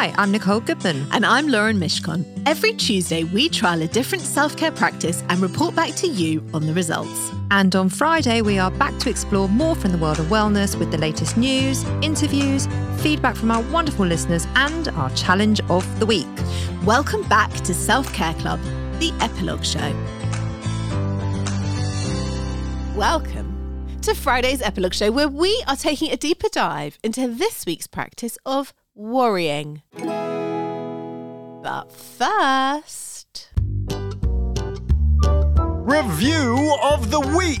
Hi, 0.00 0.14
I'm 0.16 0.32
Nicole 0.32 0.60
Goodman. 0.60 1.06
And 1.12 1.26
I'm 1.26 1.48
Lauren 1.48 1.78
Mishcon. 1.78 2.24
Every 2.46 2.72
Tuesday, 2.72 3.24
we 3.24 3.50
trial 3.50 3.82
a 3.82 3.86
different 3.86 4.24
self 4.24 4.56
care 4.56 4.72
practice 4.72 5.22
and 5.28 5.40
report 5.40 5.74
back 5.74 5.94
to 5.96 6.06
you 6.06 6.42
on 6.54 6.66
the 6.66 6.72
results. 6.72 7.30
And 7.50 7.76
on 7.76 7.90
Friday, 7.90 8.40
we 8.40 8.58
are 8.58 8.70
back 8.70 8.96
to 9.00 9.10
explore 9.10 9.46
more 9.46 9.74
from 9.74 9.92
the 9.92 9.98
world 9.98 10.18
of 10.18 10.24
wellness 10.28 10.74
with 10.74 10.90
the 10.90 10.96
latest 10.96 11.36
news, 11.36 11.84
interviews, 12.00 12.66
feedback 13.02 13.36
from 13.36 13.50
our 13.50 13.60
wonderful 13.70 14.06
listeners, 14.06 14.46
and 14.54 14.88
our 14.88 15.10
challenge 15.10 15.60
of 15.68 15.84
the 16.00 16.06
week. 16.06 16.26
Welcome 16.86 17.22
back 17.28 17.52
to 17.52 17.74
Self 17.74 18.10
Care 18.14 18.32
Club, 18.32 18.58
the 19.00 19.12
Epilogue 19.20 19.66
Show. 19.66 19.92
Welcome 22.96 23.98
to 24.00 24.14
Friday's 24.14 24.62
Epilogue 24.62 24.94
Show, 24.94 25.12
where 25.12 25.28
we 25.28 25.62
are 25.68 25.76
taking 25.76 26.10
a 26.10 26.16
deeper 26.16 26.48
dive 26.50 26.98
into 27.04 27.28
this 27.28 27.66
week's 27.66 27.86
practice 27.86 28.38
of 28.46 28.72
worrying. 29.00 29.82
But 31.62 31.90
first, 31.90 33.48
Review 35.90 36.76
of 36.82 37.10
the 37.10 37.20
week. 37.20 37.60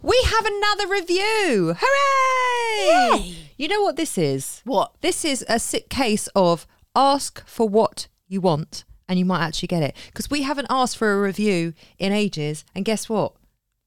We 0.00 0.18
have 0.24 0.46
another 0.46 0.86
review. 0.88 1.74
Hooray! 1.78 3.18
Yay! 3.18 3.36
You 3.56 3.68
know 3.68 3.82
what 3.82 3.96
this 3.96 4.16
is? 4.16 4.62
what? 4.64 4.94
This 5.00 5.24
is 5.24 5.44
a 5.48 5.58
sick 5.58 5.90
case 5.90 6.28
of 6.34 6.66
ask 6.94 7.44
for 7.46 7.68
what 7.68 8.06
you 8.28 8.40
want 8.40 8.84
and 9.08 9.18
you 9.18 9.24
might 9.24 9.44
actually 9.44 9.66
get 9.68 9.82
it. 9.82 9.96
Because 10.06 10.30
we 10.30 10.42
haven't 10.42 10.68
asked 10.70 10.96
for 10.96 11.12
a 11.12 11.20
review 11.20 11.74
in 11.98 12.12
ages. 12.12 12.64
And 12.74 12.84
guess 12.84 13.08
what? 13.08 13.32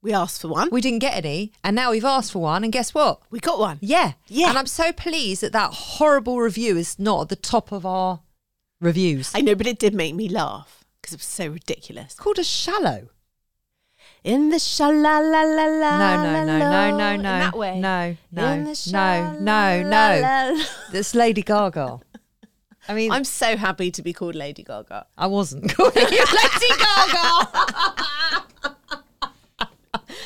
We 0.02 0.12
asked 0.12 0.40
for 0.42 0.48
one. 0.48 0.68
We 0.72 0.80
didn't 0.80 0.98
get 0.98 1.16
any. 1.16 1.52
And 1.62 1.76
now 1.76 1.92
we've 1.92 2.04
asked 2.04 2.32
for 2.32 2.40
one. 2.40 2.64
And 2.64 2.72
guess 2.72 2.92
what? 2.92 3.22
We 3.30 3.38
got 3.38 3.60
one. 3.60 3.78
Yeah. 3.80 4.14
Yeah. 4.26 4.48
And 4.48 4.58
I'm 4.58 4.66
so 4.66 4.92
pleased 4.92 5.42
that 5.42 5.52
that 5.52 5.72
horrible 5.72 6.40
review 6.40 6.76
is 6.76 6.98
not 6.98 7.22
at 7.22 7.28
the 7.28 7.36
top 7.36 7.70
of 7.70 7.86
our 7.86 8.20
reviews. 8.80 9.30
I 9.34 9.40
know, 9.42 9.54
but 9.54 9.68
it 9.68 9.78
did 9.78 9.94
make 9.94 10.16
me 10.16 10.28
laugh 10.28 10.84
because 11.00 11.14
it 11.14 11.20
was 11.20 11.26
so 11.26 11.46
ridiculous. 11.46 12.14
Called 12.14 12.40
a 12.40 12.44
shallow. 12.44 13.10
In 14.24 14.50
the 14.50 14.58
sha-la-la-la-la. 14.58 15.98
No, 15.98 16.22
no, 16.22 16.44
no, 16.46 16.58
no, 16.58 16.96
no, 16.96 17.12
In 17.14 17.22
that 17.22 17.56
way. 17.56 17.78
No, 17.78 18.16
no, 18.32 18.46
In 18.52 18.64
the 18.64 18.90
no, 18.92 19.32
no, 19.40 19.82
no. 19.82 19.84
sha-la-la-la. 19.84 21.02
Lady 21.14 21.42
Gaga. 21.42 22.00
I 22.88 22.94
mean, 22.94 23.12
I'm 23.12 23.24
so 23.24 23.56
happy 23.56 23.92
to 23.92 24.02
be 24.02 24.12
called 24.12 24.34
Lady 24.34 24.64
Gaga. 24.64 25.06
I 25.16 25.26
wasn't 25.28 25.72
calling 25.76 25.92
you 25.94 26.02
Lady 26.02 26.74
Gaga. 26.78 28.46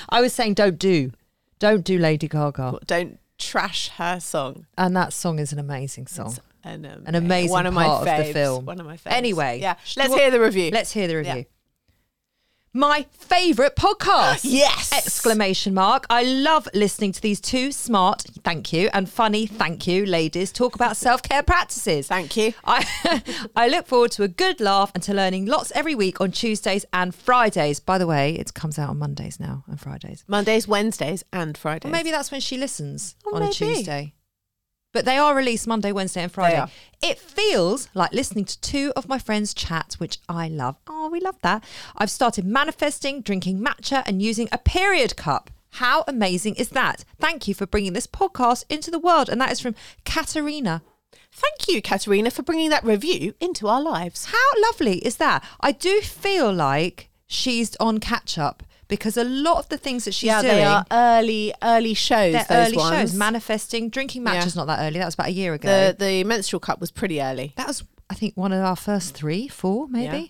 I 0.08 0.20
was 0.20 0.32
saying 0.32 0.54
don't 0.54 0.78
do. 0.78 1.12
Don't 1.58 1.84
do 1.84 1.98
Lady 1.98 2.28
Gaga. 2.28 2.78
Don't 2.86 3.18
trash 3.38 3.88
her 3.90 4.20
song. 4.20 4.66
And 4.76 4.96
that 4.96 5.12
song 5.12 5.38
is 5.38 5.52
an 5.52 5.58
amazing 5.58 6.06
song. 6.06 6.28
It's 6.28 6.40
an, 6.64 6.84
um, 6.86 7.02
An 7.06 7.14
amazing 7.14 7.50
one 7.50 7.66
of 7.66 7.74
part 7.74 8.04
my 8.04 8.12
of 8.16 8.26
the 8.26 8.32
film. 8.32 8.64
One 8.66 8.80
of 8.80 8.86
my 8.86 8.96
faves. 8.96 9.12
Anyway, 9.12 9.60
yeah. 9.60 9.76
Let's 9.96 10.14
hear 10.14 10.30
the 10.30 10.40
review. 10.40 10.70
Let's 10.72 10.92
hear 10.92 11.08
the 11.08 11.16
review. 11.16 11.34
Yeah. 11.34 11.42
My 12.76 13.06
favourite 13.10 13.74
podcast. 13.74 14.40
Yes! 14.44 14.92
Exclamation 14.92 15.72
mark. 15.72 16.04
I 16.10 16.24
love 16.24 16.68
listening 16.74 17.12
to 17.12 17.22
these 17.22 17.40
two 17.40 17.72
smart, 17.72 18.20
thank 18.44 18.70
you, 18.70 18.90
and 18.92 19.08
funny, 19.08 19.46
thank 19.46 19.86
you, 19.86 20.04
ladies 20.04 20.52
talk 20.52 20.74
about 20.74 20.94
self-care 20.98 21.42
practices. 21.42 22.06
Thank 22.06 22.36
you. 22.36 22.52
I 22.64 23.22
I 23.56 23.68
look 23.68 23.86
forward 23.86 24.10
to 24.12 24.24
a 24.24 24.28
good 24.28 24.60
laugh 24.60 24.92
and 24.94 25.02
to 25.04 25.14
learning 25.14 25.46
lots 25.46 25.72
every 25.74 25.94
week 25.94 26.20
on 26.20 26.32
Tuesdays 26.32 26.84
and 26.92 27.14
Fridays. 27.14 27.80
By 27.80 27.96
the 27.96 28.06
way, 28.06 28.34
it 28.34 28.52
comes 28.52 28.78
out 28.78 28.90
on 28.90 28.98
Mondays 28.98 29.40
now 29.40 29.64
and 29.68 29.80
Fridays. 29.80 30.22
Mondays, 30.28 30.68
Wednesdays, 30.68 31.24
and 31.32 31.56
Fridays. 31.56 31.88
Or 31.88 31.92
maybe 31.92 32.10
that's 32.10 32.30
when 32.30 32.42
she 32.42 32.58
listens 32.58 33.16
Oh, 33.24 33.36
on 33.36 33.42
a. 33.42 33.50
Tuesday. 33.52 34.12
But 34.96 35.04
they 35.04 35.18
are 35.18 35.34
released 35.34 35.66
Monday, 35.66 35.92
Wednesday, 35.92 36.22
and 36.22 36.32
Friday. 36.32 36.64
It 37.02 37.18
feels 37.18 37.90
like 37.92 38.14
listening 38.14 38.46
to 38.46 38.58
two 38.62 38.94
of 38.96 39.10
my 39.10 39.18
friends 39.18 39.52
chat, 39.52 39.92
which 39.98 40.16
I 40.26 40.48
love. 40.48 40.76
Oh, 40.86 41.10
we 41.10 41.20
love 41.20 41.38
that. 41.42 41.62
I've 41.98 42.10
started 42.10 42.46
manifesting, 42.46 43.20
drinking 43.20 43.60
matcha, 43.60 44.02
and 44.06 44.22
using 44.22 44.48
a 44.50 44.56
period 44.56 45.14
cup. 45.14 45.50
How 45.72 46.02
amazing 46.08 46.54
is 46.54 46.70
that? 46.70 47.04
Thank 47.20 47.46
you 47.46 47.52
for 47.52 47.66
bringing 47.66 47.92
this 47.92 48.06
podcast 48.06 48.64
into 48.70 48.90
the 48.90 48.98
world. 48.98 49.28
And 49.28 49.38
that 49.38 49.52
is 49.52 49.60
from 49.60 49.74
Katerina. 50.06 50.80
Thank 51.30 51.68
you, 51.68 51.82
Katerina, 51.82 52.30
for 52.30 52.42
bringing 52.42 52.70
that 52.70 52.82
review 52.82 53.34
into 53.38 53.68
our 53.68 53.82
lives. 53.82 54.30
How 54.32 54.62
lovely 54.62 55.04
is 55.04 55.16
that? 55.16 55.44
I 55.60 55.72
do 55.72 56.00
feel 56.00 56.50
like 56.50 57.10
she's 57.26 57.76
on 57.76 58.00
catch 58.00 58.38
up 58.38 58.62
because 58.88 59.16
a 59.16 59.24
lot 59.24 59.58
of 59.58 59.68
the 59.68 59.78
things 59.78 60.04
that 60.04 60.12
she's 60.14 60.28
yeah, 60.28 60.42
doing. 60.42 60.54
they 60.56 60.64
are 60.64 60.84
early, 60.90 61.52
early 61.62 61.94
shows. 61.94 62.32
they're 62.32 62.44
those 62.48 62.68
early 62.68 62.76
ones. 62.76 63.10
shows. 63.10 63.14
Manifesting, 63.14 63.88
drinking 63.90 64.22
matcha's 64.24 64.54
Yeah. 64.56 64.60
not 64.62 64.66
that 64.66 64.80
early. 64.86 64.98
That 64.98 65.06
was 65.06 65.14
about 65.14 65.28
a 65.28 65.32
year 65.32 65.54
ago. 65.54 65.68
the 65.68 65.96
the 66.04 66.24
menstrual 66.24 66.60
cup 66.60 66.80
was 66.80 66.90
pretty 66.90 67.20
early. 67.20 67.52
That 67.56 67.66
was, 67.66 67.82
I 68.10 68.14
think, 68.14 68.36
one 68.36 68.52
of 68.52 68.62
our 68.64 68.76
first 68.76 69.14
three, 69.14 69.48
four, 69.48 69.88
maybe. 69.88 70.16
Yeah. 70.16 70.26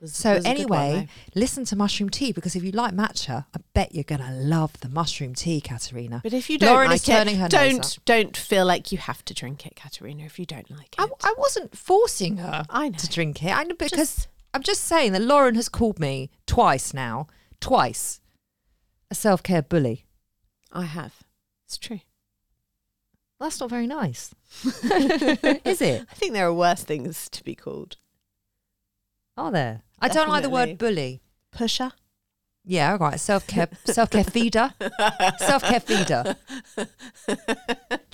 Was- 0.00 0.16
So 0.16 0.36
was 0.36 0.46
a 0.46 0.54
good 0.54 0.70
one, 0.70 0.80
anyway, 0.80 1.08
listen 1.34 1.66
to 1.66 1.76
mushroom 1.76 2.08
tea 2.08 2.32
because 2.32 2.56
if 2.56 2.62
you 2.64 2.70
like 2.72 2.94
matcha, 2.94 3.44
I 3.54 3.58
bet 3.74 3.94
you're 3.94 4.02
gonna 4.04 4.32
love 4.32 4.72
the 4.80 4.88
mushroom 4.88 5.34
tea, 5.34 5.60
Katerina. 5.60 6.20
But 6.22 6.32
if 6.32 6.48
you 6.48 6.56
don't 6.56 6.70
Lauren 6.70 6.88
like 6.88 6.96
is 7.00 7.02
turning 7.04 7.34
it, 7.34 7.40
her 7.40 7.48
don't 7.48 7.98
don't 8.06 8.34
feel 8.34 8.64
like 8.64 8.92
you 8.92 8.96
have 8.96 9.22
to 9.26 9.34
drink 9.34 9.66
it, 9.66 9.76
Katerina. 9.76 10.24
If 10.24 10.38
you 10.38 10.46
don't 10.46 10.70
like 10.70 10.94
it, 10.98 11.00
I, 11.00 11.06
I 11.22 11.34
wasn't 11.36 11.76
forcing 11.76 12.38
her 12.38 12.64
I 12.70 12.88
know. 12.88 12.96
to 12.96 13.08
drink 13.10 13.44
it. 13.44 13.50
I 13.54 13.64
know 13.64 13.74
because 13.74 13.98
Just- 14.16 14.28
I'm 14.54 14.62
just 14.62 14.84
saying 14.84 15.12
that 15.12 15.20
Lauren 15.20 15.54
has 15.54 15.68
called 15.68 16.00
me 16.00 16.30
twice 16.46 16.94
now, 16.94 17.26
twice, 17.60 18.20
a 19.10 19.14
self 19.14 19.42
care 19.42 19.62
bully. 19.62 20.06
I 20.72 20.84
have. 20.84 21.14
It's 21.66 21.78
true. 21.78 22.00
That's 23.38 23.60
not 23.60 23.70
very 23.70 23.86
nice, 23.86 24.34
is 24.64 25.80
it? 25.80 26.06
I 26.10 26.14
think 26.14 26.34
there 26.34 26.46
are 26.46 26.52
worse 26.52 26.84
things 26.84 27.28
to 27.30 27.42
be 27.42 27.54
called. 27.54 27.96
Are 29.36 29.50
there? 29.50 29.82
I 29.98 30.08
don't 30.08 30.28
like 30.28 30.42
the 30.42 30.50
word 30.50 30.76
bully. 30.76 31.22
Pusher. 31.50 31.92
Yeah, 32.64 32.92
all 32.92 32.98
right. 32.98 33.18
Self 33.18 33.46
care, 33.46 33.68
self 33.86 34.10
care 34.10 34.24
feeder, 34.24 34.74
self 35.38 35.62
care 35.62 35.80
feeder. 35.80 36.36
Do 36.76 36.86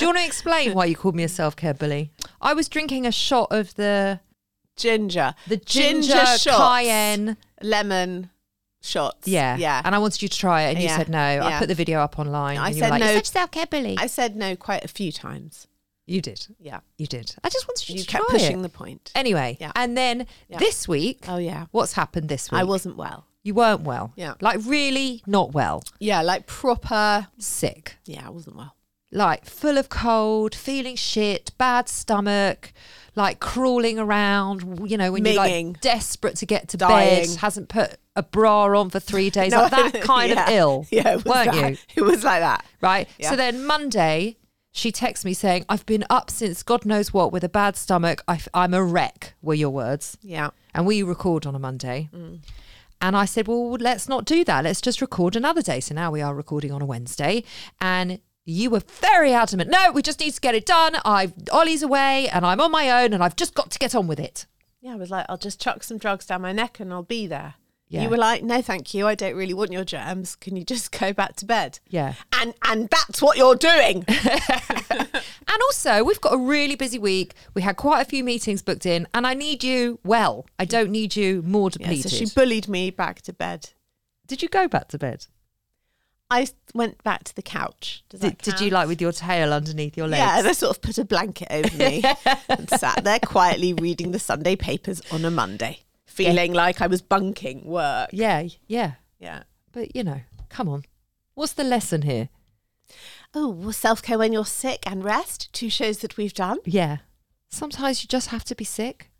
you 0.01 0.07
want 0.07 0.19
to 0.19 0.25
explain 0.25 0.75
why 0.75 0.85
you 0.85 0.95
called 0.95 1.17
me 1.17 1.25
a 1.25 1.29
self 1.29 1.57
care 1.57 1.75
bully? 1.75 2.13
I 2.41 2.55
was 2.55 2.69
drinking 2.69 3.07
a 3.07 3.13
shot 3.13 3.49
of 3.51 3.75
the 3.75 4.21
Ginger. 4.77 5.35
the 5.49 5.57
ginger, 5.57 6.25
shots. 6.27 6.45
cayenne. 6.45 7.37
Lemon 7.63 8.31
shots. 8.87 9.27
Yeah, 9.29 9.57
Yeah. 9.57 9.83
And 9.85 9.95
I 9.95 9.99
wanted 9.99 10.23
you 10.23 10.29
to 10.29 10.39
try 10.39 10.63
it, 10.63 10.71
and 10.73 10.79
you 10.79 10.85
Yeah, 10.89 10.97
said 10.97 11.09
no. 11.09 11.19
I 11.19 11.35
yeah. 11.51 11.59
put 11.59 11.69
the 11.69 11.75
video 11.75 12.01
up 12.01 12.19
online. 12.19 12.59
I 12.59 12.67
and 12.69 12.75
you 12.75 12.81
said 12.81 12.87
were 12.87 12.91
like, 12.93 13.01
no. 13.01 13.07
You're 13.11 13.17
such 13.19 13.29
a 13.29 13.33
self 13.33 13.51
care 13.51 13.67
bully. 13.67 13.97
I 13.99 14.07
said 14.07 14.37
no 14.37 14.57
quite 14.57 14.85
a 14.85 14.89
few 14.89 15.13
times. 15.13 15.67
you 16.09 16.21
did. 16.21 16.47
Yeah. 16.61 16.81
You 16.99 17.07
did. 17.09 17.35
I 17.43 17.49
just 17.49 17.67
wanted 17.67 17.89
you, 17.89 17.97
You 17.97 18.03
to 18.03 18.07
kept 18.07 18.25
try 18.29 18.39
pushing 18.39 18.61
it. 18.61 18.63
the 18.63 18.69
point. 18.69 19.11
Anyway, 19.17 19.57
Yeah. 19.61 19.73
and 19.75 19.97
then 19.99 20.27
Yeah. 20.49 20.59
this 20.59 20.87
week, 20.87 21.25
Oh 21.27 21.39
yeah. 21.39 21.67
what's 21.73 21.95
happened 21.95 22.29
this 22.29 22.49
week? 22.53 22.61
I 22.61 22.65
wasn't 22.65 22.97
well. 22.97 23.27
You 23.43 23.55
weren't 23.55 23.81
well. 23.83 24.13
Yeah. 24.15 24.35
Like 24.41 24.61
really 24.65 25.23
not 25.27 25.53
well. 25.53 25.83
Yeah, 25.99 26.23
like 26.23 26.47
proper 26.47 27.27
Sick. 27.39 27.97
Yeah, 28.05 28.25
I 28.27 28.31
wasn't 28.31 28.55
well. 28.57 28.77
like 29.13 29.47
full 29.47 29.79
of 29.79 29.89
cold, 29.89 30.55
feeling 30.55 30.95
shit, 30.97 31.51
bad 31.59 31.89
stomach, 31.89 32.73
like 33.17 33.41
crawling 33.41 33.99
around, 33.99 34.89
you 34.91 34.97
know, 34.97 35.11
when 35.11 35.25
you're 35.25 35.35
Minging. 35.35 35.73
like 35.73 35.81
desperate 35.81 36.37
to 36.37 36.47
get 36.47 36.69
to 36.69 36.77
Dying. 36.77 37.27
bed, 37.31 37.37
hasn't 37.39 37.69
put 37.69 37.97
a 38.17 38.23
bra 38.23 38.65
on 38.79 38.91
for 38.91 38.99
three 38.99 39.31
days, 39.31 39.53
No, 39.53 39.63
like 39.63 39.93
that 39.93 40.01
kind 40.03 40.31
yeah. 40.31 40.45
of 40.45 40.53
ill, 40.53 40.87
Yeah, 40.91 41.17
weren't 41.25 41.53
that. 41.53 41.71
you? 41.71 41.77
It 41.95 42.03
was 42.03 42.25
like 42.25 42.41
that. 42.41 42.65
Right. 42.81 43.09
Yeah. 43.19 43.31
So 43.31 43.37
then 43.37 43.65
Monday, 43.65 44.39
she 44.73 44.91
texts 44.91 45.25
me 45.25 45.35
saying, 45.35 45.65
I've 45.69 45.87
been 45.87 46.05
up 46.11 46.31
since 46.31 46.63
God 46.63 46.85
knows 46.85 47.13
what 47.13 47.33
with 47.33 47.45
a 47.45 47.49
bad 47.49 47.77
stomach. 47.77 48.23
I, 48.27 48.41
am 48.55 48.75
a 48.75 48.83
wreck, 48.83 49.35
were 49.43 49.55
your 49.55 49.71
words. 49.71 50.19
Yeah. 50.23 50.51
And 50.75 50.87
we 50.87 51.03
record 51.03 51.47
on 51.47 51.55
a 51.55 51.59
Monday. 51.59 52.09
Mm. 52.15 52.41
And 53.01 53.17
I 53.17 53.27
said, 53.27 53.47
well, 53.47 53.73
let's 53.73 54.09
not 54.09 54.25
do 54.25 54.43
that. 54.45 54.65
Let's 54.65 54.81
just 54.81 55.01
record 55.01 55.37
another 55.37 55.63
day. 55.63 55.81
So 55.81 55.95
now 55.95 56.11
we 56.11 56.23
are 56.23 56.35
recording 56.35 56.73
on 56.73 56.81
a 56.83 56.87
Wednesday. 56.87 57.45
And 57.81 58.21
you 58.47 58.71
were 58.71 58.81
very 58.81 59.33
adamant. 59.33 59.71
No, 59.71 59.93
we 59.93 60.03
just 60.03 60.21
need 60.21 60.33
to 60.33 60.41
get 60.41 60.55
it 60.55 60.65
done. 60.65 60.97
I've 61.05 61.33
Ollie's 61.53 61.83
away 61.83 62.29
and 62.29 62.47
I'm 62.47 62.61
on 62.61 62.71
my 62.71 63.03
own 63.03 63.13
and 63.13 63.23
I've 63.23 63.37
just 63.37 63.55
got 63.55 63.71
to 63.71 63.79
get 63.79 63.95
on 63.95 64.07
with 64.07 64.21
it. 64.21 64.47
Yeah, 64.81 64.93
I 64.93 64.97
was 64.97 65.11
like, 65.11 65.27
I'll 65.29 65.37
just 65.37 65.61
chuck 65.61 65.83
some 65.83 65.99
drugs 65.99 66.27
down 66.27 66.43
my 66.43 66.53
neck 66.53 66.81
and 66.81 66.93
I'll 66.93 67.03
be 67.03 67.27
there. 67.27 67.55
Yeah. 67.89 68.03
You 68.03 68.09
were 68.09 68.17
like, 68.17 68.43
no, 68.43 68.61
thank 68.63 68.95
you. 68.95 69.07
I 69.07 69.15
don't 69.15 69.37
really 69.37 69.55
want 69.55 69.71
your 69.71 69.85
germs. 69.85 70.35
Can 70.35 70.57
you 70.57 70.65
just 70.65 70.91
go 70.99 71.13
back 71.13 71.37
to 71.37 71.47
bed? 71.47 71.79
Yeah. 71.89 72.15
And 72.33 72.55
and 72.63 72.89
that's 72.89 73.23
what 73.23 73.37
you're 73.37 73.57
doing. 73.57 74.05
And 75.49 75.63
also, 75.63 76.05
we've 76.05 76.21
got 76.21 76.35
a 76.35 76.37
really 76.37 76.75
busy 76.75 76.99
week. 76.99 77.35
We 77.55 77.63
had 77.63 77.77
quite 77.77 78.03
a 78.03 78.05
few 78.05 78.23
meetings 78.23 78.61
booked 78.61 78.85
in, 78.85 79.07
and 79.15 79.27
I 79.27 79.33
need 79.33 79.65
you 79.65 79.99
well. 80.05 80.45
I 80.59 80.67
don't 80.67 80.91
need 80.91 81.17
you 81.17 81.41
more 81.47 81.71
yeah, 81.71 81.87
depleted. 81.87 82.11
so 82.11 82.17
she 82.17 82.27
bullied 82.27 82.69
me 82.69 82.91
back 82.91 83.23
to 83.23 83.33
bed. 83.33 83.71
Did 84.27 84.43
you 84.43 84.49
go 84.49 84.69
back 84.69 84.89
to 84.89 84.99
bed? 84.99 85.27
I 86.29 86.49
went 86.75 87.03
back 87.05 87.25
to 87.25 87.35
the 87.35 87.41
couch. 87.41 88.05
Did, 88.11 88.37
did 88.39 88.61
you 88.61 88.71
like 88.71 88.89
with 88.89 89.01
your 89.01 89.13
tail 89.13 89.53
underneath 89.53 89.97
your 89.97 90.09
legs? 90.09 90.19
Yeah, 90.19 90.41
and 90.41 90.49
I 90.49 90.53
sort 90.53 90.77
of 90.77 90.83
put 90.83 90.99
a 90.99 91.05
blanket 91.05 91.49
over 91.51 91.77
me 91.77 92.03
and 92.49 92.69
sat 92.69 93.05
there 93.05 93.21
quietly 93.21 93.73
reading 93.73 94.11
the 94.11 94.19
Sunday 94.19 94.57
papers 94.57 95.01
on 95.13 95.25
a 95.25 95.31
Monday, 95.31 95.85
feeling 96.17 96.53
like 96.53 96.81
I 96.81 96.87
was 96.87 97.03
bunking 97.03 97.65
work. 97.67 98.11
yeah, 98.13 98.49
yeah. 98.67 98.93
Yeah. 99.19 99.43
But 99.73 99.95
you 99.95 100.03
know, 100.05 100.21
come 100.49 100.69
on. 100.69 100.85
What's 101.35 101.53
the 101.53 101.65
lesson 101.65 102.03
here? 102.03 102.29
Oh, 103.35 103.49
well, 103.51 103.73
self 103.73 104.01
care 104.03 104.19
when 104.19 104.33
you're 104.33 104.47
sick 104.47 104.81
and 104.87 105.05
rest. 105.05 105.53
Two 105.53 105.69
shows 105.71 105.99
that 105.99 106.17
we've 106.17 106.35
done. 106.35 106.59
Yeah. 106.65 106.99
Sometimes 107.51 108.03
you 108.03 108.09
just 108.09 108.29
have 108.29 108.45
to 108.45 108.55
be 108.55 108.65
sick. 108.65 109.11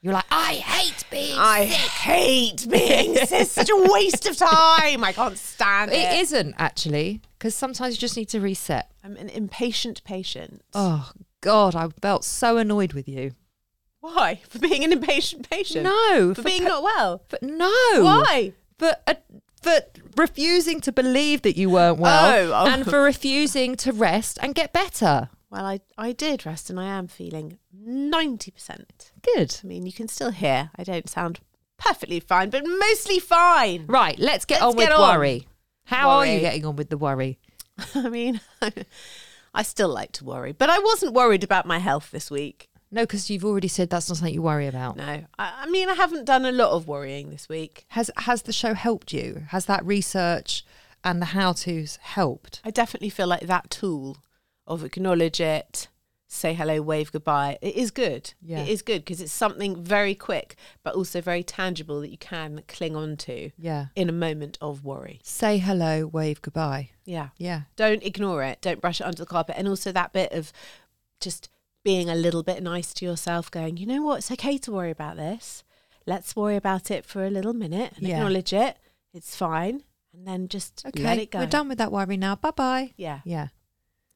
You're 0.00 0.12
like, 0.12 0.26
I 0.30 0.54
hate 0.54 1.04
being 1.10 1.38
I 1.38 1.66
sick. 1.66 1.90
hate 1.90 2.66
being 2.70 3.14
sick. 3.16 3.40
It's 3.40 3.52
such 3.52 3.70
a 3.70 3.88
waste 3.92 4.26
of 4.26 4.36
time. 4.36 5.02
I 5.02 5.12
can't 5.14 5.38
stand 5.38 5.92
it. 5.92 5.96
It 5.96 6.20
isn't 6.20 6.54
actually, 6.58 7.22
because 7.38 7.54
sometimes 7.54 7.94
you 7.94 8.00
just 8.00 8.16
need 8.16 8.28
to 8.30 8.40
reset. 8.40 8.90
I'm 9.02 9.16
an 9.16 9.30
impatient 9.30 10.04
patient. 10.04 10.60
Oh 10.74 11.10
God, 11.40 11.74
I 11.74 11.88
felt 12.02 12.24
so 12.24 12.58
annoyed 12.58 12.92
with 12.92 13.08
you. 13.08 13.32
Why? 14.12 14.40
For 14.48 14.58
being 14.58 14.84
an 14.84 14.92
impatient 14.92 15.48
patient? 15.48 15.84
No, 15.84 16.34
For, 16.34 16.42
being 16.42 16.62
pa- 16.62 16.68
not 16.68 16.82
well? 16.82 17.22
But 17.28 17.42
no. 17.42 17.66
Why? 18.02 18.52
For 18.78 18.94
uh, 19.06 19.14
for 19.62 19.80
refusing 20.18 20.80
to 20.82 20.92
believe 20.92 21.40
that 21.42 21.56
you 21.56 21.70
weren't 21.70 21.98
well, 21.98 22.34
Oh, 22.34 22.52
oh. 22.52 22.66
and 22.70 22.84
for 22.84 23.00
refusing 23.02 23.76
to 23.76 23.92
rest 23.92 24.38
and 24.42 24.54
get 24.54 24.74
better. 24.74 25.30
Well, 25.48 25.64
I, 25.64 25.80
I 25.96 26.12
did 26.12 26.44
rest 26.44 26.68
and 26.68 26.78
I 26.78 26.84
am 26.84 27.06
feeling 27.06 27.58
90%. 27.74 28.84
Good. 29.22 29.60
I 29.62 29.66
mean, 29.66 29.86
you 29.86 29.92
can 29.92 30.08
still 30.08 30.32
hear 30.32 30.70
I 30.76 30.84
don't 30.84 31.08
sound 31.08 31.40
perfectly 31.78 32.20
fine, 32.20 32.50
but 32.50 32.64
mostly 32.66 33.18
fine. 33.20 33.86
Right, 33.86 34.18
let's 34.18 34.44
get 34.44 34.60
Let's 34.60 34.72
on 34.72 34.76
with 34.76 34.88
get 34.88 34.96
on. 34.96 35.16
worry. 35.16 35.46
How 35.86 36.10
are 36.10 36.26
you 36.26 36.40
getting 36.40 36.66
on 36.66 36.76
with 36.76 36.90
the 36.90 36.98
worry? 36.98 37.38
I 37.94 38.08
mean, 38.10 38.40
I 39.54 39.62
still 39.62 39.88
like 39.88 40.12
to 40.12 40.24
worry, 40.24 40.52
but 40.52 40.68
I 40.68 40.78
wasn't 40.78 41.14
worried 41.14 41.44
about 41.44 41.66
my 41.66 41.78
health 41.78 42.10
this 42.10 42.30
week. 42.30 42.68
No, 42.94 43.02
because 43.02 43.28
you've 43.28 43.44
already 43.44 43.68
said 43.68 43.90
that's 43.90 44.08
not 44.08 44.18
something 44.18 44.32
you 44.32 44.40
worry 44.42 44.68
about. 44.68 44.96
No, 44.96 45.24
I, 45.38 45.52
I 45.62 45.66
mean, 45.68 45.88
I 45.88 45.94
haven't 45.94 46.24
done 46.26 46.44
a 46.44 46.52
lot 46.52 46.70
of 46.70 46.86
worrying 46.86 47.30
this 47.30 47.48
week. 47.48 47.84
Has 47.88 48.10
has 48.18 48.42
the 48.42 48.52
show 48.52 48.74
helped 48.74 49.12
you? 49.12 49.42
Has 49.48 49.66
that 49.66 49.84
research 49.84 50.64
and 51.02 51.20
the 51.20 51.26
how 51.26 51.52
tos 51.54 51.96
helped? 52.00 52.60
I 52.64 52.70
definitely 52.70 53.10
feel 53.10 53.26
like 53.26 53.42
that 53.48 53.68
tool 53.68 54.18
of 54.66 54.84
acknowledge 54.84 55.40
it, 55.40 55.88
say 56.28 56.54
hello, 56.54 56.80
wave 56.80 57.10
goodbye. 57.12 57.58
It 57.60 57.74
is 57.74 57.90
good. 57.90 58.32
Yeah. 58.40 58.60
It 58.60 58.68
is 58.68 58.80
good 58.80 59.04
because 59.04 59.20
it's 59.20 59.32
something 59.32 59.82
very 59.84 60.14
quick, 60.14 60.56
but 60.82 60.94
also 60.94 61.20
very 61.20 61.42
tangible 61.42 62.00
that 62.00 62.10
you 62.10 62.16
can 62.18 62.62
cling 62.68 62.94
on 62.96 63.16
to 63.18 63.50
Yeah. 63.58 63.86
in 63.96 64.08
a 64.08 64.12
moment 64.12 64.56
of 64.60 64.84
worry. 64.84 65.20
Say 65.22 65.58
hello, 65.58 66.06
wave 66.06 66.40
goodbye. 66.40 66.90
Yeah. 67.04 67.28
Yeah. 67.38 67.62
Don't 67.76 68.02
ignore 68.04 68.42
it. 68.44 68.60
Don't 68.62 68.80
brush 68.80 69.00
it 69.00 69.04
under 69.04 69.18
the 69.22 69.26
carpet. 69.26 69.56
And 69.58 69.68
also 69.68 69.92
that 69.92 70.12
bit 70.12 70.32
of 70.32 70.52
just 71.20 71.50
being 71.84 72.08
a 72.10 72.14
little 72.14 72.42
bit 72.42 72.62
nice 72.62 72.92
to 72.94 73.04
yourself, 73.04 73.50
going, 73.50 73.76
you 73.76 73.86
know 73.86 74.02
what? 74.02 74.18
It's 74.18 74.30
okay 74.32 74.58
to 74.58 74.72
worry 74.72 74.90
about 74.90 75.16
this. 75.16 75.62
Let's 76.06 76.34
worry 76.34 76.56
about 76.56 76.90
it 76.90 77.04
for 77.04 77.24
a 77.24 77.30
little 77.30 77.52
minute 77.52 77.92
and 77.96 78.08
Yeah. 78.08 78.16
acknowledge 78.16 78.52
it. 78.52 78.78
It's 79.12 79.36
fine. 79.36 79.84
And 80.12 80.26
then 80.26 80.48
just 80.48 80.84
Okay. 80.86 81.02
let 81.02 81.18
it 81.18 81.30
go. 81.30 81.40
We're 81.40 81.46
done 81.46 81.68
with 81.68 81.78
that 81.78 81.92
worry 81.92 82.16
now. 82.16 82.36
Bye 82.36 82.50
bye. 82.52 82.92
Yeah. 82.96 83.20
Yeah. 83.24 83.48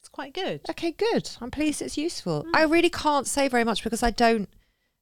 It's 0.01 0.09
quite 0.09 0.33
good. 0.33 0.61
Okay, 0.71 0.93
good. 0.93 1.29
I'm 1.41 1.51
pleased 1.51 1.83
it's 1.83 1.99
useful. 1.99 2.45
Mm. 2.45 2.51
I 2.55 2.63
really 2.65 2.91
can't 2.91 3.27
say 3.27 3.49
very 3.49 3.65
much 3.65 3.83
because 3.85 4.03
I 4.03 4.11
don't 4.11 4.49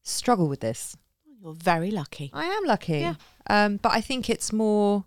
struggle 0.02 0.48
with 0.48 0.60
this. 0.60 0.96
You're 1.40 1.52
very 1.54 1.90
lucky. 1.90 2.30
I 2.32 2.46
am 2.46 2.64
lucky. 2.64 2.98
Yeah. 3.00 3.14
Um, 3.48 3.76
but 3.76 3.92
I 3.92 4.00
think 4.00 4.28
it's 4.30 4.52
more 4.52 5.04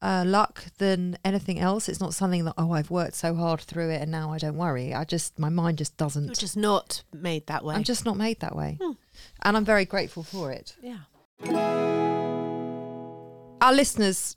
uh, 0.00 0.22
luck 0.26 0.64
than 0.78 1.18
anything 1.24 1.58
else. 1.58 1.88
It's 1.88 2.00
not 2.00 2.14
something 2.14 2.44
that, 2.44 2.54
oh, 2.56 2.72
I've 2.72 2.90
worked 2.90 3.14
so 3.14 3.34
hard 3.34 3.60
through 3.60 3.90
it 3.90 4.00
and 4.02 4.10
now 4.10 4.32
I 4.32 4.38
don't 4.38 4.56
worry. 4.56 4.94
I 4.94 5.04
just, 5.04 5.38
my 5.38 5.48
mind 5.48 5.78
just 5.78 5.96
doesn't. 5.96 6.26
You're 6.26 6.34
just 6.34 6.56
not 6.56 7.02
made 7.12 7.46
that 7.48 7.64
way. 7.64 7.74
I'm 7.74 7.84
just 7.84 8.04
not 8.04 8.16
made 8.16 8.40
that 8.40 8.54
way. 8.54 8.78
Hmm. 8.80 8.92
And 9.42 9.56
I'm 9.56 9.64
very 9.64 9.84
grateful 9.84 10.22
for 10.22 10.52
it. 10.52 10.76
yeah. 10.80 10.98
Our 13.60 13.72
listeners 13.72 14.36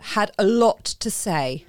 had 0.00 0.30
a 0.38 0.44
lot 0.44 0.84
to 0.84 1.10
say 1.10 1.64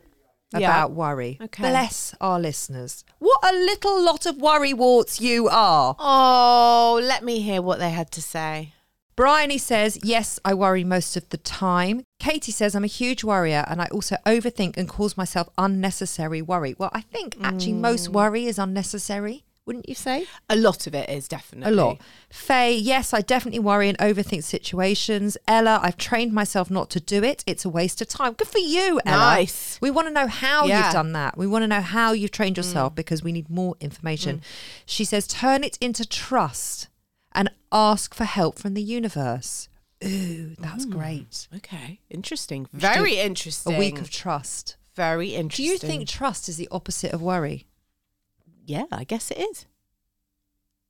Yeah. 0.52 0.60
about 0.68 0.92
worry. 0.92 1.38
Okay. 1.42 1.64
Bless 1.64 2.14
our 2.20 2.40
listeners. 2.40 3.06
What 3.20 3.40
a 3.44 3.54
little 3.54 4.04
lot 4.04 4.26
of 4.26 4.38
worry 4.38 4.74
warts 4.74 5.22
you 5.22 5.48
are. 5.48 5.96
Oh, 5.98 7.00
let 7.02 7.24
me 7.24 7.40
hear 7.40 7.62
what 7.62 7.80
they 7.80 7.92
had 7.92 8.12
to 8.12 8.22
say. 8.22 8.74
Bryony 9.20 9.58
says, 9.58 10.00
Yes, 10.02 10.40
I 10.46 10.54
worry 10.54 10.86
most 10.86 11.18
of 11.18 11.28
the 11.28 11.36
time. 11.36 12.06
Katie 12.22 12.54
says, 12.54 12.74
I'm 12.74 12.86
a 12.86 12.88
huge 12.88 13.22
worrier 13.22 13.66
and 13.68 13.82
I 13.82 13.88
also 13.88 14.16
overthink 14.26 14.78
and 14.78 14.88
cause 14.88 15.18
myself 15.18 15.50
unnecessary 15.58 16.42
worry. 16.42 16.74
Well, 16.78 16.90
I 16.94 17.02
think 17.02 17.36
actually 17.42 17.74
most 17.74 18.08
worry 18.08 18.46
is 18.46 18.58
unnecessary, 18.58 19.44
wouldn't 19.66 19.90
you 19.90 19.96
say? 19.96 20.26
A 20.50 20.56
lot 20.56 20.88
of 20.88 20.96
it 20.96 21.10
is 21.10 21.28
definitely 21.28 21.74
A 21.74 21.76
lot. 21.76 21.98
Faye, 22.30 22.78
yes, 22.78 23.14
I 23.14 23.20
definitely 23.20 23.60
worry 23.60 23.90
and 23.90 23.98
overthink 23.98 24.44
situations. 24.44 25.36
Ella, 25.50 25.82
I've 25.84 25.98
trained 25.98 26.32
myself 26.32 26.72
not 26.72 26.90
to 26.92 27.02
do 27.02 27.22
it. 27.22 27.44
It's 27.46 27.66
a 27.66 27.70
waste 27.70 28.02
of 28.02 28.08
time. 28.08 28.36
Good 28.36 28.48
for 28.48 28.60
you, 28.60 29.02
Ella. 29.06 29.36
Nice. 29.36 29.78
We 29.82 29.92
want 29.92 30.08
to 30.08 30.14
know 30.14 30.28
how 30.28 30.64
Yeah. 30.66 30.82
Mm. 30.82 30.86
you've 30.86 30.94
done 30.94 31.12
that. 31.12 31.38
We 31.38 31.46
want 31.46 31.64
to 31.64 31.68
know 31.68 31.82
how 31.82 32.14
you've 32.14 32.32
trained 32.32 32.56
yourself 32.56 32.96
because 32.96 33.22
we 33.22 33.34
need 33.34 33.50
more 33.50 33.76
information. 33.82 34.42
She 34.86 35.04
says, 35.04 35.28
turn 35.28 35.66
it 35.66 35.78
into 35.82 36.08
trust 36.08 36.88
and 37.34 37.50
ask 37.72 38.14
for 38.14 38.26
help 38.26 38.58
from 38.60 38.74
the 38.74 38.82
universe. 38.82 39.70
Ooh, 40.06 40.56
that's 40.60 40.86
great. 40.86 41.48
Okay, 41.56 42.00
interesting. 42.10 42.68
Very 42.74 43.16
interesting. 43.20 43.76
A 43.76 43.80
week 43.80 44.00
of 44.00 44.10
trust. 44.10 44.78
very 44.96 45.36
interesting. 45.36 45.66
Do 45.66 45.72
you 45.72 45.78
think 45.78 46.08
trust 46.08 46.48
is 46.50 46.58
the 46.58 46.68
opposite 46.72 47.12
of 47.14 47.22
worry? 47.22 47.68
Yeah, 48.66 48.86
I 48.92 49.04
guess 49.04 49.32
it 49.32 49.38
is. 49.38 49.66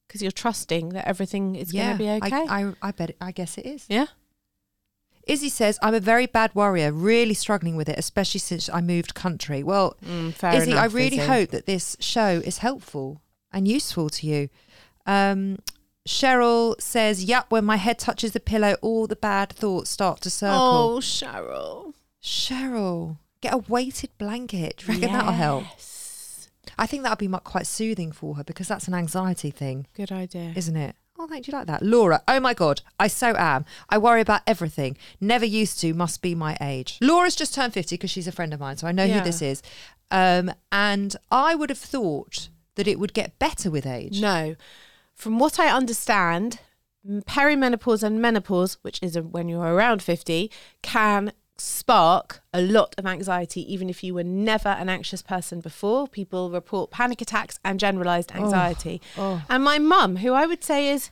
Because 0.07 0.21
you're 0.21 0.31
trusting 0.31 0.89
that 0.89 1.07
everything 1.07 1.55
is 1.55 1.71
going 1.71 1.91
to 1.91 1.97
be 1.97 2.09
okay. 2.09 2.45
I, 2.49 2.65
I, 2.65 2.73
I 2.81 2.91
bet. 2.91 3.11
It, 3.11 3.17
I 3.21 3.31
guess 3.31 3.57
it 3.57 3.65
is. 3.65 3.85
yeah. 3.89 4.07
Izzy 5.27 5.49
says, 5.49 5.77
I'm 5.83 5.93
a 5.93 5.99
very 5.99 6.25
bad 6.25 6.55
worrier, 6.55 6.91
really 6.91 7.35
struggling 7.35 7.75
with 7.75 7.87
it, 7.87 7.99
especially 7.99 8.39
since 8.39 8.67
I 8.67 8.81
moved 8.81 9.13
country. 9.13 9.61
Well, 9.61 9.95
Mm, 10.03 10.33
Izzy, 10.55 10.73
I 10.73 10.85
really 10.85 11.17
Izzy. 11.19 11.27
hope 11.27 11.49
that 11.51 11.67
this 11.67 11.95
show 11.99 12.41
is 12.43 12.57
helpful 12.59 13.21
and 13.51 13.67
useful 13.67 14.09
to 14.09 14.25
you. 14.25 14.49
Um, 15.05 15.59
Cheryl 16.09 16.73
says, 16.81 17.23
Yep, 17.23 17.45
when 17.49 17.63
my 17.65 17.75
head 17.75 17.99
touches 17.99 18.31
the 18.31 18.39
pillow, 18.39 18.75
all 18.81 19.05
the 19.05 19.15
bad 19.15 19.53
thoughts 19.53 19.91
start 19.91 20.21
to 20.21 20.31
circle. 20.31 20.57
Oh, 20.57 20.99
Cheryl. 20.99 21.93
Cheryl, 22.21 23.17
get 23.41 23.53
a 23.53 23.57
weighted 23.59 24.09
blanket. 24.17 24.77
Do 24.77 24.87
you 24.87 24.93
reckon 24.99 25.13
that'll 25.13 25.33
help? 25.33 25.65
Yes. 25.75 26.49
I 26.79 26.87
think 26.87 27.03
that'll 27.03 27.15
be 27.15 27.27
quite 27.43 27.67
soothing 27.67 28.11
for 28.11 28.35
her 28.35 28.43
because 28.43 28.67
that's 28.67 28.87
an 28.87 28.95
anxiety 28.95 29.51
thing, 29.51 29.85
Good 29.95 30.11
idea. 30.11 30.51
isn't 30.55 30.75
it? 30.75 30.95
Oh, 31.19 31.27
thank 31.27 31.47
you 31.47 31.51
like 31.51 31.67
that. 31.67 31.83
Laura, 31.83 32.23
oh 32.27 32.39
my 32.39 32.55
God, 32.55 32.81
I 32.99 33.07
so 33.07 33.35
am. 33.37 33.65
I 33.89 33.99
worry 33.99 34.21
about 34.21 34.41
everything. 34.47 34.97
Never 35.21 35.45
used 35.45 35.79
to, 35.81 35.93
must 35.93 36.23
be 36.23 36.33
my 36.33 36.57
age. 36.59 36.97
Laura's 37.01 37.35
just 37.35 37.53
turned 37.53 37.73
50 37.73 37.95
because 37.95 38.09
she's 38.09 38.27
a 38.27 38.31
friend 38.31 38.51
of 38.51 38.59
mine, 38.59 38.77
so 38.77 38.87
I 38.87 38.93
know 38.93 39.03
Yeah. 39.03 39.19
who 39.19 39.25
this 39.25 39.43
is. 39.43 39.61
Um, 40.09 40.51
and 40.71 41.15
I 41.29 41.53
would 41.53 41.69
have 41.69 41.77
thought 41.77 42.49
that 42.75 42.87
it 42.87 42.97
would 42.99 43.13
get 43.13 43.37
better 43.37 43.69
with 43.69 43.85
age. 43.85 44.19
No. 44.21 44.55
From 45.19 45.37
what 45.37 45.59
I 45.59 45.67
understand, 45.67 46.59
perimenopause 47.05 48.03
and 48.03 48.21
menopause, 48.21 48.77
which 48.83 48.99
is 49.03 49.19
when 49.19 49.49
you're 49.49 49.75
around 49.75 50.01
50, 50.01 50.49
can 50.81 51.33
spark 51.57 52.41
a 52.53 52.61
lot 52.61 52.95
of 52.97 53.05
anxiety, 53.05 53.61
even 53.71 53.89
if 53.89 54.01
you 54.01 54.13
were 54.13 54.23
never 54.23 54.69
an 54.69 54.87
anxious 54.87 55.21
person 55.21 55.59
before. 55.59 56.07
People 56.07 56.49
report 56.51 56.89
panic 56.89 57.19
attacks 57.19 57.59
and 57.65 57.81
generalized 57.81 58.31
oh, 58.33 58.45
anxiety. 58.45 59.01
oh. 59.17 59.43
And 59.49 59.61
my 59.61 59.77
mum, 59.77 60.15
who 60.15 60.31
I 60.31 60.45
would 60.45 60.63
say 60.63 60.87
is 60.87 61.11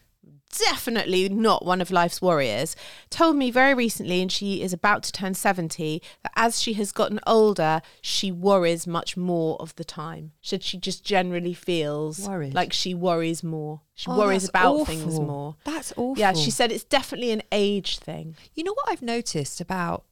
definitely 0.50 1.30
not 1.30 1.66
one 1.66 1.82
of 1.82 1.92
life's 1.92 2.22
warriors, 2.22 2.76
told 3.10 3.36
me 3.36 3.52
very 3.52 3.74
recently, 3.74 4.22
and 4.22 4.32
she 4.32 4.62
is 4.62 4.74
about 4.74 5.04
to 5.04 5.12
turn 5.12 5.34
70, 5.34 6.02
that 6.24 6.32
as 6.36 6.62
she 6.62 6.74
has 6.74 6.92
gotten 6.92 7.20
older, 7.28 7.82
she 8.02 8.32
worries 8.32 8.88
much 8.88 9.18
more 9.18 9.58
of 9.62 9.76
the 9.76 9.84
time. 9.84 10.32
Should 10.42 10.64
she 10.64 10.78
just 10.78 11.04
generally 11.04 11.54
feels 11.54 12.28
Worried? 12.28 12.54
like 12.54 12.74
she 12.74 12.94
worries 12.94 13.44
more. 13.44 13.82
She 13.94 14.10
Oh, 14.10 14.18
worries 14.18 14.48
about 14.48 14.86
things 14.86 15.20
more. 15.20 15.56
That's 15.64 15.92
awful. 15.98 16.16
Yeah, 16.18 16.34
she 16.34 16.52
said 16.52 16.72
it's 16.72 16.84
definitely 16.84 17.32
an 17.32 17.44
age 17.52 17.98
thing. 18.00 18.36
You 18.54 18.64
know 18.64 18.74
what 18.74 18.90
I've 18.90 19.02
noticed 19.02 19.60
about 19.60 20.04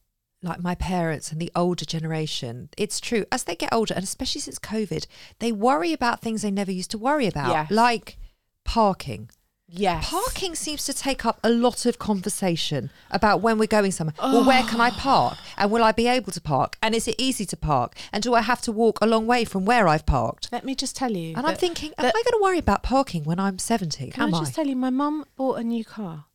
like 0.42 0.60
my 0.62 0.74
parents 0.74 1.32
and 1.32 1.40
the 1.40 1.50
older 1.56 1.84
generation? 1.84 2.68
It's 2.76 3.00
true. 3.00 3.24
As 3.32 3.44
they 3.44 3.56
get 3.56 3.72
older, 3.72 3.94
and 3.94 4.04
especially 4.04 4.40
since 4.40 4.58
COVID, 4.58 5.06
they 5.38 5.50
worry 5.52 5.92
about 5.92 6.20
things 6.20 6.42
they 6.42 6.50
never 6.50 6.70
used 6.72 6.90
to 6.92 6.98
worry 6.98 7.26
about, 7.26 7.50
Yes. 7.50 7.70
like 7.70 8.18
parking. 8.64 9.30
Yes. 9.68 10.08
Parking 10.10 10.54
seems 10.54 10.84
to 10.84 10.92
take 10.94 11.26
up 11.26 11.40
a 11.42 11.50
lot 11.50 11.86
of 11.86 11.98
conversation 11.98 12.90
about 13.10 13.40
when 13.40 13.58
we're 13.58 13.66
going 13.66 13.90
somewhere. 13.90 14.14
Well, 14.22 14.44
where 14.46 14.62
can 14.62 14.80
I 14.80 14.90
park? 14.90 15.38
And 15.58 15.70
will 15.70 15.82
I 15.82 15.90
be 15.92 16.06
able 16.06 16.30
to 16.32 16.40
park? 16.40 16.78
And 16.80 16.94
is 16.94 17.08
it 17.08 17.16
easy 17.18 17.44
to 17.46 17.56
park? 17.56 17.96
And 18.12 18.22
do 18.22 18.34
I 18.34 18.42
have 18.42 18.60
to 18.62 18.72
walk 18.72 18.98
a 19.02 19.06
long 19.06 19.26
way 19.26 19.44
from 19.44 19.64
where 19.64 19.88
I've 19.88 20.06
parked? 20.06 20.50
Let 20.52 20.64
me 20.64 20.76
just 20.76 20.94
tell 20.94 21.12
you. 21.12 21.30
And 21.36 21.38
I'm 21.38 21.54
that- 21.54 21.58
thinking, 21.58 21.92
am 21.98 22.06
I 22.06 22.10
going 22.12 22.24
to 22.24 22.40
worry 22.40 22.58
about 22.58 22.82
parking 22.84 23.24
when 23.24 23.40
I'm 23.40 23.58
70? 23.58 24.10
Can 24.12 24.22
Am 24.22 24.34
I 24.34 24.38
just 24.38 24.54
tell 24.54 24.66
you, 24.66 24.76
my 24.76 24.90
mum 24.90 25.24
bought 25.36 25.58
a 25.58 25.64
new 25.64 25.84
car 25.84 26.26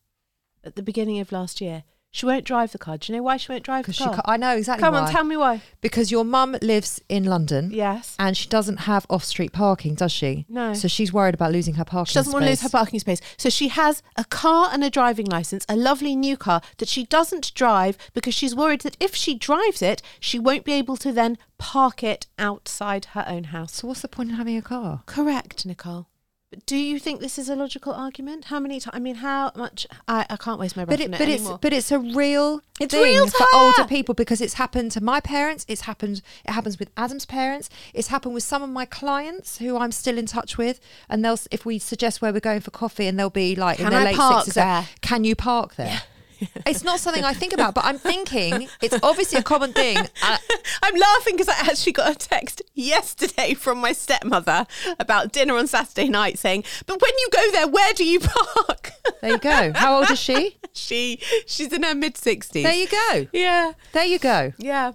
at 0.64 0.76
the 0.76 0.84
beginning 0.84 1.20
of 1.20 1.32
last 1.32 1.62
year. 1.62 1.84
She 2.14 2.26
won't 2.26 2.44
drive 2.44 2.74
the 2.74 2.78
car. 2.78 2.98
Do 2.98 3.12
you 3.12 3.18
know 3.18 3.24
why 3.24 3.38
she 3.38 3.50
won't 3.50 3.64
drive 3.64 3.86
the 3.86 3.94
Because 3.94 3.96
she 3.96 4.04
car? 4.04 4.16
ca- 4.16 4.22
I 4.26 4.36
know 4.36 4.58
exactly 4.58 4.84
Come 4.84 4.94
why. 4.96 5.00
on, 5.02 5.10
tell 5.10 5.24
me 5.24 5.38
why. 5.38 5.62
Because 5.80 6.12
your 6.12 6.26
mum 6.26 6.58
lives 6.62 7.00
in 7.08 7.24
London. 7.24 7.72
Yes. 7.72 8.18
And 8.20 8.36
she 8.36 8.50
doesn't 8.50 8.82
have 8.82 9.06
off 9.10 9.24
street 9.24 9.54
parking, 9.54 9.96
does 9.96 10.12
she? 10.12 10.46
No. 10.50 10.74
So 10.74 10.90
she's 10.90 11.14
worried 11.14 11.34
about 11.36 11.54
losing 11.54 11.76
her 11.76 11.86
parking 11.86 12.08
space. 12.08 12.12
She 12.12 12.20
doesn't 12.20 12.34
want 12.34 12.44
to 12.44 12.50
lose 12.50 12.62
her 12.62 12.68
space. 12.68 12.80
parking 12.80 13.00
space. 13.00 13.22
So 13.38 13.50
she 13.50 13.70
has 13.70 14.04
a 14.18 14.26
car 14.26 14.70
and 14.74 14.84
a 14.84 14.90
driving 14.90 15.26
license, 15.28 15.66
a 15.70 15.76
lovely 15.78 16.18
new 16.18 16.36
car 16.36 16.62
that 16.80 16.90
she 16.90 17.06
doesn't 17.06 17.54
drive 17.54 17.98
because 18.14 18.34
she's 18.34 18.54
worried 18.54 18.82
that 18.82 18.98
if 19.00 19.16
she 19.16 19.34
drives 19.34 19.82
it, 19.82 20.02
she 20.20 20.38
won't 20.38 20.66
be 20.66 20.74
able 20.74 20.98
to 20.98 21.14
then 21.14 21.38
park 21.58 22.04
it 22.04 22.28
outside 22.38 23.06
her 23.14 23.24
own 23.26 23.46
house. 23.46 23.76
So 23.76 23.88
what's 23.88 24.02
the 24.02 24.10
point 24.10 24.32
in 24.32 24.36
having 24.36 24.58
a 24.58 24.62
car? 24.62 25.04
Correct, 25.06 25.66
Nicole. 25.66 26.08
But 26.52 26.66
do 26.66 26.76
you 26.76 27.00
think 27.00 27.22
this 27.22 27.40
is 27.40 27.48
a 27.48 27.56
logical 27.56 27.94
argument? 27.94 28.46
How 28.46 28.60
many 28.60 28.82
times? 28.82 28.94
I 28.94 29.00
mean, 29.00 29.16
how 29.16 29.54
much? 29.56 29.88
I, 30.06 30.26
I 30.30 30.36
can't 30.36 30.60
waste 30.60 30.76
my 30.76 30.84
breath 30.84 31.00
But 31.00 31.06
on 31.06 31.14
it, 31.14 31.16
it 31.16 31.18
but 31.18 31.30
it's 31.30 31.50
but 31.62 31.72
it's 31.72 31.92
a 31.92 32.00
real 32.00 32.60
It's 32.78 32.94
thing 32.94 33.04
real 33.04 33.28
for 33.28 33.46
older 33.56 33.86
people 33.86 34.14
because 34.14 34.42
it's 34.42 34.56
happened 34.56 34.92
to 34.92 35.02
my 35.02 35.22
parents. 35.22 35.66
It's 35.70 35.82
happened. 35.82 36.22
It 36.44 36.52
happens 36.52 36.78
with 36.78 36.90
Adam's 36.98 37.26
parents. 37.26 37.70
It's 37.94 38.10
happened 38.10 38.34
with 38.34 38.44
some 38.44 38.62
of 38.62 38.70
my 38.70 38.84
clients 38.84 39.60
who 39.60 39.78
I'm 39.78 39.94
still 39.94 40.18
in 40.18 40.26
touch 40.26 40.58
with. 40.58 40.82
And 41.08 41.24
they'll 41.24 41.40
if 41.52 41.66
we 41.66 41.80
suggest 41.80 42.22
where 42.22 42.34
we're 42.34 42.42
going 42.42 42.60
for 42.60 42.72
coffee, 42.72 43.08
and 43.08 43.18
they'll 43.18 43.30
be 43.30 43.56
like 43.56 43.80
in 43.80 43.86
Can 43.86 43.94
their 43.94 44.02
I 44.02 44.12
late 44.12 44.36
sixties. 44.36 44.54
there? 44.56 44.88
Can 45.00 45.24
you 45.24 45.38
park 45.38 45.76
there? 45.76 46.02
it's 46.66 46.84
not 46.84 47.00
something 47.00 47.24
I 47.24 47.34
think 47.34 47.54
about, 47.54 47.74
but 47.74 47.86
I'm 47.86 47.98
thinking 47.98 48.68
it's 48.82 48.98
obviously 49.04 49.40
a 49.40 49.44
common 49.44 49.74
thing. 49.74 49.98
Uh, 49.98 50.38
I'm 50.84 50.96
laughing 50.96 51.36
because 51.36 51.50
I 51.50 51.70
actually 51.70 51.94
got 51.94 52.12
a 52.12 52.16
text 52.16 52.62
yesterday 52.74 53.54
from 53.54 53.80
my 53.80 53.92
stepmother 53.94 54.66
about 55.00 55.32
dinner 55.32 55.56
on 55.56 55.68
Saturday 55.68 56.10
night 56.10 56.40
saying, 56.40 56.64
"But 56.86 57.02
when 57.02 57.12
you 57.20 57.30
go 57.32 57.52
there, 57.52 57.68
where 57.68 57.94
do 57.94 58.04
you 58.06 58.20
park?" 58.20 58.92
there 59.22 59.32
you 59.32 59.38
go. 59.38 59.72
How 59.76 59.98
old 60.00 60.10
is 60.12 60.20
she? 60.20 60.58
she 60.74 61.20
she's 61.46 61.72
in 61.72 61.84
her 61.84 61.96
mid 61.96 62.18
sixties. 62.18 62.64
There 62.64 62.74
you 62.74 62.88
go. 62.88 63.28
Yeah, 63.34 63.74
There 63.92 64.06
you 64.06 64.20
go. 64.20 64.54
yeah. 64.58 64.94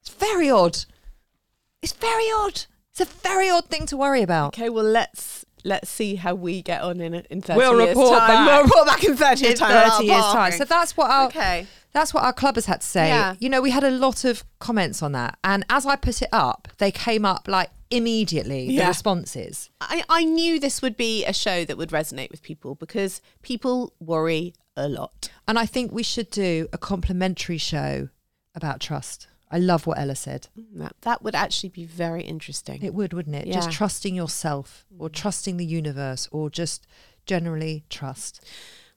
It's 0.00 0.10
very 0.10 0.50
odd. 0.50 0.78
It's 1.82 1.92
very 1.92 2.26
odd. 2.34 2.64
It's 2.92 3.00
a 3.00 3.04
very 3.04 3.48
odd 3.50 3.66
thing 3.66 3.86
to 3.86 3.96
worry 3.96 4.22
about. 4.22 4.48
Okay, 4.58 4.68
well 4.68 4.84
let's 4.84 5.44
let's 5.64 5.88
see 5.90 6.14
how 6.16 6.34
we 6.34 6.62
get 6.62 6.82
on 6.82 7.00
in 7.00 7.14
in 7.14 7.40
30 7.42 7.56
We'll 7.58 7.76
years 7.78 7.88
report 7.90 8.18
time. 8.18 8.28
back. 8.28 8.46
We'll 8.46 8.62
report 8.64 8.86
back 8.86 9.04
in 9.04 9.16
30 9.16 9.44
years 9.44 9.58
time. 9.58 9.70
30 9.72 9.90
our 9.90 10.02
years 10.02 10.24
time. 10.32 10.52
So 10.52 10.64
that's 10.64 10.96
what 10.96 11.10
our 11.10 11.26
Okay. 11.26 11.66
that's 11.92 12.12
what 12.14 12.24
our 12.24 12.32
clubbers 12.32 12.66
had 12.66 12.80
to 12.80 12.86
say. 12.86 13.08
Yeah. 13.08 13.34
You 13.38 13.48
know, 13.48 13.60
we 13.60 13.70
had 13.70 13.84
a 13.84 13.90
lot 13.90 14.24
of 14.24 14.44
comments 14.58 15.02
on 15.02 15.12
that, 15.12 15.38
and 15.44 15.64
as 15.70 15.86
I 15.86 15.96
put 15.96 16.22
it 16.22 16.28
up, 16.32 16.68
they 16.78 16.90
came 16.90 17.24
up 17.24 17.48
like 17.48 17.70
immediately. 17.90 18.76
The 18.76 18.86
responses. 18.86 19.70
I, 19.80 20.04
I 20.08 20.24
knew 20.24 20.58
this 20.60 20.80
would 20.82 20.96
be 20.96 21.24
a 21.24 21.32
show 21.32 21.64
that 21.64 21.76
would 21.76 21.90
resonate 21.90 22.30
with 22.30 22.42
people 22.42 22.74
because 22.76 23.20
people 23.42 23.92
worry 24.00 24.54
a 24.76 24.88
lot. 24.88 25.30
And 25.48 25.58
I 25.58 25.66
think 25.66 25.90
we 25.92 26.02
should 26.04 26.30
do 26.30 26.68
a 26.72 26.78
complimentary 26.78 27.58
show 27.58 28.08
about 28.54 28.80
trust. 28.80 29.26
I 29.50 29.58
love 29.58 29.86
what 29.86 29.98
Ella 29.98 30.14
said. 30.14 30.48
Mm, 30.58 30.78
that, 30.78 30.96
that 31.02 31.22
would 31.22 31.34
actually 31.34 31.70
be 31.70 31.84
very 31.84 32.22
interesting. 32.22 32.82
It 32.82 32.94
would, 32.94 33.12
wouldn't 33.12 33.36
it? 33.36 33.52
Just 33.52 33.70
trusting 33.70 34.14
yourself 34.14 34.84
or 34.98 35.08
mm. 35.08 35.12
trusting 35.12 35.56
the 35.56 35.64
universe 35.64 36.28
or 36.30 36.50
just 36.50 36.86
generally 37.26 37.84
trust. 37.90 38.44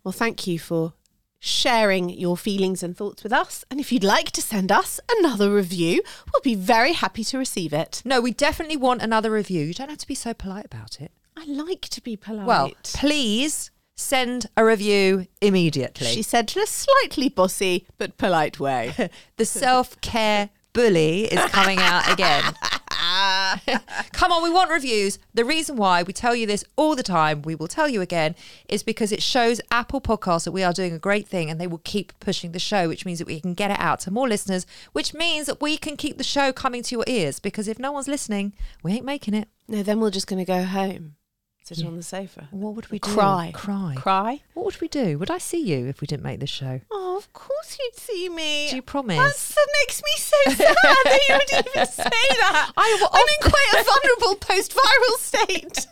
Well, 0.03 0.11
thank 0.11 0.45
you 0.45 0.59
for 0.59 0.93
sharing 1.39 2.09
your 2.09 2.37
feelings 2.37 2.83
and 2.83 2.95
thoughts 2.95 3.23
with 3.23 3.33
us. 3.33 3.65
And 3.69 3.79
if 3.79 3.91
you'd 3.91 4.03
like 4.03 4.31
to 4.31 4.41
send 4.41 4.71
us 4.71 4.99
another 5.19 5.53
review, 5.53 6.01
we'll 6.31 6.41
be 6.41 6.55
very 6.55 6.93
happy 6.93 7.23
to 7.25 7.37
receive 7.37 7.73
it. 7.73 8.01
No, 8.05 8.21
we 8.21 8.31
definitely 8.31 8.77
want 8.77 9.01
another 9.01 9.31
review. 9.31 9.65
You 9.65 9.73
don't 9.73 9.89
have 9.89 9.97
to 9.97 10.07
be 10.07 10.15
so 10.15 10.33
polite 10.33 10.65
about 10.65 11.01
it. 11.01 11.11
I 11.35 11.45
like 11.45 11.81
to 11.89 12.01
be 12.01 12.15
polite. 12.15 12.47
Well, 12.47 12.71
please 12.93 13.71
send 14.03 14.47
a 14.55 14.65
review 14.65 15.27
immediately. 15.41 16.07
she 16.07 16.21
said 16.21 16.51
in 16.55 16.61
a 16.61 16.67
slightly 16.67 17.29
bossy 17.29 17.87
but 17.97 18.17
polite 18.17 18.59
way. 18.59 19.09
the 19.37 19.45
self 19.45 19.99
care 20.01 20.49
bully 20.73 21.25
is 21.25 21.39
coming 21.51 21.79
out 21.79 22.11
again. 22.11 22.43
Come 24.13 24.31
on, 24.31 24.43
we 24.43 24.49
want 24.49 24.71
reviews. 24.71 25.19
The 25.33 25.45
reason 25.45 25.75
why 25.75 26.03
we 26.03 26.13
tell 26.13 26.35
you 26.35 26.47
this 26.47 26.63
all 26.75 26.95
the 26.95 27.03
time, 27.03 27.41
we 27.43 27.55
will 27.55 27.67
tell 27.67 27.87
you 27.87 28.01
again, 28.01 28.35
is 28.67 28.83
because 28.83 29.11
it 29.11 29.21
shows 29.21 29.61
Apple 29.71 30.01
Podcasts 30.01 30.45
that 30.45 30.51
we 30.51 30.63
are 30.63 30.73
doing 30.73 30.93
a 30.93 30.99
great 30.99 31.27
thing 31.27 31.49
and 31.49 31.59
they 31.59 31.67
will 31.67 31.81
keep 31.83 32.17
pushing 32.19 32.51
the 32.51 32.59
show, 32.59 32.87
which 32.87 33.05
means 33.05 33.19
that 33.19 33.27
we 33.27 33.39
can 33.39 33.53
get 33.53 33.71
it 33.71 33.79
out 33.79 33.99
to 34.01 34.11
more 34.11 34.27
listeners, 34.27 34.65
which 34.93 35.13
means 35.13 35.47
that 35.47 35.61
we 35.61 35.77
can 35.77 35.95
keep 35.95 36.17
the 36.17 36.23
show 36.23 36.51
coming 36.51 36.81
to 36.83 36.95
your 36.95 37.05
ears 37.07 37.39
because 37.39 37.67
if 37.67 37.77
no 37.79 37.91
one's 37.91 38.07
listening, 38.07 38.53
we 38.81 38.93
ain't 38.93 39.05
making 39.05 39.33
it. 39.33 39.47
no, 39.67 39.83
then 39.83 39.99
we're 39.99 40.11
just 40.11 40.27
going 40.27 40.43
to 40.43 40.45
go 40.45 40.63
home, 40.63 41.15
sit 41.63 41.85
on 41.85 41.95
the 41.95 42.03
sofa. 42.03 42.47
What 42.51 42.75
would 42.75 42.89
we 42.91 42.99
do? 42.99 43.09
Cry. 43.13 43.51
Cry. 43.53 43.95
Cry? 43.97 44.41
What 44.53 44.65
would 44.65 44.81
we 44.81 44.87
do? 44.87 45.17
Would 45.17 45.31
I 45.31 45.37
see 45.37 45.61
you 45.61 45.87
if 45.87 46.01
we 46.01 46.07
didn't 46.07 46.23
make 46.23 46.39
this 46.39 46.49
show? 46.49 46.81
Oh, 46.91 47.15
of 47.17 47.31
course 47.33 47.77
you'd 47.79 47.95
see 47.95 48.27
me. 48.29 48.67
Do 48.69 48.75
you 48.75 48.81
promise? 48.81 49.17
That's, 49.17 49.55
that 49.55 49.67
makes 49.81 50.01
me 50.03 50.11
so 50.17 50.37
sad 50.51 50.75
that 51.05 51.19
you 51.29 51.35
would 51.35 51.65
even 51.75 51.87
say 51.91 52.03
that. 52.03 52.71
I 52.75 52.97
will 52.99 53.09
I'm 53.13 53.27
in 53.27 53.51
quite 53.51 53.81
a 53.81 53.83
vulnerable 53.91 54.35
post-viral 54.35 55.17
state. 55.19 55.87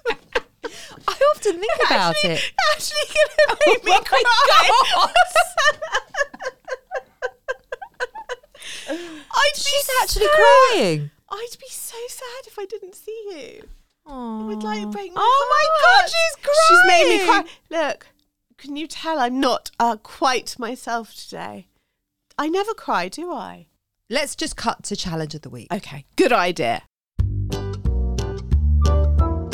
I 1.07 1.31
often 1.35 1.59
think 1.59 1.71
about 1.87 2.15
actually, 2.15 2.31
it. 2.31 2.53
Actually, 2.73 3.15
gonna 3.47 3.59
make 3.67 3.83
me 3.85 3.99
cry. 4.05 4.23
I'd 8.89 9.51
be 9.55 9.59
She's 9.61 9.89
actually 10.01 10.25
so- 10.25 10.35
crying. 10.73 11.11
I'd 11.29 11.57
be 11.59 11.67
so 11.69 11.95
sad 12.09 12.45
if 12.47 12.59
I 12.59 12.65
didn't 12.65 12.95
see 12.95 13.23
you. 13.31 13.67
Oh, 14.13 14.41
It 14.41 14.45
would 14.55 14.63
like 14.63 14.91
break 14.91 15.13
my 15.13 15.21
Oh 15.23 15.47
my. 15.49 16.01
God, 16.01 16.09
she's 16.09 16.35
crying. 16.43 16.67
She's 16.67 16.85
made 16.87 17.07
me 17.17 17.25
cry. 17.25 17.43
Look, 17.69 18.07
can 18.57 18.75
you 18.75 18.85
tell 18.85 19.19
I'm 19.19 19.39
not 19.39 19.71
uh, 19.79 19.95
quite 19.97 20.59
myself 20.59 21.15
today? 21.15 21.67
I 22.37 22.49
never 22.49 22.73
cry, 22.73 23.07
do 23.07 23.31
I? 23.31 23.67
Let's 24.09 24.35
just 24.35 24.57
cut 24.57 24.83
to 24.83 24.97
challenge 24.97 25.33
of 25.35 25.43
the 25.43 25.49
week. 25.49 25.71
Okay, 25.71 26.03
good 26.17 26.33
idea. 26.33 26.83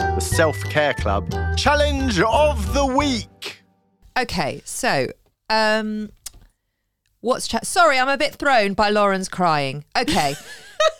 The 0.07 0.19
Self 0.19 0.59
Care 0.63 0.95
Club 0.95 1.31
Challenge 1.55 2.19
of 2.21 2.73
the 2.73 2.85
Week. 2.85 3.61
Okay, 4.17 4.63
so 4.65 5.07
um 5.51 6.09
what's 7.21 7.47
cha- 7.47 7.59
sorry, 7.61 7.99
I'm 7.99 8.09
a 8.09 8.17
bit 8.17 8.33
thrown 8.33 8.73
by 8.73 8.89
Lauren's 8.89 9.29
crying. 9.29 9.85
Okay. 9.95 10.33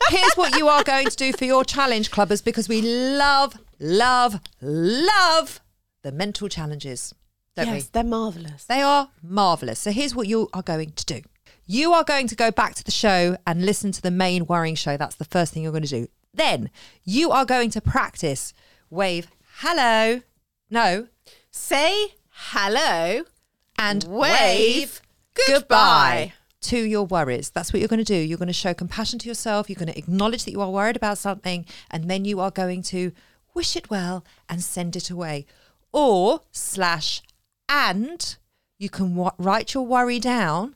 Here's 0.10 0.34
what 0.36 0.58
you 0.58 0.68
are 0.68 0.84
going 0.84 1.08
to 1.08 1.16
do 1.16 1.34
for 1.34 1.46
your 1.46 1.64
challenge 1.66 2.12
clubbers 2.12 2.44
because 2.44 2.70
we 2.70 2.82
love, 2.82 3.56
love, 3.80 4.40
love 4.62 5.60
the 6.02 6.12
mental 6.12 6.48
challenges. 6.48 7.14
Don't 7.56 7.68
yes, 7.68 7.84
we? 7.84 7.90
they're 7.92 8.04
marvellous. 8.04 8.66
They 8.66 8.82
are 8.82 9.10
marvelous. 9.22 9.80
So 9.80 9.92
here's 9.92 10.16
what 10.16 10.28
you 10.28 10.50
are 10.54 10.62
going 10.62 10.92
to 10.92 11.06
do. 11.06 11.22
You 11.66 11.92
are 11.94 12.04
going 12.04 12.28
to 12.28 12.36
go 12.36 12.52
back 12.52 12.76
to 12.76 12.84
the 12.84 12.92
show 12.92 13.36
and 13.46 13.66
listen 13.66 13.92
to 13.92 14.02
the 14.02 14.12
main 14.12 14.46
worrying 14.46 14.76
show. 14.76 14.96
That's 14.96 15.16
the 15.16 15.26
first 15.26 15.54
thing 15.54 15.64
you're 15.64 15.72
going 15.72 15.84
to 15.84 15.90
do. 15.90 16.08
Then 16.34 16.70
you 17.04 17.32
are 17.32 17.46
going 17.46 17.72
to 17.72 17.82
practice 17.82 18.54
wave 18.90 19.28
hello, 19.58 20.22
no, 20.70 21.08
Say 21.52 22.14
hello 22.30 23.24
and 23.80 24.04
Wave 24.04 24.30
wave 24.30 25.02
goodbye. 25.48 25.54
goodbye 25.58 26.34
to 26.62 26.78
your 26.78 27.06
worries. 27.06 27.50
That's 27.50 27.72
what 27.72 27.80
you're 27.80 27.88
going 27.88 28.04
to 28.04 28.04
do. 28.04 28.16
You're 28.16 28.38
going 28.38 28.48
to 28.48 28.54
show 28.54 28.74
compassion 28.74 29.20
to 29.20 29.28
yourself. 29.28 29.70
You're 29.70 29.76
going 29.76 29.92
to 29.92 29.98
acknowledge 29.98 30.46
that 30.46 30.52
you 30.52 30.62
are 30.62 30.70
worried 30.70 30.96
about 30.96 31.18
something, 31.18 31.66
and 31.90 32.10
then 32.10 32.26
you 32.26 32.40
are 32.40 32.52
going 32.52 32.82
to 32.84 33.12
wish 33.54 33.76
it 33.76 33.90
well 33.90 34.24
and 34.50 34.62
send 34.62 34.96
it 34.96 35.10
away. 35.10 35.46
Or 35.92 36.42
slash 36.52 37.22
and 37.70 38.36
you 38.78 38.90
can 38.90 39.16
wa- 39.16 39.34
write 39.38 39.74
your 39.74 39.86
worry 39.86 40.20
down 40.20 40.76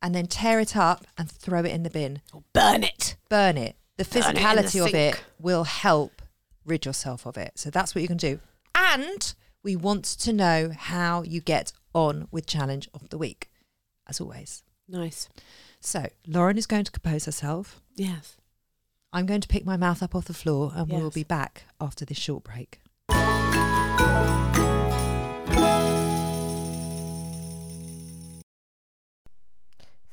and 0.00 0.14
then 0.14 0.26
tear 0.26 0.60
it 0.60 0.76
up 0.76 1.06
and 1.16 1.30
throw 1.30 1.60
it 1.60 1.66
in 1.72 1.82
the 1.82 1.90
bin. 1.90 2.20
Burn 2.52 2.84
it. 2.84 3.16
Burn 3.28 3.56
it. 3.56 3.76
The 3.96 4.04
Burn 4.04 4.20
it 4.20 4.34
the 4.34 4.38
physicality 4.38 4.86
of 4.86 4.94
it 4.94 5.20
will 5.38 5.64
help 5.64 6.22
rid 6.64 6.86
yourself 6.86 7.26
of 7.26 7.36
it. 7.36 7.52
So 7.56 7.70
that's 7.70 7.94
what 7.94 8.02
you 8.02 8.08
can 8.08 8.16
do. 8.16 8.40
And 8.74 9.34
we 9.62 9.74
want 9.76 10.04
to 10.04 10.32
know 10.32 10.72
how 10.76 11.22
you 11.22 11.40
get 11.40 11.72
on 11.94 12.28
with 12.30 12.46
challenge 12.46 12.88
of 12.94 13.08
the 13.08 13.18
week, 13.18 13.50
as 14.06 14.20
always. 14.20 14.62
Nice. 14.88 15.28
So 15.80 16.06
Lauren 16.26 16.58
is 16.58 16.66
going 16.66 16.84
to 16.84 16.90
compose 16.92 17.26
herself. 17.26 17.80
Yes. 17.94 18.36
I'm 19.12 19.26
going 19.26 19.40
to 19.40 19.48
pick 19.48 19.64
my 19.64 19.76
mouth 19.76 20.02
up 20.02 20.14
off 20.14 20.26
the 20.26 20.34
floor 20.34 20.72
and 20.74 20.90
we'll 20.90 21.10
be 21.10 21.24
back 21.24 21.64
after 21.80 22.04
this 22.04 22.18
short 22.18 22.44
break. 22.44 22.80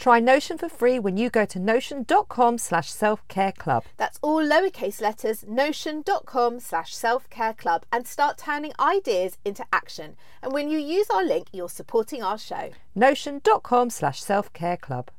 Try 0.00 0.18
Notion 0.18 0.56
for 0.56 0.70
free 0.70 0.98
when 0.98 1.18
you 1.18 1.28
go 1.28 1.44
to 1.44 1.58
notion.com 1.58 2.56
slash 2.56 2.90
self-care 2.90 3.52
club. 3.52 3.84
That's 3.98 4.18
all 4.22 4.42
lowercase 4.42 5.02
letters, 5.02 5.44
notion.com 5.46 6.58
slash 6.60 6.94
self 6.94 7.28
care 7.28 7.52
club, 7.52 7.84
and 7.92 8.06
start 8.06 8.38
turning 8.38 8.72
ideas 8.80 9.36
into 9.44 9.62
action. 9.74 10.16
And 10.42 10.54
when 10.54 10.70
you 10.70 10.78
use 10.78 11.06
our 11.10 11.22
link, 11.22 11.48
you're 11.52 11.68
supporting 11.68 12.22
our 12.22 12.38
show. 12.38 12.70
Notion.com 12.94 13.90
slash 13.90 14.22
self-care 14.22 14.78
club. 14.78 15.10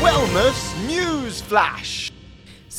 Wellness 0.00 0.86
News 0.86 1.40
Flash. 1.40 2.12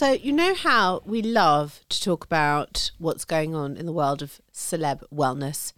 So, 0.01 0.13
you 0.13 0.31
know 0.31 0.55
how 0.55 1.03
we 1.05 1.22
love 1.22 1.81
to 1.89 2.01
talk 2.01 2.25
about 2.25 2.89
what's 2.97 3.23
going 3.23 3.54
on 3.54 3.78
in 3.78 3.86
the 3.86 3.91
world 3.91 4.23
of 4.23 4.41
celeb 4.52 5.04
wellness 5.13 5.73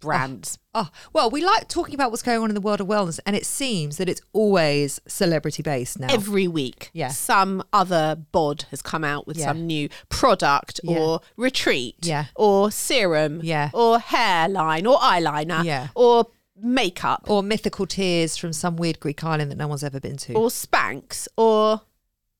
brands? 0.00 0.56
Oh, 0.74 0.88
oh 0.88 0.98
well, 1.12 1.28
we 1.28 1.44
like 1.44 1.68
talking 1.68 1.94
about 1.94 2.10
what's 2.10 2.22
going 2.22 2.40
on 2.40 2.48
in 2.48 2.54
the 2.54 2.60
world 2.62 2.80
of 2.80 2.86
wellness, 2.86 3.20
and 3.26 3.36
it 3.36 3.44
seems 3.44 3.98
that 3.98 4.08
it's 4.08 4.22
always 4.32 4.98
celebrity 5.06 5.62
based 5.62 6.00
now. 6.00 6.06
Every 6.10 6.48
week, 6.48 6.88
Yeah. 6.94 7.08
some 7.08 7.62
other 7.70 8.16
bod 8.32 8.64
has 8.70 8.80
come 8.80 9.04
out 9.04 9.26
with 9.26 9.36
Yeah. 9.36 9.48
some 9.48 9.66
new 9.66 9.90
product 10.08 10.80
Yeah. 10.82 10.98
or 10.98 11.20
retreat 11.36 11.96
Yeah. 12.00 12.28
or 12.36 12.70
serum 12.70 13.40
Yeah. 13.42 13.68
or 13.74 13.98
hairline 13.98 14.86
or 14.86 14.96
eyeliner 15.00 15.62
Yeah. 15.66 15.88
or 15.94 16.28
makeup 16.56 17.26
or 17.28 17.42
mythical 17.42 17.86
tears 17.86 18.38
from 18.38 18.54
some 18.54 18.76
weird 18.76 19.00
Greek 19.00 19.22
island 19.22 19.50
that 19.50 19.58
no 19.58 19.68
one's 19.68 19.84
ever 19.84 20.00
been 20.00 20.16
to. 20.16 20.32
or 20.32 20.48
Spanx 20.48 21.28
or 21.36 21.82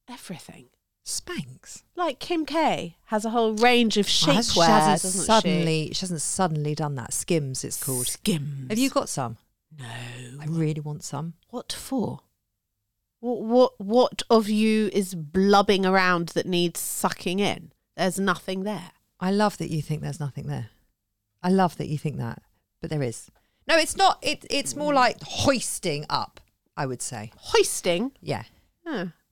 everything. 0.09 0.70
Spanx. 1.11 1.83
Like 1.97 2.19
Kim 2.19 2.47
K 2.47 2.97
has 3.07 3.25
a 3.25 3.31
whole 3.31 3.55
range 3.55 3.97
of 3.97 4.07
has- 4.07 4.55
shapewear, 4.55 4.67
she 4.67 4.71
hasn't 4.71 5.27
suddenly, 5.27 5.91
she? 5.93 6.01
hasn't 6.01 6.23
suddenly 6.23 6.75
done 6.75 6.95
that. 6.95 7.13
Skims, 7.13 7.65
it's 7.65 7.83
called. 7.83 8.07
Skims. 8.07 8.69
Have 8.71 8.79
you 8.79 8.91
got 8.91 9.09
some? 9.09 9.37
No. 9.79 9.87
I 10.41 10.47
really 10.47 10.81
want 10.81 11.05
some. 11.05 11.35
What 11.49 11.73
for? 11.73 12.21
What, 13.21 13.43
what 13.43 13.81
what 13.81 14.23
of 14.31 14.49
you 14.49 14.89
is 14.93 15.15
blubbing 15.15 15.85
around 15.85 16.29
that 16.31 16.47
needs 16.47 16.81
sucking 16.81 17.39
in? 17.39 17.73
There's 17.97 18.19
nothing 18.19 18.63
there. 18.63 18.93
I 19.19 19.31
love 19.31 19.59
that 19.59 19.71
you 19.71 19.83
think 19.83 20.01
there's 20.01 20.21
nothing 20.21 20.47
there. 20.47 20.71
I 21.43 21.51
love 21.51 21.77
that 21.77 21.89
you 21.89 21.99
think 21.99 22.17
that, 22.17 22.43
but 22.81 22.89
there 22.89 23.03
is. 23.03 23.31
No, 23.67 23.77
it's 23.77 23.97
not. 23.97 24.19
It, 24.23 24.47
it's 24.51 24.75
more 24.75 24.93
hmm. 24.93 24.97
like 24.97 25.23
hoisting 25.23 26.07
up. 26.09 26.41
I 26.77 26.87
would 26.87 27.03
say. 27.03 27.31
Hoisting. 27.37 28.13
Yeah. 28.23 28.45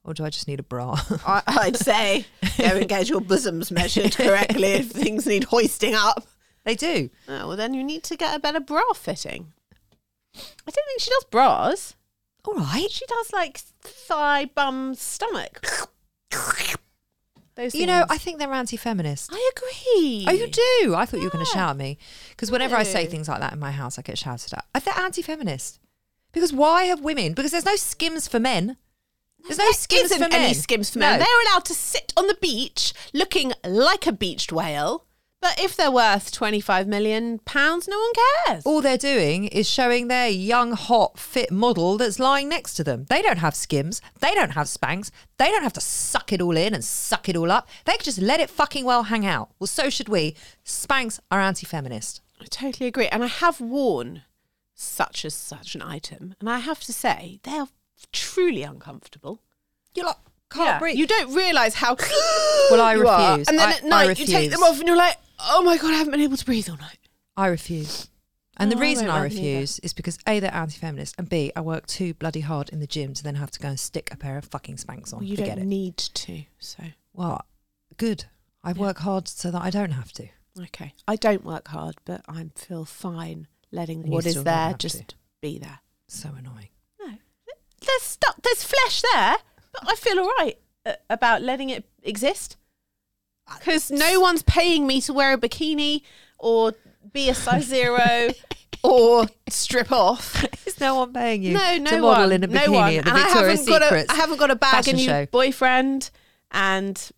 Or 0.09 0.15
do 0.15 0.25
I 0.25 0.31
just 0.31 0.49
need 0.49 0.59
a 0.59 0.63
bra? 0.63 0.99
I, 1.27 1.43
I'd 1.47 1.77
say 1.77 2.25
go 2.57 2.65
and 2.65 2.89
get 2.89 3.11
your 3.11 3.21
bosoms 3.21 3.71
measured 3.71 4.17
correctly 4.17 4.65
if 4.73 4.91
things 4.91 5.27
need 5.27 5.45
hoisting 5.45 5.95
up. 5.95 6.27
they 6.65 6.75
do. 6.75 7.11
Oh, 7.29 7.49
well, 7.49 7.57
then 7.59 7.75
you 7.75 7.85
need 7.85 8.05
to 8.05 8.17
get 8.17 8.35
a 8.35 8.41
better 8.41 8.59
bra 8.59 8.83
fitting. 8.95 9.53
I 10.35 10.71
don't 10.71 10.87
think 10.87 11.01
she 11.01 11.11
does 11.11 11.25
bras. 11.25 11.95
All 12.47 12.55
right. 12.55 12.91
She 12.91 13.05
does 13.05 13.33
like 13.35 13.59
thigh, 13.59 14.47
bum, 14.47 14.95
stomach. 14.95 15.63
Those 17.55 17.75
You 17.75 17.85
know, 17.87 18.07
I 18.09 18.17
think 18.17 18.39
they're 18.39 18.51
anti-feminist. 18.51 19.31
I 19.31 19.51
agree. 19.57 20.25
Oh, 20.27 20.33
you 20.33 20.47
do? 20.47 20.95
I 20.95 21.05
thought 21.05 21.19
you 21.19 21.25
were 21.25 21.31
going 21.31 21.45
to 21.45 21.51
shout 21.51 21.71
at 21.71 21.77
me 21.77 21.99
because 22.31 22.51
whenever 22.51 22.77
I 22.77 22.83
say 22.85 23.05
things 23.05 23.29
like 23.29 23.41
that 23.41 23.53
in 23.53 23.59
my 23.59 23.73
house, 23.73 23.99
I 23.99 24.03
get 24.03 24.17
shouted 24.17 24.55
at. 24.55 24.65
I 24.75 24.81
think 24.81 24.97
anti-feminist 24.99 25.81
because 26.33 26.53
why 26.53 26.85
have 26.85 27.03
women? 27.03 27.35
Because 27.35 27.51
there's 27.51 27.67
no 27.67 27.77
skims 27.77 28.27
for 28.27 28.41
men. 28.41 28.79
There's 29.45 29.59
no 29.59 29.71
skims 29.73 30.13
for 30.13 30.21
men. 30.21 30.33
any 30.33 30.55
skims 30.55 30.91
for 30.91 30.99
men. 30.99 31.19
No. 31.19 31.25
They're 31.25 31.43
allowed 31.53 31.65
to 31.67 31.75
sit 31.75 32.13
on 32.17 32.27
the 32.27 32.37
beach 32.41 32.93
looking 33.13 33.53
like 33.65 34.07
a 34.07 34.13
beached 34.13 34.53
whale. 34.53 35.05
But 35.41 35.61
if 35.61 35.77
they're 35.77 35.93
worth 35.93 36.33
twenty 36.33 36.61
five 36.61 36.89
million 36.89 37.39
pounds, 37.39 37.87
no 37.87 37.97
one 37.97 38.13
cares. 38.47 38.67
All 38.67 38.83
they're 38.83 38.99
doing 38.99 39.45
is 39.45 39.69
showing 39.71 40.09
their 40.09 40.29
young, 40.29 40.73
hot, 40.73 41.17
fit 41.17 41.53
model 41.53 41.97
that's 41.97 42.19
lying 42.19 42.49
next 42.49 42.75
to 42.75 42.83
them. 42.85 43.07
They 43.09 43.23
don't 43.23 43.39
have 43.39 43.55
skims. 43.55 44.03
They 44.19 44.35
don't 44.35 44.51
have 44.51 44.67
Spanx. 44.67 45.13
They 45.37 45.49
don't 45.51 45.63
have 45.63 45.75
to 45.75 45.81
suck 45.81 46.33
it 46.33 46.43
all 46.43 46.57
in 46.57 46.75
and 46.75 46.85
suck 46.85 47.29
it 47.29 47.37
all 47.37 47.53
up. 47.53 47.69
They 47.85 47.93
can 47.93 48.03
just 48.03 48.21
let 48.21 48.41
it 48.41 48.51
fucking 48.51 48.85
well 48.85 49.05
hang 49.05 49.25
out. 49.25 49.51
Well, 49.61 49.69
so 49.69 49.89
should 49.91 50.09
we. 50.09 50.35
Spanx 50.65 51.21
are 51.31 51.41
anti-feminist. 51.41 52.21
I 52.41 52.47
totally 52.47 52.89
agree. 52.89 53.07
And 53.07 53.23
I 53.23 53.29
have 53.29 53.61
worn 53.61 54.23
such 54.75 55.25
as 55.25 55.35
such 55.35 55.77
an 55.77 55.83
item, 55.83 56.35
and 56.41 56.51
I 56.51 56.59
have 56.59 56.81
to 56.81 56.93
say 56.93 57.39
they 57.45 57.59
are 57.59 57.69
truly 58.13 58.63
uncomfortable. 58.63 59.41
You're 59.95 60.07
like 60.07 60.17
can't 60.51 60.65
Yeah. 60.67 60.79
breathe. 60.79 60.97
You 60.97 61.07
don't 61.07 61.35
realise 61.35 61.75
how 61.75 61.95
Well, 62.71 62.81
I 62.81 62.95
you 62.95 63.07
are. 63.07 63.31
refuse. 63.31 63.49
And 63.49 63.59
then 63.59 63.69
I- 63.69 63.73
at 63.73 63.85
night 63.85 64.19
you 64.19 64.27
take 64.27 64.51
them 64.51 64.63
off 64.63 64.79
and 64.79 64.87
you're 64.89 64.97
like, 64.97 65.17
oh 65.39 65.63
my 65.63 65.77
god, 65.77 65.93
I 65.93 65.97
haven't 65.99 66.13
been 66.13 66.21
able 66.23 66.37
to 66.39 66.45
breathe 66.45 66.69
all 66.71 66.77
night. 66.79 66.99
I 67.37 67.47
refuse. 67.49 68.09
And 68.57 68.73
the 68.73 68.77
Oh, 68.77 68.79
I 68.81 68.83
reason 68.83 69.09
I 69.09 69.17
either. 69.19 69.25
refuse 69.25 69.79
is 69.81 69.93
because 69.93 70.19
A, 70.27 70.41
they're 70.41 70.53
anti 70.55 70.77
feminist, 70.79 71.15
and 71.19 71.29
B, 71.29 71.53
I 71.55 71.61
work 71.61 71.87
too 71.87 72.15
bloody 72.15 72.41
hard 72.41 72.71
in 72.71 72.81
the 72.81 72.87
gym 72.89 73.15
to 73.15 73.23
then 73.23 73.37
have 73.37 73.51
to 73.53 73.61
go 73.61 73.69
and 73.69 73.79
stick 73.79 74.09
a 74.13 74.17
pair 74.17 74.37
of 74.37 74.47
fucking 74.47 74.77
Spanx 74.79 75.13
on. 75.13 75.21
Well, 75.21 75.29
you 75.29 75.37
Forget 75.37 75.57
don't 75.57 75.65
it. 75.65 75.69
need 75.69 75.97
to. 75.99 76.43
So 76.59 76.83
well, 77.13 77.45
good. 77.97 78.25
I 78.65 78.73
work 78.73 78.99
hard 78.99 79.29
so 79.29 79.51
that 79.53 79.63
I 79.63 79.71
don't 79.71 79.93
have 79.93 80.11
to. 80.13 80.29
okay, 80.61 80.95
I 81.07 81.15
don't 81.15 81.45
work 81.45 81.69
hard, 81.69 81.95
but 82.05 82.23
I 82.29 82.47
feel 82.57 82.85
fine 82.85 83.47
letting 83.71 84.03
And 84.05 84.13
what 84.13 84.27
is 84.27 84.43
there 84.43 84.75
just 84.77 85.09
to. 85.11 85.15
be 85.41 85.59
there. 85.59 85.79
So 86.09 86.31
annoying. 86.37 86.71
There's 87.87 88.03
stuff, 88.03 88.35
there's 88.43 88.65
flesh 88.65 89.03
there, 89.13 89.37
but 89.73 89.83
I 89.89 89.95
feel 89.95 90.19
all 90.19 90.33
right 90.39 90.59
uh, 90.87 90.95
about 91.09 91.43
letting 91.43 91.71
it 91.71 91.85
exist 92.03 92.57
because 93.59 93.91
no 93.91 94.21
one's 94.21 94.43
paying 94.43 94.87
me 94.87 95.01
to 95.03 95.13
wear 95.13 95.33
a 95.35 95.39
bikini 95.39 96.03
or 96.39 96.75
be 97.13 97.29
a 97.29 97.35
size 97.35 97.65
zero 97.67 98.29
or 98.83 99.27
strip 99.49 99.91
off. 99.93 100.45
Is 100.67 100.81
no 100.81 100.97
one 100.97 101.13
paying 101.13 101.43
you 101.43 101.55
no, 101.55 101.79
no 101.79 101.91
to 101.91 101.99
model 102.01 102.25
one, 102.25 102.33
in 102.33 102.45
a 102.45 102.47
no 102.47 102.73
one. 102.73 102.95
at 102.95 103.05
the 103.05 103.11
and 103.11 103.19
I 103.19 103.29
haven't 103.29 103.67
got 103.67 103.83
a, 103.83 104.11
I 104.11 104.15
haven't 104.15 104.39
got 104.39 104.51
a 104.51 104.57
bag 104.57 104.71
fashion 104.73 104.95
a 104.95 104.99
new 104.99 105.05
show? 105.07 105.27
boyfriend, 105.27 106.11
and 106.51 107.11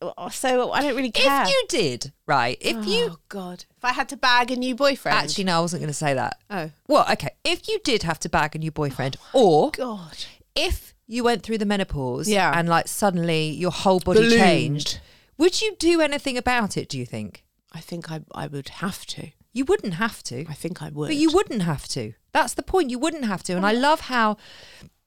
Oh, 0.00 0.28
so 0.30 0.72
I 0.72 0.80
don't 0.80 0.96
really 0.96 1.10
care. 1.10 1.42
If 1.42 1.48
you 1.50 1.64
did, 1.68 2.12
right, 2.26 2.56
if 2.60 2.86
you... 2.86 3.08
oh 3.12 3.18
God, 3.28 3.66
if 3.76 3.84
I 3.84 3.92
had 3.92 4.08
to 4.08 4.16
bag 4.16 4.50
a 4.50 4.56
new 4.56 4.74
boyfriend, 4.74 5.16
Actually, 5.16 5.44
no, 5.44 5.58
I 5.58 5.60
wasn't 5.60 5.80
going 5.80 5.88
to 5.88 5.94
say 5.94 6.14
that. 6.14 6.38
oh 6.50 6.70
Well, 6.88 7.06
okay. 7.12 7.30
If 7.44 7.68
you 7.68 7.78
did 7.84 8.02
have 8.02 8.18
to 8.20 8.28
bag 8.28 8.56
a 8.56 8.58
new 8.58 8.70
boyfriend, 8.70 9.16
oh, 9.34 9.66
or 9.66 9.70
God, 9.72 10.24
if 10.54 10.94
you 11.06 11.22
went 11.24 11.42
through 11.42 11.58
the 11.58 11.66
menopause 11.66 12.28
Yeah. 12.28 12.58
and 12.58 12.68
like 12.68 12.88
suddenly 12.88 13.50
your 13.50 13.70
whole 13.70 14.00
body 14.00 14.20
Ballooned. 14.20 14.40
changed, 14.40 15.00
would 15.36 15.60
you 15.60 15.76
do 15.78 16.00
anything 16.00 16.38
about 16.38 16.76
it, 16.76 16.88
do 16.88 16.98
you 16.98 17.06
think? 17.06 17.44
I 17.72 17.80
think 17.80 18.10
I, 18.10 18.22
I 18.34 18.46
would 18.46 18.68
have 18.68 19.04
to. 19.06 19.30
You 19.52 19.64
wouldn't 19.66 19.94
have 19.94 20.22
to. 20.24 20.46
I 20.48 20.54
think 20.54 20.82
I 20.82 20.88
would. 20.88 21.08
But 21.08 21.16
you 21.16 21.30
wouldn't 21.30 21.62
have 21.62 21.86
to. 21.88 22.14
That's 22.32 22.54
the 22.54 22.62
point. 22.62 22.90
You 22.90 22.98
wouldn't 22.98 23.24
have 23.24 23.42
to. 23.44 23.54
And 23.54 23.64
I 23.64 23.72
love 23.72 24.00
how 24.00 24.36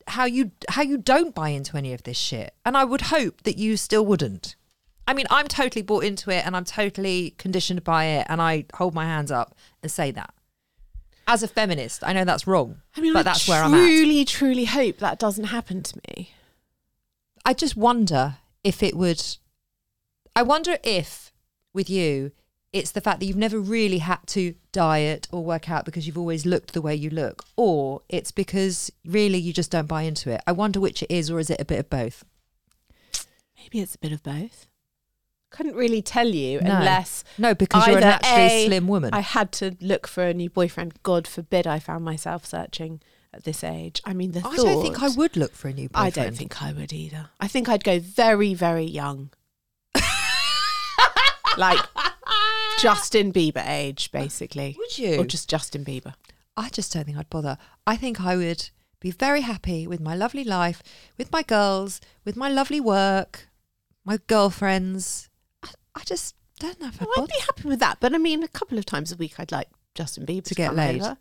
how 0.08 0.26
you 0.26 0.52
how 0.70 0.82
you 0.82 0.98
don't 0.98 1.36
buy 1.36 1.50
into 1.50 1.78
any 1.78 1.94
of 1.94 2.04
this 2.04 2.18
shit. 2.18 2.54
And 2.66 2.76
I 2.76 2.84
would 2.84 3.02
hope 3.02 3.44
that 3.44 3.58
you 3.58 3.78
still 3.78 4.06
wouldn't. 4.06 4.56
I 5.10 5.14
mean, 5.16 5.26
I'm 5.32 5.48
totally 5.48 5.82
bought 5.82 6.04
into 6.04 6.30
it 6.30 6.46
and 6.46 6.56
I'm 6.56 6.66
totally 6.66 7.32
conditioned 7.40 7.84
by 7.84 8.06
it 8.06 8.28
and 8.30 8.40
I 8.40 8.66
hold 8.76 8.94
my 8.94 9.06
hands 9.06 9.32
up 9.32 9.56
and 9.82 9.92
say 9.92 10.12
that. 10.12 10.36
As 11.28 11.42
a 11.42 11.48
feminist, 11.48 12.04
I 12.04 12.14
know 12.14 12.26
that's 12.26 12.46
wrong. 12.46 12.84
I 12.96 13.02
mean, 13.02 13.14
but 13.14 13.22
I 13.22 13.24
that's 13.24 13.48
where 13.48 13.64
I'm 13.64 13.74
at. 13.74 13.78
truly, 13.80 14.24
truly 14.24 14.66
hope 14.66 15.00
that 15.00 15.18
doesn't 15.18 15.46
happen 15.46 15.82
to 15.82 16.00
me. 16.08 16.34
I 17.44 17.56
just 17.56 17.76
wonder 17.76 18.38
if 18.64 18.84
it 18.84 18.96
would. 18.96 19.20
I 20.36 20.44
wonder 20.44 20.78
if 20.84 21.34
with 21.74 21.90
you, 21.90 22.32
it's 22.72 22.92
the 22.92 23.02
fact 23.02 23.20
that 23.20 23.26
you've 23.26 23.36
never 23.36 23.60
really 23.60 23.98
had 23.98 24.20
to 24.28 24.54
diet 24.72 25.28
or 25.32 25.44
work 25.44 25.72
out 25.72 25.86
because 25.86 26.06
you've 26.06 26.20
always 26.20 26.46
looked 26.46 26.74
the 26.74 26.84
way 26.84 26.94
you 26.94 27.10
look, 27.10 27.46
or 27.58 28.04
it's 28.10 28.32
because 28.32 28.92
really 29.04 29.40
you 29.40 29.54
just 29.54 29.72
don't 29.72 29.88
buy 29.88 30.04
into 30.04 30.30
it. 30.30 30.42
I 30.46 30.52
wonder 30.52 30.80
which 30.80 31.02
it 31.02 31.10
is, 31.10 31.32
or 31.32 31.40
is 31.40 31.50
it 31.50 31.60
a 31.60 31.66
bit 31.66 31.80
of 31.80 31.90
both? 31.90 32.24
Maybe 33.58 33.80
it's 33.80 33.96
a 33.96 34.00
bit 34.00 34.12
of 34.12 34.22
both. 34.22 34.69
Couldn't 35.52 35.76
really 35.76 36.02
tell 36.02 36.28
you 36.28 36.62
No. 36.62 36.76
unless 36.76 37.24
No, 37.38 37.56
because 37.56 37.88
you're 37.88 37.98
a 37.98 38.02
naturally 38.02 38.42
A, 38.44 38.66
slim 38.68 38.88
woman. 38.88 39.14
I 39.14 39.22
had 39.22 39.52
to 39.54 39.76
look 39.82 40.08
for 40.08 40.24
a 40.24 40.34
new 40.34 40.50
boyfriend. 40.50 41.02
God 41.04 41.28
forbid 41.28 41.66
I 41.66 41.80
found 41.80 42.06
myself 42.06 42.46
searching 42.46 43.02
at 43.34 43.44
this 43.44 43.64
age. 43.64 44.02
I 44.06 44.14
mean, 44.14 44.32
the 44.32 44.40
I 44.40 44.44
thought. 44.44 44.56
don't 44.58 44.82
think 44.82 45.02
I 45.02 45.10
would 45.10 45.36
look 45.36 45.54
for 45.54 45.68
a 45.68 45.74
new 45.74 45.90
boyfriend. 45.90 46.18
I 46.18 46.24
don't 46.24 46.36
think 46.36 46.62
I 46.62 46.72
would 46.74 46.94
either. 46.94 47.30
I 47.40 47.48
think 47.48 47.68
I'd 47.70 47.84
go 47.84 48.00
very, 48.00 48.54
very 48.54 48.86
young. 48.86 49.32
like 51.58 51.80
Justin 52.80 53.34
Bieber 53.34 53.68
age, 53.68 54.12
basically. 54.12 54.76
Would 54.78 54.98
you? 54.98 55.20
Or 55.20 55.26
just 55.26 55.50
Justin 55.50 55.84
Bieber. 55.84 56.14
I 56.56 56.70
just 56.70 56.94
don't 56.94 57.06
think 57.06 57.18
I'd 57.18 57.30
bother. 57.30 57.58
I 57.88 57.96
think 57.96 58.22
I 58.22 58.36
would 58.36 58.70
be 59.00 59.12
very 59.12 59.42
happy 59.42 59.88
with 59.88 60.00
my 60.00 60.16
lovely 60.16 60.44
life, 60.44 60.84
with 61.18 61.32
my 61.32 61.42
girls, 61.42 62.02
with 62.26 62.36
my 62.36 62.50
lovely 62.50 62.82
work, 62.82 63.48
my 64.06 64.18
girlfriends. 64.28 65.29
I, 65.96 66.02
I 66.02 66.04
just 66.04 66.36
don't 66.60 66.80
know 66.82 66.88
if 66.88 67.02
I'd 67.02 67.08
Well, 67.08 67.24
I'd 67.24 67.30
be 67.30 67.40
happy 67.46 67.68
with 67.68 67.80
that. 67.80 67.98
But 68.00 68.14
I 68.14 68.18
mean, 68.18 68.44
a 68.44 68.48
couple 68.48 68.78
of 68.78 68.86
times 68.86 69.12
a 69.12 69.16
week, 69.16 69.36
I'd 69.40 69.52
like 69.52 69.70
Justin 69.96 70.26
Bieber 70.26 70.44
to, 70.44 70.50
To 70.50 70.56
get 70.56 70.68
come 70.68 70.76
laid. 70.78 71.02
over. 71.02 71.12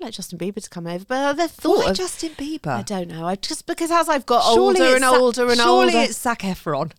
I'd 0.00 0.04
like 0.06 0.14
Justin 0.14 0.38
Bieber 0.38 0.62
to 0.62 0.70
come 0.70 0.86
over. 0.86 1.04
But 1.04 1.34
the 1.34 1.48
thought 1.48 1.84
Why 1.84 1.90
of 1.90 1.96
Justin 1.96 2.30
Bieber? 2.30 2.66
I 2.78 2.82
don't 2.82 3.08
know. 3.08 3.26
I 3.26 3.36
just 3.36 3.66
because 3.66 3.90
as 3.90 4.08
I've 4.08 4.26
got 4.26 4.42
Surely 4.52 4.80
older 4.80 4.96
and 4.96 5.04
older 5.04 5.48
and 5.48 5.56
surely 5.60 5.94
older, 5.94 5.98
it's 6.10 6.20
Zac 6.20 6.40
Efron. 6.40 6.92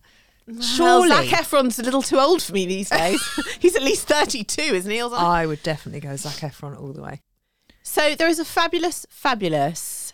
Well, 0.46 0.60
surely. 0.60 1.08
Zac 1.08 1.26
Efron's 1.44 1.78
a 1.78 1.82
little 1.82 2.02
too 2.02 2.18
old 2.18 2.42
for 2.42 2.52
me 2.52 2.66
these 2.66 2.90
days. 2.90 3.20
He's 3.60 3.76
at 3.76 3.82
least 3.82 4.06
thirty-two, 4.08 4.60
isn't 4.62 4.90
he? 4.90 5.00
I 5.00 5.46
would 5.46 5.62
definitely 5.62 6.00
go 6.00 6.16
Zac 6.16 6.50
Efron 6.50 6.78
all 6.80 6.92
the 6.92 7.02
way. 7.02 7.20
So 7.82 8.14
there 8.14 8.28
is 8.28 8.38
a 8.38 8.44
fabulous, 8.44 9.06
fabulous 9.10 10.12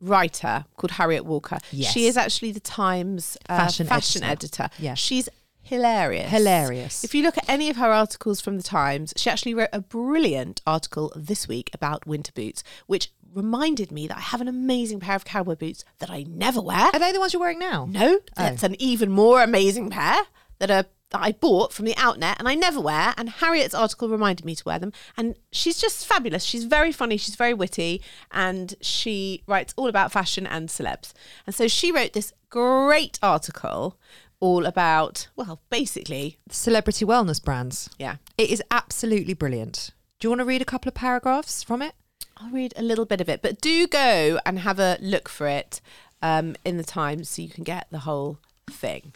writer 0.00 0.64
called 0.76 0.92
Harriet 0.92 1.24
Walker. 1.24 1.58
Yes. 1.70 1.92
She 1.92 2.06
is 2.06 2.16
actually 2.16 2.52
the 2.52 2.60
Times 2.60 3.36
uh, 3.48 3.56
Fashion 3.56 3.86
fashion, 3.86 4.22
editor. 4.24 4.64
editor. 4.64 4.82
Yeah. 4.82 4.94
She's 4.94 5.28
hilarious. 5.68 6.30
Hilarious. 6.30 7.04
If 7.04 7.14
you 7.14 7.22
look 7.22 7.38
at 7.38 7.48
any 7.48 7.70
of 7.70 7.76
her 7.76 7.92
articles 7.92 8.40
from 8.40 8.56
the 8.56 8.62
Times, 8.62 9.12
she 9.16 9.30
actually 9.30 9.54
wrote 9.54 9.68
a 9.72 9.80
brilliant 9.80 10.60
article 10.66 11.12
this 11.16 11.46
week 11.48 11.70
about 11.72 12.06
winter 12.06 12.32
boots, 12.32 12.62
which 12.86 13.10
reminded 13.34 13.92
me 13.92 14.06
that 14.08 14.16
I 14.16 14.20
have 14.20 14.40
an 14.40 14.48
amazing 14.48 15.00
pair 15.00 15.14
of 15.14 15.24
cowboy 15.24 15.54
boots 15.56 15.84
that 15.98 16.10
I 16.10 16.24
never 16.28 16.60
wear. 16.60 16.88
Are 16.92 16.98
they 16.98 17.12
the 17.12 17.20
ones 17.20 17.32
you're 17.32 17.40
wearing 17.40 17.58
now? 17.58 17.86
No, 17.90 18.14
Oh. 18.16 18.20
that's 18.36 18.62
an 18.62 18.74
even 18.80 19.10
more 19.10 19.42
amazing 19.42 19.90
pair 19.90 20.22
that 20.58 20.70
are 20.70 20.86
that 21.10 21.22
I 21.22 21.32
bought 21.32 21.72
from 21.72 21.86
the 21.86 21.96
outnet 21.96 22.36
and 22.38 22.46
I 22.46 22.54
never 22.54 22.80
wear. 22.82 23.14
And 23.16 23.30
Harriet's 23.30 23.74
article 23.74 24.10
reminded 24.10 24.44
me 24.44 24.54
to 24.54 24.62
wear 24.66 24.78
them. 24.78 24.92
And 25.16 25.36
she's 25.50 25.78
just 25.80 26.04
fabulous. 26.06 26.44
She's 26.44 26.64
very 26.64 26.92
funny. 26.92 27.16
She's 27.16 27.34
very 27.34 27.54
witty, 27.54 28.02
and 28.30 28.74
she 28.82 29.42
writes 29.46 29.72
all 29.78 29.88
about 29.88 30.12
fashion 30.12 30.46
and 30.46 30.68
celebs. 30.68 31.14
And 31.46 31.54
so 31.54 31.66
she 31.66 31.90
wrote 31.90 32.12
this 32.12 32.34
great 32.50 33.18
article 33.22 33.96
all 34.40 34.66
about 34.66 35.28
well, 35.36 35.60
basically, 35.70 36.38
Celebrity 36.50 37.04
wellness 37.04 37.42
brands. 37.42 37.90
yeah. 37.98 38.16
It 38.36 38.50
is 38.50 38.62
absolutely 38.70 39.34
brilliant. 39.34 39.90
Do 40.20 40.26
you 40.26 40.30
want 40.30 40.40
to 40.40 40.44
read 40.44 40.62
a 40.62 40.66
couple 40.66 40.88
of 40.88 40.94
paragraphs 40.94 41.62
from 41.62 41.82
it? 41.82 41.94
I'll 42.36 42.50
read 42.50 42.72
a 42.76 42.82
little 42.82 43.04
bit 43.04 43.20
of 43.20 43.28
it, 43.28 43.42
but 43.42 43.60
do 43.60 43.86
go 43.86 44.38
and 44.46 44.60
have 44.60 44.78
a 44.78 44.96
look 45.00 45.28
for 45.28 45.48
it 45.48 45.80
um, 46.22 46.54
in 46.64 46.76
the 46.76 46.84
Times 46.84 47.28
so 47.28 47.42
you 47.42 47.48
can 47.48 47.64
get 47.64 47.88
the 47.90 48.00
whole 48.00 48.38
thing. 48.70 49.12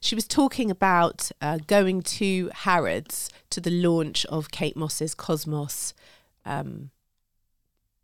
She 0.00 0.14
was 0.14 0.26
talking 0.26 0.70
about 0.70 1.32
uh, 1.42 1.58
going 1.66 2.02
to 2.02 2.50
Harrods 2.54 3.28
to 3.50 3.60
the 3.60 3.70
launch 3.70 4.24
of 4.26 4.50
Kate 4.50 4.76
Moss's 4.76 5.14
Cosmoss 5.14 5.94
um, 6.44 6.90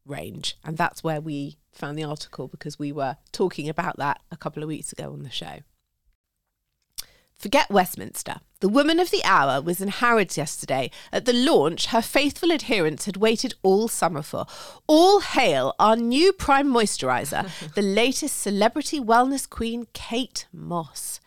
range, 0.04 0.56
and 0.64 0.76
that's 0.76 1.04
where 1.04 1.20
we 1.20 1.56
found 1.72 1.98
the 1.98 2.04
article 2.04 2.48
because 2.48 2.78
we 2.78 2.92
were 2.92 3.16
talking 3.32 3.68
about 3.68 3.96
that 3.96 4.20
a 4.30 4.36
couple 4.36 4.62
of 4.62 4.68
weeks 4.68 4.92
ago 4.92 5.12
on 5.12 5.22
the 5.22 5.30
show. 5.30 5.60
Forget 7.40 7.70
Westminster. 7.70 8.40
The 8.60 8.68
woman 8.68 9.00
of 9.00 9.10
the 9.10 9.24
hour 9.24 9.62
was 9.62 9.80
in 9.80 9.88
Harrods 9.88 10.36
yesterday. 10.36 10.90
At 11.10 11.24
the 11.24 11.32
launch, 11.32 11.86
her 11.86 12.02
faithful 12.02 12.52
adherents 12.52 13.06
had 13.06 13.16
waited 13.16 13.54
all 13.62 13.88
summer 13.88 14.20
for. 14.20 14.44
All 14.86 15.20
hail 15.20 15.74
our 15.78 15.96
new 15.96 16.34
prime 16.34 16.68
moisturiser, 16.68 17.48
the 17.74 17.80
latest 17.80 18.38
celebrity 18.38 19.00
wellness 19.00 19.48
queen, 19.48 19.86
Kate 19.94 20.46
Moss. 20.52 21.18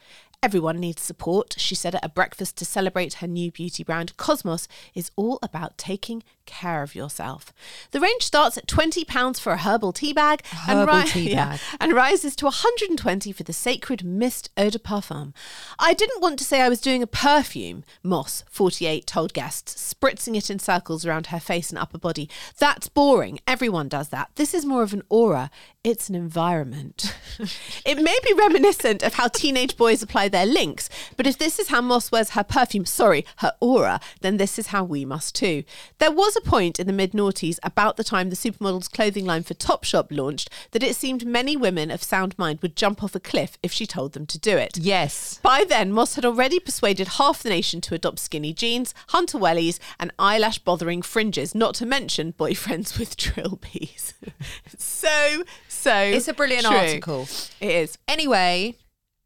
Everyone 0.43 0.79
needs 0.79 1.01
support, 1.01 1.56
she 1.58 1.73
said 1.73 1.95
at 1.95 2.06
a 2.06 2.10
breakfast 2.10 2.58
to 2.58 2.65
celebrate 2.65 3.15
her 3.15 3.27
new 3.27 3.49
beauty 3.49 3.84
brand. 3.84 4.15
Cosmoss 4.17 4.67
is 4.93 5.10
all 5.15 5.39
about 5.41 5.79
taking 5.79 6.21
care 6.45 6.84
of 6.84 6.95
yourself. 6.95 7.53
The 7.91 7.99
range 7.99 8.23
starts 8.23 8.58
at 8.58 8.67
£20 8.67 9.39
for 9.39 9.53
a 9.53 9.58
herbal 9.58 9.93
tea 9.93 10.13
bag 10.13 10.45
Herbal 10.45 11.03
tea 11.03 11.32
yeah, 11.32 11.51
bag. 11.51 11.60
and 11.79 11.93
rises 11.93 12.36
to 12.38 12.45
120 12.45 13.32
for 13.32 13.43
the 13.43 13.53
sacred 13.53 14.03
mist 14.03 14.49
eau 14.58 14.69
de 14.69 14.79
parfum. 14.79 15.34
I 15.79 15.93
didn't 15.93 16.21
want 16.21 16.39
to 16.39 16.45
say 16.45 16.62
I 16.62 16.69
was 16.69 16.82
doing 16.82 17.03
a 17.03 17.08
perfume, 17.08 17.84
Moss, 18.03 18.43
48, 18.49 19.06
told 19.08 19.34
guests, 19.34 19.93
spritzing 19.93 20.36
it 20.36 20.49
in 20.49 20.60
circles 20.60 21.06
around 21.06 21.27
her 21.27 21.39
face 21.39 21.69
and 21.69 21.79
upper 21.79 21.97
body. 21.97 22.29
That's 22.58 22.89
boring. 22.89 23.39
Everyone 23.47 23.88
does 23.88 24.10
that. 24.10 24.32
This 24.36 24.53
is 24.53 24.65
more 24.65 24.84
of 24.84 24.93
an 24.93 25.03
aura. 25.10 25.49
It's 25.84 26.10
an 26.10 26.15
environment. 26.15 27.15
it 27.86 27.97
may 27.97 28.17
be 28.23 28.34
reminiscent 28.34 29.03
of 29.03 29.15
how 29.15 29.27
teenage 29.27 29.75
boys 29.75 30.01
apply 30.01 30.29
their 30.29 30.45
Lynx, 30.45 30.89
but 31.17 31.27
if 31.27 31.38
this 31.38 31.60
is 31.60 31.69
how 31.69 31.82
Moss 31.82 32.12
wears 32.12 32.32
her 32.32 32.43
perfume, 32.43 32.86
sorry, 32.86 33.25
her 33.38 33.53
aura, 33.60 33.99
then 34.21 34.38
this 34.38 34.58
is 34.58 34.67
how 34.67 34.84
we 34.84 35.03
must 35.06 35.36
too. 35.36 35.63
There 35.99 36.12
was 36.12 36.32
a 36.35 36.41
point 36.41 36.79
in 36.79 36.87
the 36.87 36.93
mid 36.93 37.11
noughties, 37.11 37.59
about 37.63 37.97
the 37.97 38.03
time 38.03 38.29
the 38.29 38.35
supermodel's 38.35 38.87
clothing 38.87 39.25
line 39.25 39.43
for 39.43 39.53
Topshop 39.53 40.07
launched, 40.09 40.49
that 40.71 40.83
it 40.83 40.95
seemed 40.95 41.25
many 41.25 41.55
women 41.57 41.91
of 41.91 42.03
sound 42.03 42.37
mind 42.37 42.59
would 42.61 42.75
jump 42.75 43.03
off 43.03 43.15
a 43.15 43.19
cliff 43.19 43.57
if 43.63 43.71
she 43.71 43.85
told 43.85 44.13
them 44.13 44.25
to 44.27 44.37
do 44.37 44.57
it. 44.57 44.77
Yes. 44.77 45.39
By 45.43 45.63
then, 45.63 45.91
Moss 45.91 46.15
had 46.15 46.25
already 46.25 46.59
persuaded 46.59 47.07
half 47.19 47.43
the 47.43 47.49
nation 47.49 47.81
to 47.81 47.95
adopt 47.95 48.19
skinny 48.19 48.53
jeans, 48.53 48.93
hunter 49.09 49.37
wellies, 49.37 49.79
and 49.99 50.11
eyelash 50.17 50.59
bothering 50.59 51.01
fringes, 51.01 51.53
not 51.53 51.75
to 51.75 51.85
mention 51.85 52.33
boyfriends 52.33 52.97
with 52.99 53.17
trilbies. 53.17 54.13
so, 54.77 55.43
so. 55.67 55.95
It's 55.95 56.27
a 56.27 56.33
brilliant 56.33 56.65
true. 56.65 56.75
article. 56.75 57.27
It 57.59 57.71
is. 57.71 57.97
Anyway, 58.07 58.75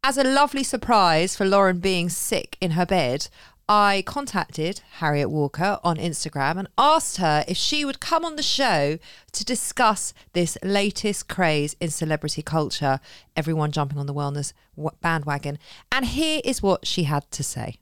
as 0.04 0.16
a 0.16 0.24
lovely 0.24 0.62
surprise 0.62 1.36
for 1.36 1.44
Lauren 1.44 1.80
being 1.80 2.08
sick 2.08 2.56
in 2.60 2.72
her 2.72 2.86
bed, 2.86 3.28
I 3.70 4.02
contacted 4.06 4.80
Harriet 4.92 5.28
Walker 5.28 5.78
on 5.84 5.98
Instagram 5.98 6.58
and 6.58 6.68
asked 6.78 7.18
her 7.18 7.44
if 7.46 7.58
she 7.58 7.84
would 7.84 8.00
come 8.00 8.24
on 8.24 8.36
the 8.36 8.42
show 8.42 8.98
to 9.32 9.44
discuss 9.44 10.14
this 10.32 10.56
latest 10.62 11.28
craze 11.28 11.76
in 11.78 11.90
celebrity 11.90 12.40
culture, 12.40 12.98
everyone 13.36 13.70
jumping 13.70 13.98
on 13.98 14.06
the 14.06 14.14
wellness 14.14 14.54
bandwagon. 15.02 15.58
And 15.92 16.06
here 16.06 16.40
is 16.46 16.62
what 16.62 16.86
she 16.86 17.02
had 17.02 17.30
to 17.30 17.42
say. 17.42 17.76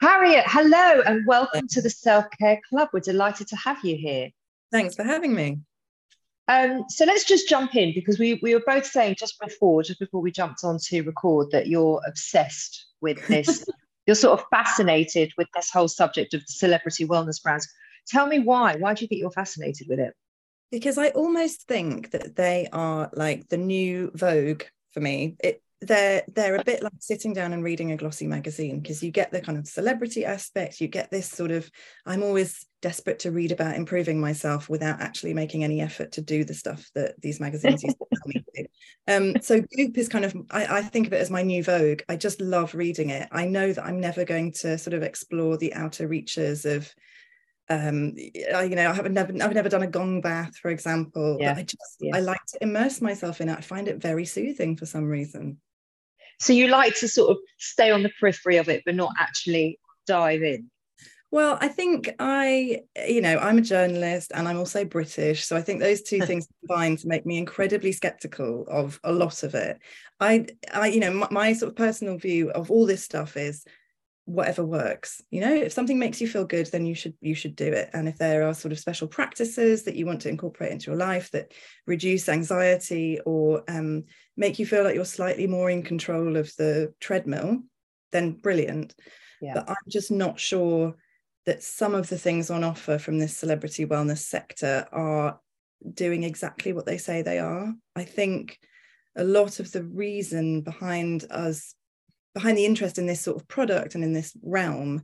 Harriet, 0.00 0.46
hello 0.48 1.02
and 1.06 1.24
welcome 1.28 1.68
to 1.68 1.80
the 1.80 1.90
Self 1.90 2.24
Care 2.36 2.60
Club. 2.68 2.88
We're 2.92 2.98
delighted 2.98 3.46
to 3.48 3.56
have 3.56 3.78
you 3.84 3.96
here. 3.96 4.30
Thanks 4.72 4.96
for 4.96 5.04
having 5.04 5.32
me. 5.32 5.60
Um, 6.48 6.86
so 6.88 7.04
let's 7.04 7.24
just 7.24 7.48
jump 7.48 7.76
in 7.76 7.94
because 7.94 8.18
we, 8.18 8.40
we 8.42 8.52
were 8.52 8.64
both 8.66 8.84
saying 8.84 9.14
just 9.16 9.38
before, 9.40 9.84
just 9.84 10.00
before 10.00 10.20
we 10.20 10.32
jumped 10.32 10.64
on 10.64 10.78
to 10.86 11.02
record, 11.02 11.52
that 11.52 11.68
you're 11.68 12.02
obsessed 12.04 12.86
with 13.00 13.24
this. 13.28 13.64
you're 14.06 14.16
sort 14.16 14.38
of 14.38 14.46
fascinated 14.50 15.32
with 15.36 15.48
this 15.54 15.70
whole 15.70 15.88
subject 15.88 16.34
of 16.34 16.42
celebrity 16.46 17.06
wellness 17.06 17.42
brands. 17.42 17.68
Tell 18.06 18.26
me 18.26 18.38
why. 18.38 18.76
Why 18.76 18.94
do 18.94 19.02
you 19.02 19.08
think 19.08 19.20
you're 19.20 19.30
fascinated 19.30 19.86
with 19.88 19.98
it? 19.98 20.14
Because 20.70 20.98
I 20.98 21.08
almost 21.10 21.66
think 21.66 22.10
that 22.10 22.36
they 22.36 22.68
are 22.72 23.10
like 23.14 23.48
the 23.48 23.56
new 23.56 24.10
Vogue 24.14 24.64
for 24.92 25.00
me. 25.00 25.36
It 25.42 25.62
they're 25.80 26.22
they're 26.28 26.56
a 26.56 26.64
bit 26.64 26.82
like 26.82 26.92
sitting 27.00 27.32
down 27.32 27.52
and 27.52 27.64
reading 27.64 27.92
a 27.92 27.96
glossy 27.96 28.26
magazine 28.26 28.80
because 28.80 29.02
you 29.02 29.10
get 29.10 29.30
the 29.30 29.40
kind 29.40 29.58
of 29.58 29.66
celebrity 29.66 30.24
aspect 30.24 30.80
you 30.80 30.88
get 30.88 31.10
this 31.10 31.28
sort 31.28 31.50
of 31.50 31.70
i'm 32.06 32.22
always 32.22 32.66
desperate 32.84 33.18
to 33.18 33.32
read 33.32 33.50
about 33.50 33.76
improving 33.76 34.20
myself 34.20 34.68
without 34.68 35.00
actually 35.00 35.32
making 35.32 35.64
any 35.64 35.80
effort 35.80 36.12
to 36.12 36.20
do 36.20 36.44
the 36.44 36.52
stuff 36.52 36.90
that 36.94 37.18
these 37.22 37.40
magazines 37.40 37.82
used 37.82 37.96
to 37.96 38.06
tell 38.14 38.26
me 38.26 38.34
to 38.34 38.62
do. 38.62 38.68
Um, 39.06 39.34
so 39.42 39.60
goop 39.60 39.98
is 39.98 40.08
kind 40.08 40.24
of 40.24 40.34
I, 40.50 40.78
I 40.78 40.82
think 40.82 41.06
of 41.06 41.12
it 41.12 41.20
as 41.20 41.30
my 41.30 41.42
new 41.42 41.62
vogue. 41.62 42.00
I 42.08 42.16
just 42.16 42.40
love 42.40 42.74
reading 42.74 43.10
it. 43.10 43.28
I 43.30 43.44
know 43.44 43.70
that 43.70 43.84
i'm 43.84 44.00
never 44.00 44.24
going 44.24 44.52
to 44.52 44.78
sort 44.78 44.94
of 44.94 45.02
explore 45.02 45.58
the 45.58 45.74
outer 45.74 46.08
reaches 46.08 46.64
of 46.64 46.90
um 47.70 48.14
I, 48.54 48.64
you 48.64 48.76
know 48.76 48.90
i 48.90 48.92
haven't 48.92 49.14
never 49.14 49.32
i've 49.42 49.54
never 49.54 49.68
done 49.68 49.82
a 49.82 49.86
gong 49.86 50.20
bath 50.20 50.56
for 50.56 50.70
example 50.70 51.38
yeah. 51.40 51.54
but 51.54 51.60
i 51.60 51.62
just 51.62 51.96
yes. 52.00 52.14
i 52.14 52.20
like 52.20 52.44
to 52.48 52.58
immerse 52.62 53.00
myself 53.00 53.40
in 53.40 53.48
it 53.48 53.58
i 53.58 53.62
find 53.62 53.88
it 53.88 54.02
very 54.02 54.26
soothing 54.26 54.76
for 54.76 54.84
some 54.84 55.06
reason 55.06 55.58
so 56.38 56.52
you 56.52 56.68
like 56.68 56.94
to 56.96 57.08
sort 57.08 57.30
of 57.30 57.38
stay 57.58 57.90
on 57.90 58.02
the 58.02 58.10
periphery 58.20 58.56
of 58.56 58.68
it, 58.68 58.82
but 58.84 58.94
not 58.94 59.12
actually 59.18 59.78
dive 60.06 60.42
in. 60.42 60.70
Well, 61.30 61.58
I 61.60 61.68
think 61.68 62.14
I, 62.20 62.82
you 63.08 63.20
know, 63.20 63.38
I'm 63.38 63.58
a 63.58 63.62
journalist 63.62 64.30
and 64.34 64.46
I'm 64.46 64.58
also 64.58 64.84
British. 64.84 65.44
So 65.44 65.56
I 65.56 65.62
think 65.62 65.80
those 65.80 66.02
two 66.02 66.20
things 66.26 66.46
combined 66.60 67.00
to 67.00 67.08
make 67.08 67.26
me 67.26 67.38
incredibly 67.38 67.92
skeptical 67.92 68.64
of 68.68 69.00
a 69.02 69.12
lot 69.12 69.42
of 69.42 69.54
it. 69.54 69.78
I, 70.20 70.46
I, 70.72 70.88
you 70.88 71.00
know, 71.00 71.12
my, 71.12 71.28
my 71.30 71.52
sort 71.52 71.70
of 71.70 71.76
personal 71.76 72.18
view 72.18 72.50
of 72.50 72.70
all 72.70 72.86
this 72.86 73.02
stuff 73.02 73.36
is 73.36 73.64
whatever 74.26 74.64
works 74.64 75.20
you 75.30 75.40
know? 75.40 75.54
If 75.54 75.72
something 75.72 75.98
makes 75.98 76.20
you 76.20 76.28
feel 76.28 76.44
good 76.44 76.66
then 76.66 76.86
you 76.86 76.94
should 76.94 77.14
you 77.20 77.34
should 77.34 77.56
do 77.56 77.72
it. 77.72 77.90
And 77.92 78.08
if 78.08 78.18
there 78.18 78.46
are 78.46 78.54
sort 78.54 78.72
of 78.72 78.78
special 78.78 79.08
practices 79.08 79.84
that 79.84 79.96
you 79.96 80.06
want 80.06 80.22
to 80.22 80.28
incorporate 80.28 80.72
into 80.72 80.90
your 80.90 80.98
life 80.98 81.30
that 81.32 81.52
reduce 81.86 82.28
anxiety 82.28 83.20
or 83.26 83.62
um, 83.68 84.04
make 84.36 84.58
you 84.58 84.66
feel 84.66 84.84
like 84.84 84.94
you're 84.94 85.04
slightly 85.04 85.46
more 85.46 85.70
in 85.70 85.82
control 85.82 86.36
of 86.36 86.54
the 86.56 86.92
treadmill 87.00 87.60
then 88.12 88.32
brilliant. 88.32 88.94
Yeah. 89.42 89.54
but 89.54 89.68
i'm 89.68 89.90
just 89.90 90.10
not 90.10 90.40
sure 90.40 90.94
that 91.46 91.62
some 91.62 91.94
of 91.94 92.08
the 92.08 92.18
things 92.18 92.50
on 92.50 92.64
offer 92.64 92.98
from 92.98 93.18
this 93.18 93.36
celebrity 93.36 93.86
wellness 93.86 94.18
sector 94.18 94.86
are 94.92 95.38
doing 95.92 96.24
exactly 96.24 96.72
what 96.72 96.86
they 96.86 96.98
say 96.98 97.22
they 97.22 97.38
are. 97.38 97.72
I 97.94 98.04
think 98.04 98.58
a 99.16 99.24
lot 99.24 99.60
of 99.60 99.70
the 99.70 99.84
reason 99.84 100.62
behind 100.62 101.26
us 101.30 101.74
behind 102.34 102.58
the 102.58 102.66
interest 102.66 102.98
in 102.98 103.06
this 103.06 103.20
sort 103.20 103.36
of 103.36 103.48
product 103.48 103.94
and 103.94 104.04
in 104.04 104.12
this 104.12 104.36
realm 104.42 105.02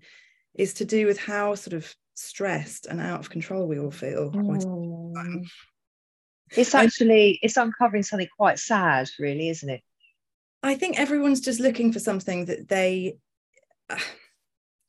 is 0.54 0.74
to 0.74 0.84
do 0.84 1.06
with 1.06 1.18
how 1.18 1.54
sort 1.54 1.74
of 1.74 1.94
stressed 2.14 2.86
and 2.86 3.00
out 3.00 3.20
of 3.20 3.30
control 3.30 3.66
we 3.66 3.78
all 3.78 3.90
feel 3.90 4.30
mm. 4.30 5.46
it's 6.56 6.74
actually 6.74 7.38
it's 7.42 7.56
uncovering 7.56 8.02
something 8.02 8.28
quite 8.36 8.58
sad 8.58 9.08
really 9.18 9.48
isn't 9.48 9.70
it 9.70 9.80
i 10.62 10.74
think 10.74 10.98
everyone's 10.98 11.40
just 11.40 11.60
looking 11.60 11.92
for 11.92 11.98
something 12.00 12.44
that 12.44 12.68
they 12.68 13.16
uh, 13.88 13.96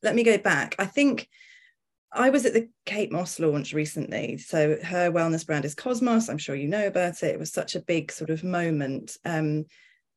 let 0.04 0.16
me 0.16 0.24
go 0.24 0.38
back 0.38 0.76
i 0.80 0.86
think 0.86 1.30
I 2.14 2.30
was 2.30 2.46
at 2.46 2.54
the 2.54 2.68
Kate 2.86 3.12
Moss 3.12 3.40
launch 3.40 3.74
recently. 3.74 4.38
So 4.38 4.78
her 4.84 5.12
wellness 5.12 5.46
brand 5.46 5.64
is 5.64 5.76
Cosmoss. 5.76 6.30
I'm 6.30 6.38
sure 6.38 6.56
you 6.56 6.68
know 6.68 6.86
about 6.86 7.24
it. 7.24 7.28
It 7.28 7.40
was 7.40 7.54
such 7.54 7.76
a 7.76 7.82
big 7.82 8.12
sort 8.12 8.30
of 8.30 8.44
moment. 8.44 9.16
Um, 9.24 9.66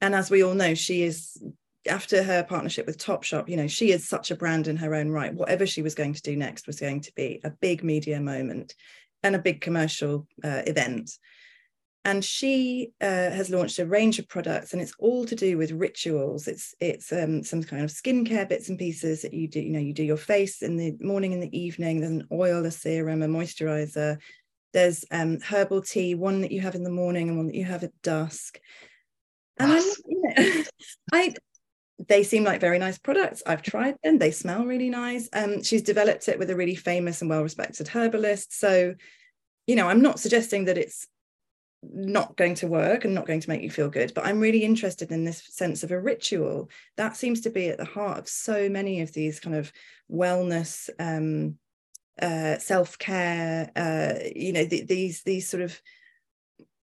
and 0.01 0.15
as 0.15 0.29
we 0.29 0.43
all 0.43 0.55
know, 0.55 0.75
she 0.75 1.05
is 1.05 1.41
after 1.88 2.23
her 2.23 2.42
partnership 2.42 2.87
with 2.87 2.99
Topshop, 2.99 3.49
you 3.49 3.57
know, 3.57 3.66
she 3.66 3.92
is 3.92 4.09
such 4.09 4.31
a 4.31 4.37
brand 4.37 4.68
in 4.68 4.77
her 4.77 4.94
own 4.94 5.11
right. 5.11 5.35
Whatever 5.35 5.66
she 5.66 5.83
was 5.83 5.94
going 5.94 6.14
to 6.14 6.23
do 6.23 6.37
next 6.37 6.66
was 6.66 6.81
going 6.81 7.01
to 7.03 7.12
be 7.14 7.40
a 7.44 7.51
big 7.51 7.85
media 7.85 8.20
moment 8.20 8.75
and 9.23 9.35
a 9.35 9.40
big 9.40 9.61
commercial 9.61 10.27
uh, 10.42 10.62
event. 10.66 11.11
And 12.07 12.23
she 12.23 12.92
uh, 13.01 13.31
has 13.31 13.49
launched 13.49 13.79
a 13.79 13.87
range 13.87 14.18
of 14.18 14.29
products, 14.29 14.75
and 14.75 14.83
it's 14.83 14.92
all 14.99 15.25
to 15.25 15.35
do 15.35 15.57
with 15.57 15.70
rituals. 15.70 16.47
It's 16.47 16.75
it's 16.79 17.11
um, 17.11 17.42
some 17.42 17.62
kind 17.62 17.83
of 17.83 17.90
skincare 17.90 18.47
bits 18.47 18.68
and 18.68 18.79
pieces 18.79 19.23
that 19.23 19.33
you 19.33 19.49
do. 19.49 19.61
You 19.61 19.70
know, 19.70 19.79
you 19.79 19.94
do 19.94 20.03
your 20.03 20.18
face 20.18 20.61
in 20.61 20.77
the 20.77 20.94
morning 21.01 21.33
and 21.33 21.42
the 21.42 21.59
evening. 21.59 22.01
There's 22.01 22.12
an 22.12 22.29
oil, 22.31 22.66
a 22.66 22.70
serum, 22.70 23.23
a 23.23 23.27
moisturizer. 23.27 24.18
There's 24.75 25.07
um, 25.11 25.40
herbal 25.40 25.81
tea, 25.81 26.14
one 26.14 26.42
that 26.42 26.53
you 26.53 26.61
have 26.61 26.75
in 26.75 26.85
the 26.85 26.90
morning 26.90 27.29
and 27.29 27.38
one 27.38 27.47
that 27.47 27.55
you 27.55 27.64
have 27.64 27.85
at 27.85 28.03
dusk. 28.03 28.59
And 29.57 29.73
I, 29.73 29.94
you 30.07 30.23
know, 30.37 30.64
I 31.11 31.35
they 32.09 32.22
seem 32.22 32.44
like 32.44 32.61
very 32.61 32.78
nice 32.78 32.98
products. 32.98 33.42
I've 33.46 33.62
tried 33.62 33.96
them. 34.02 34.18
They 34.18 34.33
smell 34.33 34.64
really 34.64 34.90
nice. 34.90 35.28
Um, 35.33 35.62
she's 35.62 35.83
developed 35.83 36.28
it 36.28 36.38
with 36.38 36.50
a 36.50 36.57
really 36.57 36.74
famous 36.74 37.20
and 37.20 37.30
well-respected 37.30 37.88
herbalist. 37.88 38.59
So, 38.59 38.94
you 39.66 39.76
know, 39.76 39.88
I'm 39.88 40.02
not 40.02 40.18
suggesting 40.18 40.64
that 40.64 40.78
it's 40.78 41.07
not 41.83 42.37
going 42.37 42.54
to 42.57 42.66
work 42.66 43.04
and 43.04 43.14
not 43.14 43.26
going 43.26 43.40
to 43.40 43.48
make 43.48 43.62
you 43.62 43.70
feel 43.70 43.90
good, 43.90 44.12
but 44.14 44.24
I'm 44.24 44.40
really 44.40 44.64
interested 44.64 45.12
in 45.12 45.24
this 45.24 45.42
sense 45.50 45.83
of 45.83 45.92
a 45.92 46.00
ritual. 46.00 46.70
That 46.96 47.16
seems 47.16 47.42
to 47.42 47.50
be 47.50 47.68
at 47.68 47.78
the 47.78 47.85
heart 47.85 48.18
of 48.18 48.28
so 48.28 48.68
many 48.68 49.02
of 49.02 49.12
these 49.12 49.38
kind 49.38 49.54
of 49.54 49.72
wellness, 50.11 50.88
um, 50.98 51.59
uh, 52.20 52.59
self-care, 52.59 53.70
uh, 53.76 54.14
you 54.35 54.52
know, 54.52 54.66
th- 54.66 54.87
these 54.87 55.22
these 55.22 55.48
sort 55.48 55.62
of 55.62 55.80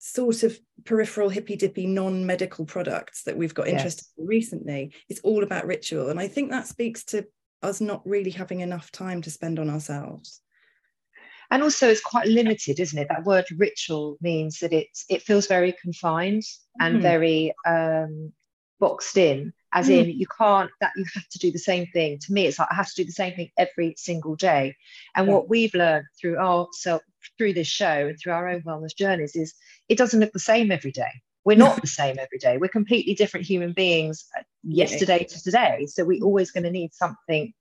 sort 0.05 0.43
of 0.43 0.59
peripheral 0.83 1.29
hippy 1.29 1.55
dippy 1.55 1.87
non-medical 1.87 2.63
products 2.63 3.23
that 3.23 3.35
we've 3.35 3.55
got 3.55 3.67
interested 3.67 4.05
yes. 4.05 4.13
in 4.19 4.27
recently 4.27 4.93
it's 5.09 5.19
all 5.21 5.41
about 5.41 5.65
ritual 5.65 6.09
and 6.09 6.19
i 6.19 6.27
think 6.27 6.51
that 6.51 6.67
speaks 6.67 7.03
to 7.03 7.25
us 7.63 7.81
not 7.81 8.05
really 8.05 8.29
having 8.29 8.59
enough 8.59 8.91
time 8.91 9.19
to 9.19 9.31
spend 9.31 9.57
on 9.57 9.67
ourselves 9.67 10.41
and 11.49 11.63
also 11.63 11.89
it's 11.89 12.01
quite 12.01 12.27
limited 12.27 12.79
isn't 12.79 12.99
it 12.99 13.07
that 13.09 13.23
word 13.23 13.45
ritual 13.57 14.15
means 14.21 14.59
that 14.59 14.73
it's 14.73 15.05
it 15.09 15.23
feels 15.23 15.47
very 15.47 15.73
confined 15.81 16.43
and 16.79 16.99
mm. 16.99 17.01
very 17.01 17.51
um 17.65 18.31
boxed 18.79 19.17
in 19.17 19.51
as 19.75 19.87
mm. 19.87 19.99
in 19.99 20.09
you 20.09 20.25
can't 20.25 20.71
that 20.81 20.91
you 20.95 21.05
have 21.13 21.27
to 21.29 21.37
do 21.37 21.51
the 21.51 21.59
same 21.59 21.85
thing 21.93 22.17
to 22.17 22.33
me 22.33 22.47
it's 22.47 22.57
like 22.57 22.67
i 22.71 22.75
have 22.75 22.87
to 22.87 22.95
do 22.95 23.05
the 23.05 23.11
same 23.11 23.35
thing 23.35 23.49
every 23.57 23.93
single 23.97 24.35
day 24.35 24.75
and 25.15 25.27
yeah. 25.27 25.33
what 25.33 25.47
we've 25.47 25.73
learned 25.75 26.05
through 26.19 26.37
our 26.37 26.67
self 26.71 27.03
through 27.37 27.53
this 27.53 27.67
show 27.67 28.07
and 28.07 28.19
through 28.19 28.33
our 28.33 28.47
own 28.47 28.61
wellness 28.61 28.95
journeys 28.95 29.35
is 29.35 29.53
it 29.89 29.97
doesn't 29.97 30.19
look 30.19 30.33
the 30.33 30.39
same 30.39 30.71
every 30.71 30.91
day. 30.91 31.21
We're 31.43 31.57
not 31.57 31.79
the 31.79 31.87
same 31.87 32.17
every 32.19 32.39
day. 32.39 32.57
We're 32.57 32.69
completely 32.69 33.13
different 33.13 33.45
human 33.45 33.73
beings 33.73 34.25
uh, 34.37 34.41
yesterday 34.63 35.25
to 35.25 35.43
today. 35.43 35.85
So 35.87 36.03
we're 36.03 36.23
always 36.23 36.51
going 36.51 36.63
to 36.63 36.71
need 36.71 36.93
something 36.93 37.53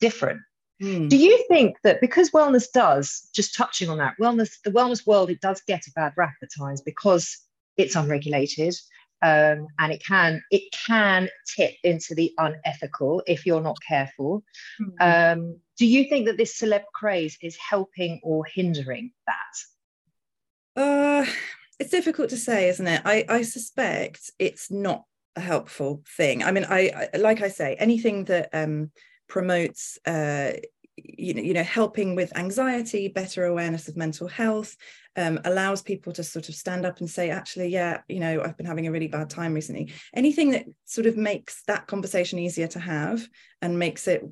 different. 0.00 0.40
Hmm. 0.80 1.08
Do 1.08 1.16
you 1.16 1.44
think 1.48 1.76
that 1.82 2.00
because 2.00 2.30
wellness 2.30 2.70
does, 2.72 3.28
just 3.34 3.54
touching 3.54 3.88
on 3.88 3.98
that, 3.98 4.14
wellness, 4.20 4.50
the 4.64 4.70
wellness 4.70 5.06
world, 5.06 5.30
it 5.30 5.40
does 5.40 5.60
get 5.66 5.86
a 5.88 5.92
bad 5.96 6.12
rap 6.16 6.34
at 6.42 6.50
times 6.56 6.82
because 6.82 7.36
it's 7.76 7.96
unregulated, 7.96 8.74
um, 9.22 9.66
and 9.78 9.92
it 9.92 10.02
can 10.04 10.42
it 10.50 10.62
can 10.86 11.28
tip 11.56 11.74
into 11.82 12.14
the 12.14 12.32
unethical 12.38 13.22
if 13.26 13.46
you're 13.46 13.62
not 13.62 13.78
careful. 13.86 14.44
Mm-hmm. 14.80 15.40
Um, 15.40 15.60
do 15.78 15.86
you 15.86 16.04
think 16.08 16.26
that 16.26 16.36
this 16.36 16.58
celeb 16.58 16.84
craze 16.94 17.36
is 17.42 17.56
helping 17.56 18.20
or 18.22 18.44
hindering 18.44 19.12
that? 19.26 20.80
Uh, 20.80 21.26
it's 21.78 21.90
difficult 21.90 22.30
to 22.30 22.36
say, 22.36 22.68
isn't 22.68 22.86
it? 22.86 23.02
I, 23.04 23.24
I 23.28 23.42
suspect 23.42 24.30
it's 24.38 24.70
not 24.70 25.04
a 25.34 25.40
helpful 25.40 26.02
thing. 26.16 26.42
I 26.42 26.50
mean, 26.50 26.66
I, 26.68 27.08
I 27.14 27.16
like 27.18 27.42
I 27.42 27.48
say, 27.48 27.76
anything 27.78 28.24
that 28.24 28.50
um, 28.52 28.90
promotes 29.28 29.98
uh, 30.06 30.52
you 30.96 31.34
know, 31.34 31.42
you 31.42 31.54
know, 31.54 31.62
helping 31.62 32.14
with 32.14 32.36
anxiety, 32.36 33.08
better 33.08 33.44
awareness 33.44 33.88
of 33.88 33.96
mental 33.96 34.28
health, 34.28 34.76
um, 35.16 35.38
allows 35.44 35.82
people 35.82 36.12
to 36.14 36.22
sort 36.22 36.48
of 36.48 36.54
stand 36.54 36.86
up 36.86 37.00
and 37.00 37.08
say, 37.08 37.30
actually, 37.30 37.68
yeah, 37.68 38.00
you 38.08 38.20
know, 38.20 38.42
I've 38.42 38.56
been 38.56 38.66
having 38.66 38.86
a 38.86 38.92
really 38.92 39.08
bad 39.08 39.30
time 39.30 39.54
recently. 39.54 39.92
Anything 40.14 40.50
that 40.52 40.66
sort 40.84 41.06
of 41.06 41.16
makes 41.16 41.62
that 41.64 41.86
conversation 41.86 42.38
easier 42.38 42.66
to 42.68 42.78
have 42.78 43.26
and 43.60 43.78
makes 43.78 44.08
it, 44.08 44.22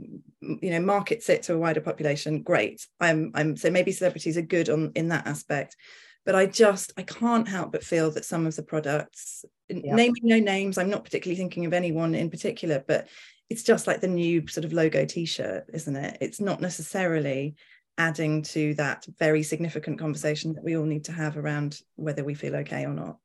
you 0.41 0.71
know, 0.71 0.81
markets 0.81 1.29
it 1.29 1.43
to 1.45 1.55
a 1.55 1.59
wider 1.59 1.81
population, 1.81 2.43
great. 2.43 2.87
I'm, 3.01 3.31
I'm 3.35 3.57
so 3.57 3.71
maybe 3.71 3.93
celebrities 3.93 4.37
are 4.37 4.43
good 4.43 4.69
on 4.71 4.93
in 4.95 5.09
that 5.09 5.27
aspect. 5.27 5.77
But 6.27 6.35
I 6.35 6.47
just 6.47 6.93
I 6.97 7.03
can't 7.03 7.47
help 7.47 7.73
but 7.73 7.85
feel 7.85 8.11
that 8.13 8.25
some 8.25 8.47
of 8.47 8.57
the 8.57 8.63
products, 8.63 9.45
yeah. 9.69 9.95
naming 9.95 10.23
no 10.23 10.39
names, 10.39 10.79
I'm 10.79 10.89
not 10.89 11.05
particularly 11.05 11.37
thinking 11.37 11.67
of 11.67 11.75
anyone 11.75 12.15
in 12.15 12.31
particular, 12.31 12.83
but 12.87 13.09
it's 13.51 13.63
just 13.63 13.87
like 13.87 14.01
the 14.01 14.09
new 14.09 14.47
sort 14.49 14.65
of 14.65 14.73
logo 14.73 15.05
t-shirt 15.05 15.65
isn't 15.73 15.97
it? 15.97 16.19
It's 16.21 16.41
not 16.41 16.61
necessarily 16.61 17.57
adding 17.99 18.43
to 18.43 18.75
that 18.75 19.07
very 19.19 19.43
significant 19.43 19.99
conversation 19.99 20.53
that 20.55 20.65
we 20.65 20.77
all 20.77 20.85
need 20.85 21.05
to 21.05 21.13
have 21.13 21.37
around 21.37 21.81
whether 21.97 22.25
we 22.25 22.35
feel 22.35 22.57
okay 22.57 22.85
or 22.85 22.93
not. 22.93 23.19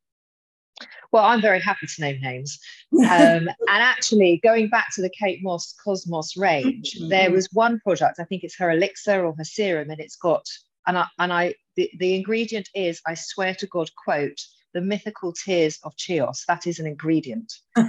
Well 1.12 1.26
i'm 1.26 1.42
very 1.42 1.60
happy 1.60 1.88
to 1.88 2.02
name 2.02 2.22
names. 2.22 2.60
Um, 2.94 3.00
and 3.10 3.50
actually 3.68 4.40
going 4.44 4.70
back 4.70 4.94
to 4.96 5.02
the 5.02 5.10
kate 5.10 5.44
moss 5.44 5.76
cosmos 5.84 6.38
range 6.38 6.94
mm-hmm. 6.94 7.10
there 7.10 7.32
was 7.32 7.50
one 7.52 7.80
product 7.82 8.20
i 8.20 8.24
think 8.24 8.44
it's 8.44 8.58
her 8.58 8.72
elixir 8.72 9.26
or 9.26 9.34
her 9.38 9.44
serum 9.44 9.90
and 9.90 10.00
it's 10.00 10.16
got 10.16 10.46
and 10.88 10.98
i 10.98 11.06
and 11.18 11.34
i 11.34 11.54
the, 11.76 11.92
the 11.98 12.16
ingredient 12.16 12.70
is 12.76 13.02
i 13.06 13.14
swear 13.14 13.54
to 13.56 13.68
god 13.68 13.90
quote 14.02 14.40
the 14.74 14.82
mythical 14.82 15.34
tears 15.34 15.80
of 15.84 15.94
Chios. 15.98 16.44
That 16.48 16.68
is 16.68 16.80
an 16.80 16.88
ingredient. 16.88 17.54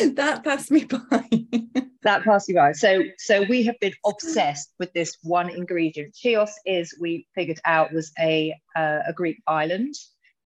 Oh 0.00 0.12
that 0.14 0.44
passed 0.44 0.70
me 0.70 0.84
by. 0.84 1.28
that 2.02 2.22
passed 2.24 2.48
me 2.48 2.54
by. 2.54 2.72
So, 2.72 3.02
so 3.18 3.42
we 3.42 3.64
have 3.64 3.78
been 3.80 3.94
obsessed 4.06 4.72
with 4.78 4.92
this 4.92 5.16
one 5.22 5.50
ingredient. 5.50 6.14
Chios 6.14 6.52
is 6.64 6.96
we 7.00 7.26
figured 7.34 7.60
out 7.64 7.92
was 7.92 8.12
a 8.18 8.54
uh, 8.76 9.00
a 9.06 9.12
Greek 9.12 9.42
island, 9.46 9.94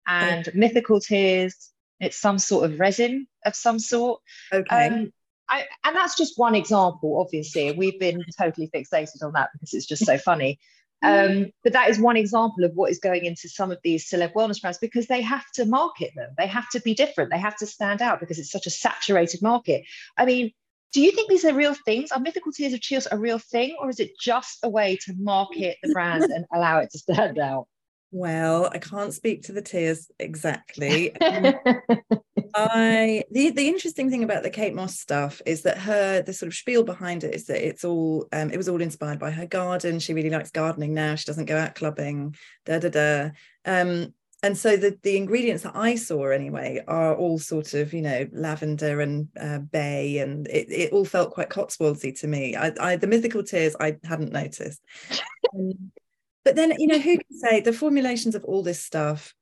and 0.07 0.49
mythical 0.55 1.01
tears. 1.01 1.71
It's 2.01 2.17
some 2.17 2.39
sort 2.39 2.65
of 2.65 2.81
resin 2.81 3.27
of 3.45 3.55
some 3.55 3.79
sort. 3.79 4.21
Okay. 4.53 4.87
Um, 4.89 5.13
I, 5.49 5.67
and 5.85 5.95
that's 5.95 6.17
just 6.17 6.39
one 6.39 6.55
example, 6.55 7.21
obviously. 7.21 7.73
We've 7.73 8.01
been 8.01 8.25
totally 8.39 8.71
fixated 8.75 9.23
on 9.23 9.33
that 9.35 9.51
because 9.53 9.75
it's 9.75 9.87
just 9.87 10.05
so 10.05 10.17
funny. 10.19 10.59
Um, 11.03 11.53
but 11.65 11.73
that 11.73 11.91
is 11.91 11.99
one 11.99 12.17
example 12.17 12.65
of 12.65 12.73
what 12.75 12.91
is 12.91 12.99
going 12.99 13.25
into 13.25 13.49
some 13.49 13.71
of 13.71 13.79
these 13.83 14.09
celeb 14.09 14.35
wellness 14.35 14.61
brands 14.61 14.79
because 14.79 15.07
they 15.07 15.21
have 15.23 15.45
to 15.55 15.65
market 15.65 16.13
them. 16.15 16.31
They 16.39 16.47
have 16.47 16.69
to 16.71 16.81
be 16.81 16.95
different. 16.95 17.31
They 17.31 17.39
have 17.39 17.57
to 17.57 17.67
stand 17.67 18.03
out 18.03 18.21
because 18.21 18.39
it's 18.39 18.51
such 18.51 18.67
a 18.67 18.71
saturated 18.71 19.43
market. 19.43 19.85
I 20.17 20.25
mean, 20.25 20.53
do 20.93 21.01
you 21.01 21.11
think 21.11 21.31
these 21.31 21.45
are 21.45 21.55
real 21.55 21.75
things? 21.75 22.13
Are 22.13 22.21
mythical 22.21 22.53
tears 22.53 22.75
of 22.75 22.81
Chios 22.81 23.09
a 23.11 23.19
real 23.19 23.39
thing, 23.39 23.77
or 23.81 23.89
is 23.89 23.99
it 23.99 24.13
just 24.21 24.59
a 24.63 24.69
way 24.69 24.97
to 25.05 25.15
market 25.19 25.79
the 25.83 25.93
brand 25.93 26.25
and 26.25 26.45
allow 26.55 26.79
it 26.81 26.91
to 26.91 26.99
stand 26.99 27.39
out? 27.39 27.67
Well, 28.15 28.69
I 28.71 28.79
can't 28.79 29.15
speak 29.15 29.45
to 29.45 29.53
the 29.53 29.63
tears 29.63 30.11
exactly. 30.19 31.17
Um, 31.17 31.55
I 32.55 33.25
the 33.31 33.51
the 33.51 33.69
interesting 33.69 34.11
thing 34.11 34.23
about 34.23 34.43
the 34.43 34.51
Kate 34.51 34.75
Moss 34.75 35.01
stuff 35.01 35.41
is 35.47 35.63
that 35.63 35.79
her 35.79 36.21
the 36.21 36.35
sort 36.35 36.49
of 36.49 36.55
spiel 36.55 36.85
behind 36.85 37.25
it 37.25 37.35
is 37.35 37.47
that 37.47 37.67
it's 37.67 37.85
all 37.85 38.29
um, 38.33 38.51
it 38.51 38.59
was 38.59 38.69
all 38.69 38.83
inspired 38.83 39.19
by 39.19 39.31
her 39.31 39.47
garden. 39.47 39.99
She 39.99 40.13
really 40.13 40.29
likes 40.29 40.51
gardening 40.51 40.93
now. 40.93 41.15
She 41.15 41.25
doesn't 41.25 41.47
go 41.47 41.57
out 41.57 41.75
clubbing. 41.75 42.37
Da 42.67 42.81
da 42.81 42.91
da. 42.91 43.31
Um, 43.65 44.13
and 44.43 44.59
so 44.59 44.77
the 44.77 44.99
the 45.03 45.17
ingredients 45.17 45.63
that 45.63 45.75
I 45.75 45.95
saw 45.95 46.27
anyway 46.27 46.85
are 46.87 47.15
all 47.17 47.39
sort 47.39 47.73
of 47.73 47.95
you 47.95 48.03
know 48.03 48.29
lavender 48.31 49.01
and 49.01 49.29
uh, 49.41 49.61
bay, 49.61 50.19
and 50.19 50.47
it, 50.49 50.71
it 50.71 50.93
all 50.93 51.07
felt 51.07 51.33
quite 51.33 51.49
Cotswoldsy 51.49 52.19
to 52.21 52.27
me. 52.27 52.57
I, 52.57 52.73
I 52.79 52.97
the 52.97 53.07
mythical 53.07 53.43
tears 53.43 53.75
I 53.81 53.97
hadn't 54.05 54.33
noticed. 54.33 54.83
Um, 56.45 56.55
but 56.55 56.57
then 56.57 56.75
you 56.79 56.87
know 56.87 56.99
who 56.99 57.17
can 57.17 57.39
say 57.39 57.61
the 57.61 57.73
formulations 57.73 58.35
of 58.35 58.45
all 58.45 58.63
this 58.63 58.83
stuff 58.83 59.35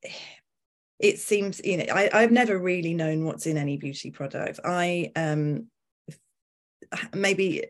it 0.99 1.19
seems 1.19 1.61
you 1.65 1.79
know 1.79 1.87
I, 1.93 2.11
i've 2.13 2.31
never 2.31 2.59
really 2.59 2.95
known 2.95 3.25
what's 3.25 3.47
in 3.47 3.57
any 3.57 3.79
beauty 3.79 4.11
product 4.11 4.61
i 4.65 5.11
um 5.17 5.69
maybe 7.15 7.65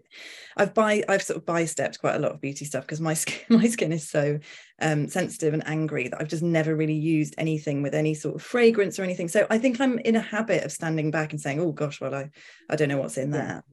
I've 0.56 0.74
buy 0.74 1.02
I've 1.08 1.22
sort 1.22 1.38
of 1.38 1.46
buy 1.46 1.64
stepped 1.64 2.00
quite 2.00 2.16
a 2.16 2.18
lot 2.18 2.32
of 2.32 2.40
beauty 2.40 2.64
stuff 2.64 2.84
because 2.84 3.00
my 3.00 3.14
skin 3.14 3.40
my 3.58 3.66
skin 3.66 3.92
is 3.92 4.08
so 4.08 4.38
um, 4.80 5.08
sensitive 5.08 5.54
and 5.54 5.66
angry 5.66 6.08
that 6.08 6.20
I've 6.20 6.28
just 6.28 6.42
never 6.42 6.74
really 6.74 6.94
used 6.94 7.34
anything 7.38 7.82
with 7.82 7.94
any 7.94 8.14
sort 8.14 8.36
of 8.36 8.42
fragrance 8.42 8.98
or 8.98 9.02
anything. 9.02 9.28
So 9.28 9.46
I 9.50 9.58
think 9.58 9.80
I'm 9.80 9.98
in 9.98 10.16
a 10.16 10.20
habit 10.20 10.64
of 10.64 10.72
standing 10.72 11.10
back 11.10 11.32
and 11.32 11.40
saying, 11.40 11.60
"Oh 11.60 11.72
gosh, 11.72 12.00
well 12.00 12.14
I 12.14 12.30
I 12.68 12.76
don't 12.76 12.88
know 12.88 12.98
what's 12.98 13.18
in 13.18 13.30
that." 13.32 13.64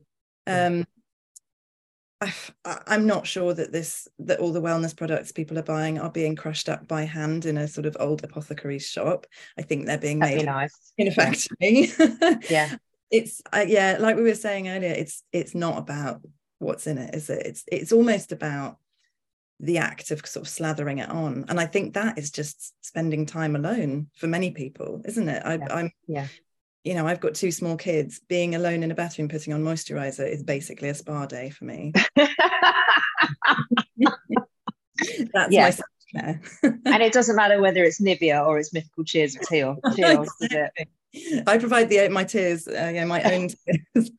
Um, 0.47 0.81
I, 0.81 0.96
I'm 2.65 3.05
not 3.05 3.27
sure 3.27 3.53
that 3.53 3.71
this 3.71 4.07
that 4.19 4.39
all 4.39 4.51
the 4.51 4.61
wellness 4.61 4.95
products 4.95 5.31
people 5.31 5.57
are 5.59 5.63
buying 5.63 5.99
are 5.99 6.09
being 6.09 6.35
crushed 6.35 6.67
up 6.67 6.87
by 6.87 7.03
hand 7.03 7.45
in 7.45 7.57
a 7.57 7.67
sort 7.67 7.85
of 7.85 7.95
old 7.99 8.23
apothecary 8.23 8.79
shop. 8.79 9.27
I 9.57 9.61
think 9.61 9.85
they're 9.85 9.99
being 9.99 10.19
That'd 10.19 10.37
made 10.37 10.41
be 10.41 10.45
nice. 10.45 10.93
in 10.97 11.07
a 11.07 11.11
factory. 11.11 11.91
Yeah. 12.49 12.75
it's 13.11 13.41
uh, 13.53 13.65
yeah, 13.67 13.97
like 13.99 14.15
we 14.15 14.23
were 14.23 14.35
saying 14.35 14.67
earlier, 14.67 14.91
it's 14.91 15.23
it's 15.31 15.53
not 15.53 15.77
about 15.77 16.21
what's 16.59 16.87
in 16.87 16.97
it, 16.97 17.13
is 17.13 17.29
it? 17.29 17.45
It's 17.45 17.63
it's 17.71 17.91
almost 17.91 18.31
about 18.31 18.77
the 19.59 19.77
act 19.77 20.11
of 20.11 20.25
sort 20.25 20.47
of 20.47 20.51
slathering 20.53 21.01
it 21.01 21.09
on, 21.09 21.45
and 21.49 21.59
I 21.59 21.65
think 21.67 21.93
that 21.93 22.17
is 22.17 22.31
just 22.31 22.73
spending 22.83 23.25
time 23.27 23.55
alone 23.55 24.07
for 24.15 24.27
many 24.27 24.51
people, 24.51 25.01
isn't 25.05 25.29
it? 25.29 25.43
I, 25.45 25.55
Yeah. 25.55 25.67
I'm 25.69 25.91
Yeah. 26.07 26.27
You 26.87 26.93
know, 26.95 27.05
I've 27.05 27.19
got 27.19 27.35
two 27.35 27.51
small 27.51 27.75
kids. 27.75 28.21
Being 28.29 28.55
alone 28.55 28.81
in 28.81 28.91
a 28.91 28.95
bathroom 28.95 29.27
putting 29.27 29.53
on 29.53 29.61
moisturizer 29.63 30.25
is 30.29 30.41
basically 30.41 30.87
a 30.89 30.93
spa 30.95 31.25
day 31.25 31.49
for 31.49 31.65
me. 31.65 31.91
That's 35.33 35.51
Yeah. 35.51 35.63
my 35.63 35.69
self-care. 35.71 36.41
and 36.63 37.03
it 37.03 37.11
doesn't 37.11 37.35
matter 37.35 37.59
whether 37.61 37.83
it's 37.83 37.99
Nivea 38.01 38.45
or 38.45 38.57
it's 38.59 38.73
mythical 38.73 39.03
cheers 39.03 39.35
of 39.35 39.41
teal. 39.47 39.75
I 41.47 41.57
provide 41.57 41.89
the 41.89 42.07
my 42.09 42.23
tears, 42.23 42.67
uh, 42.67 42.91
yeah, 42.93 43.05
my 43.05 43.21
own 43.23 43.49
tears. 43.65 44.11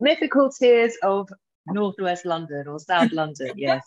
mythical 0.00 0.50
tears 0.50 0.94
of 1.02 1.28
northwest 1.66 2.24
London 2.24 2.66
or 2.66 2.78
South 2.78 3.12
London. 3.12 3.52
Yes, 3.56 3.84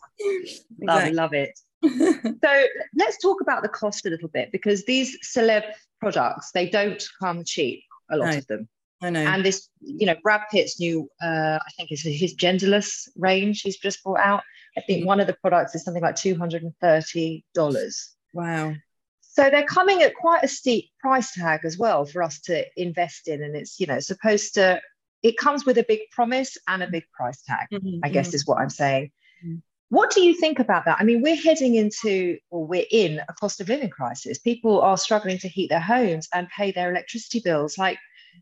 love, 0.81 1.11
love 1.13 1.33
it. 1.33 1.57
So 2.43 2.63
let's 2.95 3.17
talk 3.21 3.41
about 3.41 3.63
the 3.63 3.69
cost 3.69 4.05
a 4.05 4.09
little 4.09 4.29
bit 4.29 4.51
because 4.51 4.83
these 4.85 5.17
celeb 5.23 5.63
products 5.99 6.51
they 6.51 6.69
don't 6.69 7.03
come 7.21 7.43
cheap. 7.43 7.83
A 8.11 8.17
lot 8.17 8.31
No. 8.31 8.37
of 8.37 8.47
them. 8.47 8.69
I 9.01 9.09
know. 9.09 9.19
And 9.19 9.43
this, 9.45 9.69
you 9.81 10.05
know, 10.05 10.15
Brad 10.23 10.41
Pitt's 10.51 10.79
new, 10.79 11.09
uh, 11.21 11.59
I 11.61 11.69
think 11.75 11.91
it's 11.91 12.01
his 12.01 12.35
genderless 12.35 13.09
range 13.17 13.61
he's 13.61 13.77
just 13.77 14.03
brought 14.03 14.19
out. 14.19 14.43
I 14.77 14.81
think 14.81 15.03
Mm. 15.03 15.07
one 15.07 15.19
of 15.19 15.27
the 15.27 15.33
products 15.41 15.75
is 15.75 15.83
something 15.83 16.03
like 16.03 16.15
two 16.15 16.35
hundred 16.35 16.63
and 16.63 16.73
thirty 16.81 17.43
dollars. 17.53 18.15
wow. 18.33 18.73
So 19.21 19.49
they're 19.49 19.65
coming 19.65 20.01
at 20.01 20.15
quite 20.15 20.43
a 20.45 20.47
steep 20.47 20.85
price 21.01 21.33
tag 21.33 21.61
as 21.65 21.77
well 21.77 22.05
for 22.05 22.23
us 22.23 22.39
to 22.41 22.65
invest 22.81 23.27
in, 23.27 23.43
and 23.43 23.53
it's 23.55 23.79
you 23.79 23.85
know 23.87 23.99
supposed 23.99 24.53
to. 24.55 24.81
It 25.23 25.37
comes 25.37 25.65
with 25.65 25.77
a 25.77 25.83
big 25.87 26.01
promise 26.11 26.57
and 26.67 26.81
a 26.83 26.87
big 26.87 27.03
price 27.11 27.41
tag. 27.41 27.67
Mhm, 27.73 27.99
I 28.03 28.09
guess 28.09 28.29
mhm. 28.29 28.35
is 28.35 28.45
what 28.47 28.59
I'm 28.59 28.69
saying. 28.69 29.11
Mm. 29.45 29.61
What 29.95 30.11
do 30.11 30.21
you 30.21 30.33
think 30.33 30.59
about 30.59 30.83
that? 30.85 30.97
I 30.99 31.05
mean, 31.05 31.21
we're 31.21 31.37
heading 31.37 31.75
into, 31.75 32.37
or 32.49 32.65
we're 32.67 32.85
in 32.91 33.21
a 33.29 33.33
cost 33.39 33.61
of 33.61 33.69
living 33.69 33.89
crisis. 33.89 34.37
People 34.39 34.81
are 34.81 34.97
struggling 34.97 35.37
to 35.37 35.47
heat 35.47 35.69
their 35.69 35.79
homes 35.79 36.27
and 36.33 36.49
pay 36.49 36.71
their 36.71 36.91
electricity 36.91 37.39
bills. 37.39 37.77
Like, 37.77 37.97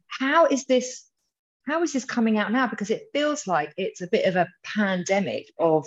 how 0.07 0.47
is 0.47 0.65
this? 0.65 1.05
How 1.67 1.83
is 1.83 1.93
this 1.93 2.05
coming 2.05 2.39
out 2.39 2.51
now? 2.51 2.65
Because 2.67 2.89
it 2.89 3.03
feels 3.13 3.45
like 3.45 3.71
it's 3.77 4.01
a 4.01 4.07
bit 4.07 4.25
of 4.25 4.35
a 4.35 4.49
pandemic 4.63 5.45
of 5.59 5.85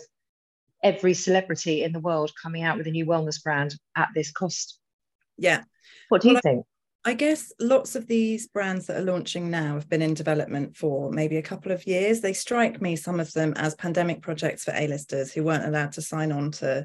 every 0.84 1.14
celebrity 1.14 1.82
in 1.82 1.92
the 1.92 1.98
world 2.00 2.30
coming 2.40 2.62
out 2.62 2.78
with 2.78 2.86
a 2.86 2.92
new 2.92 3.04
wellness 3.04 3.42
brand 3.42 3.74
at 3.96 4.10
this 4.14 4.30
cost. 4.30 4.78
Yeah. 5.36 5.64
What 6.10 6.22
do 6.22 6.28
you 6.28 6.34
Well, 6.34 6.42
I- 6.44 6.48
think? 6.48 6.66
I 7.06 7.14
guess 7.14 7.52
lots 7.60 7.94
of 7.94 8.08
these 8.08 8.48
brands 8.48 8.88
that 8.88 8.96
are 8.96 9.04
launching 9.04 9.48
now 9.48 9.74
have 9.74 9.88
been 9.88 10.02
in 10.02 10.12
development 10.12 10.76
for 10.76 11.12
maybe 11.12 11.36
a 11.36 11.42
couple 11.42 11.70
of 11.70 11.86
years. 11.86 12.20
They 12.20 12.32
strike 12.32 12.82
me, 12.82 12.96
some 12.96 13.20
of 13.20 13.32
them, 13.32 13.52
as 13.54 13.76
pandemic 13.76 14.22
projects 14.22 14.64
for 14.64 14.72
A-listers 14.74 15.32
who 15.32 15.44
weren't 15.44 15.64
allowed 15.64 15.92
to 15.92 16.02
sign 16.02 16.32
on 16.32 16.50
to 16.52 16.84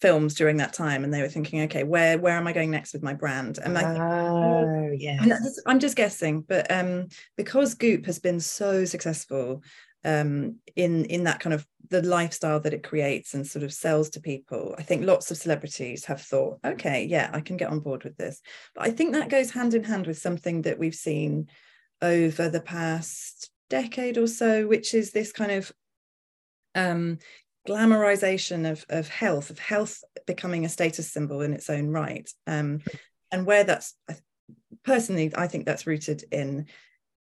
films 0.00 0.34
during 0.34 0.56
that 0.56 0.72
time. 0.72 1.04
And 1.04 1.14
they 1.14 1.22
were 1.22 1.28
thinking, 1.28 1.62
okay, 1.62 1.84
where 1.84 2.18
where 2.18 2.36
am 2.36 2.48
I 2.48 2.52
going 2.52 2.72
next 2.72 2.94
with 2.94 3.04
my 3.04 3.14
brand? 3.14 3.58
And 3.58 3.78
I 3.78 3.96
oh, 3.96 4.90
yeah 4.98 5.24
i'm 5.66 5.78
just 5.78 5.96
guessing, 5.96 6.40
but 6.40 6.68
um, 6.72 7.06
because 7.36 7.74
Goop 7.74 8.06
has 8.06 8.18
been 8.18 8.40
so 8.40 8.84
successful 8.84 9.62
um, 10.04 10.56
in 10.76 11.04
in 11.06 11.24
that 11.24 11.40
kind 11.40 11.54
of 11.54 11.66
the 11.90 12.02
lifestyle 12.02 12.60
that 12.60 12.74
it 12.74 12.82
creates 12.82 13.34
and 13.34 13.46
sort 13.46 13.62
of 13.62 13.72
sells 13.72 14.08
to 14.10 14.20
people, 14.20 14.74
I 14.78 14.82
think 14.82 15.04
lots 15.04 15.30
of 15.30 15.36
celebrities 15.36 16.04
have 16.06 16.20
thought, 16.20 16.58
okay, 16.64 17.04
yeah, 17.04 17.30
I 17.32 17.40
can 17.40 17.56
get 17.56 17.70
on 17.70 17.80
board 17.80 18.04
with 18.04 18.16
this. 18.16 18.40
But 18.74 18.86
I 18.86 18.90
think 18.90 19.12
that 19.12 19.28
goes 19.28 19.50
hand 19.50 19.74
in 19.74 19.84
hand 19.84 20.06
with 20.06 20.18
something 20.18 20.62
that 20.62 20.78
we've 20.78 20.94
seen 20.94 21.48
over 22.00 22.48
the 22.48 22.60
past 22.60 23.50
decade 23.70 24.18
or 24.18 24.26
so, 24.26 24.66
which 24.66 24.94
is 24.94 25.12
this 25.12 25.32
kind 25.32 25.52
of 25.52 25.72
um, 26.74 27.18
glamorization 27.68 28.70
of 28.70 28.84
of 28.88 29.08
health, 29.08 29.50
of 29.50 29.58
health 29.58 30.02
becoming 30.26 30.64
a 30.64 30.68
status 30.68 31.12
symbol 31.12 31.42
in 31.42 31.52
its 31.52 31.70
own 31.70 31.88
right, 31.88 32.30
um, 32.46 32.80
and 33.30 33.46
where 33.46 33.64
that's 33.64 33.94
personally, 34.84 35.32
I 35.36 35.46
think 35.46 35.66
that's 35.66 35.86
rooted 35.86 36.24
in 36.30 36.66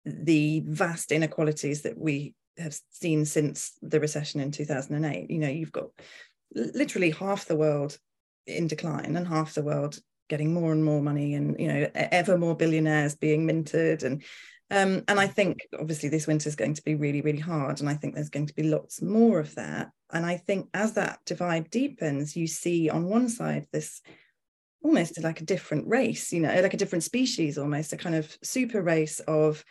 the 0.05 0.63
vast 0.67 1.13
inequalities 1.13 1.83
that 1.83 1.97
we 1.97 2.35
have 2.59 2.77
seen 2.91 3.25
since 3.25 3.73
the 3.83 4.01
recession 4.01 4.41
in 4.41 4.51
2008. 4.51 5.31
You 5.31 5.39
know, 5.39 5.49
you've 5.49 5.73
got 5.73 5.91
literally 6.55 7.11
half 7.11 7.47
the 7.47 7.57
world 7.57 7.99
in 8.47 8.67
decline 8.67 9.17
and 9.17 9.27
half 9.27 9.55
the 9.55 9.63
world 9.63 9.99
getting 10.29 10.53
more 10.53 10.73
and 10.73 10.85
more 10.85 11.03
money 11.03 11.35
and 11.35 11.59
you 11.61 11.69
know 11.69 11.91
ever 11.95 12.39
more 12.39 12.57
billionaires 12.57 13.15
being 13.15 13.45
minted 13.45 14.03
and 14.03 14.23
um, 14.73 15.05
and 15.07 15.21
I 15.21 15.27
think 15.27 15.67
obviously 15.79 16.09
this 16.09 16.27
winter 16.27 16.49
is 16.49 16.57
going 16.57 16.73
to 16.73 16.83
be 16.83 16.95
really, 16.95 17.21
really 17.21 17.39
hard. 17.39 17.81
And 17.81 17.91
I 17.91 17.95
think 17.95 18.15
there's 18.15 18.31
going 18.31 18.47
to 18.47 18.55
be 18.55 18.63
lots 18.63 19.03
more 19.03 19.39
of 19.39 19.55
that. 19.57 19.91
And 20.11 20.25
I 20.25 20.39
think 20.39 20.71
as 20.73 20.95
that 20.95 21.19
divide 21.27 21.69
deepens, 21.69 22.35
you 22.39 22.47
see 22.47 22.89
on 22.89 23.05
one 23.05 23.29
side 23.29 23.67
this 23.71 24.01
almost 24.83 25.23
like 25.23 25.43
a 25.43 25.45
different 25.45 25.89
race, 25.89 26.33
you 26.33 26.41
know, 26.41 26.59
like 26.63 26.73
a 26.73 26.79
different 26.79 27.05
species, 27.05 27.59
almost 27.59 27.93
a 27.93 27.99
kind 27.99 28.15
of 28.15 28.35
super 28.43 28.81
race 28.81 29.21
of 29.21 29.63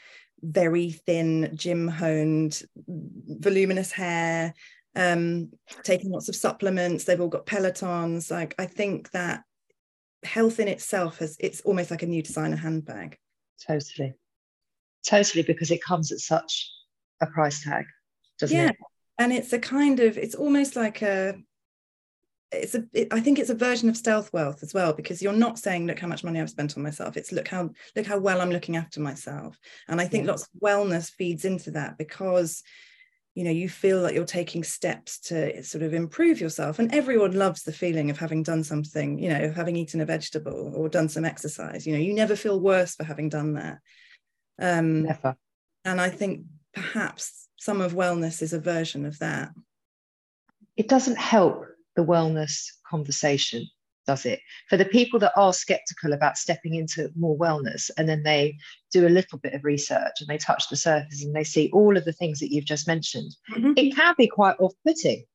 very 0.41 0.91
thin, 0.91 1.51
gym 1.55 1.87
honed, 1.87 2.61
voluminous 2.87 3.91
hair, 3.91 4.53
um, 4.95 5.51
taking 5.83 6.11
lots 6.11 6.29
of 6.29 6.35
supplements. 6.35 7.03
They've 7.03 7.21
all 7.21 7.27
got 7.27 7.45
pelotons. 7.45 8.31
Like 8.31 8.55
I 8.59 8.65
think 8.65 9.11
that 9.11 9.43
health 10.23 10.59
in 10.59 10.67
itself 10.67 11.19
has 11.19 11.37
it's 11.39 11.61
almost 11.61 11.91
like 11.91 12.03
a 12.03 12.07
new 12.07 12.21
designer 12.21 12.57
handbag. 12.57 13.17
Totally. 13.65 14.13
Totally, 15.07 15.43
because 15.43 15.71
it 15.71 15.83
comes 15.83 16.11
at 16.11 16.19
such 16.19 16.71
a 17.21 17.27
price 17.27 17.63
tag, 17.63 17.85
doesn't 18.39 18.55
yeah 18.55 18.69
it? 18.69 18.75
and 19.21 19.31
it's 19.31 19.53
a 19.53 19.59
kind 19.59 19.99
of 19.99 20.17
it's 20.17 20.35
almost 20.35 20.75
like 20.75 21.01
a 21.01 21.35
it's 22.51 22.75
a 22.75 22.83
it, 22.93 23.07
i 23.11 23.19
think 23.19 23.39
it's 23.39 23.49
a 23.49 23.55
version 23.55 23.89
of 23.89 23.97
stealth 23.97 24.31
wealth 24.33 24.61
as 24.63 24.73
well 24.73 24.93
because 24.93 25.21
you're 25.21 25.33
not 25.33 25.57
saying 25.57 25.87
look 25.87 25.99
how 25.99 26.07
much 26.07 26.23
money 26.23 26.39
i've 26.39 26.49
spent 26.49 26.75
on 26.75 26.83
myself 26.83 27.15
it's 27.17 27.31
look 27.31 27.47
how 27.47 27.69
look 27.95 28.05
how 28.05 28.17
well 28.17 28.41
i'm 28.41 28.51
looking 28.51 28.75
after 28.75 28.99
myself 28.99 29.57
and 29.87 30.01
i 30.01 30.05
think 30.07 30.25
Yeah. 30.25 30.31
lots 30.31 30.43
of 30.43 30.61
wellness 30.61 31.11
feeds 31.11 31.45
into 31.45 31.71
that 31.71 31.97
because 31.97 32.63
you 33.35 33.45
know 33.45 33.51
you 33.51 33.69
feel 33.69 34.01
like 34.01 34.13
you're 34.13 34.25
taking 34.25 34.63
steps 34.63 35.19
to 35.19 35.63
sort 35.63 35.83
of 35.83 35.93
improve 35.93 36.41
yourself 36.41 36.79
and 36.79 36.93
everyone 36.93 37.31
loves 37.31 37.63
the 37.63 37.71
feeling 37.71 38.09
of 38.09 38.17
having 38.17 38.43
done 38.43 38.63
something 38.63 39.17
you 39.17 39.29
know 39.29 39.51
having 39.55 39.75
eaten 39.77 40.01
a 40.01 40.05
vegetable 40.05 40.73
or 40.75 40.89
done 40.89 41.07
some 41.07 41.23
exercise 41.25 41.87
you 41.87 41.93
know 41.93 41.99
you 41.99 42.13
never 42.13 42.35
feel 42.35 42.59
worse 42.59 42.95
for 42.95 43.05
having 43.05 43.29
done 43.29 43.53
that 43.53 43.77
um 44.59 45.03
Never. 45.03 45.35
and 45.85 46.01
i 46.01 46.09
think 46.09 46.43
perhaps 46.73 47.47
some 47.57 47.79
of 47.79 47.93
wellness 47.93 48.41
is 48.41 48.51
a 48.53 48.59
version 48.59 49.05
of 49.05 49.17
that 49.19 49.51
It 50.75 50.87
doesn't 50.89 51.17
help 51.17 51.65
the 51.95 52.05
wellness 52.05 52.67
conversation, 52.89 53.67
does 54.07 54.25
it? 54.25 54.39
For 54.69 54.77
the 54.77 54.85
people 54.85 55.19
that 55.19 55.33
are 55.35 55.53
skeptical 55.53 56.13
about 56.13 56.37
stepping 56.37 56.75
into 56.75 57.11
more 57.15 57.37
wellness 57.37 57.89
and 57.97 58.07
then 58.07 58.23
they 58.23 58.57
do 58.91 59.07
a 59.07 59.09
little 59.09 59.37
bit 59.39 59.53
of 59.53 59.63
research 59.63 60.13
and 60.19 60.27
they 60.27 60.37
touch 60.37 60.69
the 60.69 60.75
surface 60.75 61.23
and 61.23 61.35
they 61.35 61.43
see 61.43 61.69
all 61.73 61.97
of 61.97 62.05
the 62.05 62.13
things 62.13 62.39
that 62.39 62.51
you've 62.51 62.65
just 62.65 62.87
mentioned, 62.87 63.35
mm-hmm. 63.51 63.73
it 63.77 63.95
can 63.95 64.15
be 64.17 64.27
quite 64.27 64.55
off 64.59 64.73
putting. 64.85 65.25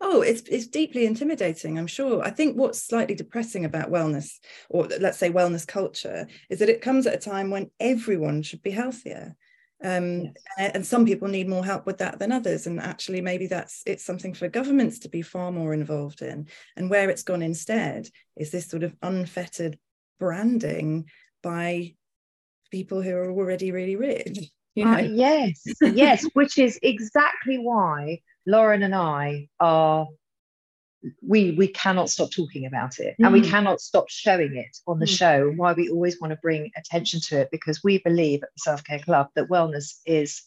Oh, 0.00 0.22
it's 0.22 0.42
it's 0.42 0.66
deeply 0.66 1.06
intimidating, 1.06 1.78
I'm 1.78 1.86
sure. 1.86 2.22
I 2.24 2.30
think 2.30 2.56
what's 2.56 2.82
slightly 2.82 3.14
depressing 3.14 3.64
about 3.64 3.90
wellness, 3.90 4.30
or 4.68 4.88
let's 5.00 5.18
say 5.18 5.30
wellness 5.30 5.66
culture, 5.66 6.26
is 6.50 6.58
that 6.58 6.68
it 6.68 6.80
comes 6.80 7.06
at 7.06 7.14
a 7.14 7.18
time 7.18 7.50
when 7.50 7.70
everyone 7.78 8.42
should 8.42 8.62
be 8.62 8.70
healthier. 8.70 9.36
Um, 9.84 10.32
Yes. 10.58 10.72
and 10.74 10.86
some 10.86 11.04
people 11.04 11.28
need 11.28 11.48
more 11.48 11.64
help 11.64 11.86
with 11.86 11.98
that 11.98 12.18
than 12.18 12.32
others. 12.32 12.66
And 12.66 12.80
actually, 12.80 13.20
maybe 13.20 13.46
that's 13.46 13.82
it's 13.86 14.04
something 14.04 14.34
for 14.34 14.48
governments 14.48 15.00
to 15.00 15.08
be 15.08 15.22
far 15.22 15.50
more 15.50 15.74
involved 15.74 16.22
in. 16.22 16.48
And 16.76 16.90
where 16.90 17.10
it's 17.10 17.22
gone 17.22 17.42
instead 17.42 18.08
is 18.36 18.50
this 18.50 18.68
sort 18.68 18.82
of 18.82 18.94
unfettered 19.02 19.78
branding 20.20 21.08
by 21.42 21.94
people 22.70 23.02
who 23.02 23.14
are 23.14 23.30
already 23.30 23.72
really 23.72 23.96
rich. 23.96 24.38
You 24.74 24.86
know, 24.86 24.92
Uh, 24.94 25.08
yes, 25.12 25.62
yes, 25.82 26.24
which 26.32 26.56
is 26.56 26.78
exactly 26.82 27.58
why 27.58 28.20
Lauren 28.46 28.82
and 28.82 28.94
I 28.94 29.48
are 29.60 30.06
we 31.26 31.52
we 31.52 31.68
cannot 31.68 32.10
stop 32.10 32.30
talking 32.30 32.66
about 32.66 32.98
it 32.98 33.16
and 33.18 33.32
we 33.32 33.40
Mm. 33.40 33.50
cannot 33.50 33.80
stop 33.80 34.08
showing 34.08 34.56
it 34.56 34.76
on 34.86 34.98
the 34.98 35.06
Mm. 35.06 35.16
show. 35.18 35.48
And 35.48 35.58
why 35.58 35.72
we 35.72 35.88
always 35.88 36.20
want 36.20 36.32
to 36.32 36.38
bring 36.42 36.70
attention 36.76 37.20
to 37.28 37.40
it 37.40 37.50
because 37.50 37.82
we 37.82 37.98
believe 37.98 38.42
at 38.42 38.50
the 38.54 38.60
self-care 38.60 39.00
club 39.00 39.28
that 39.34 39.48
wellness 39.48 39.98
is 40.06 40.42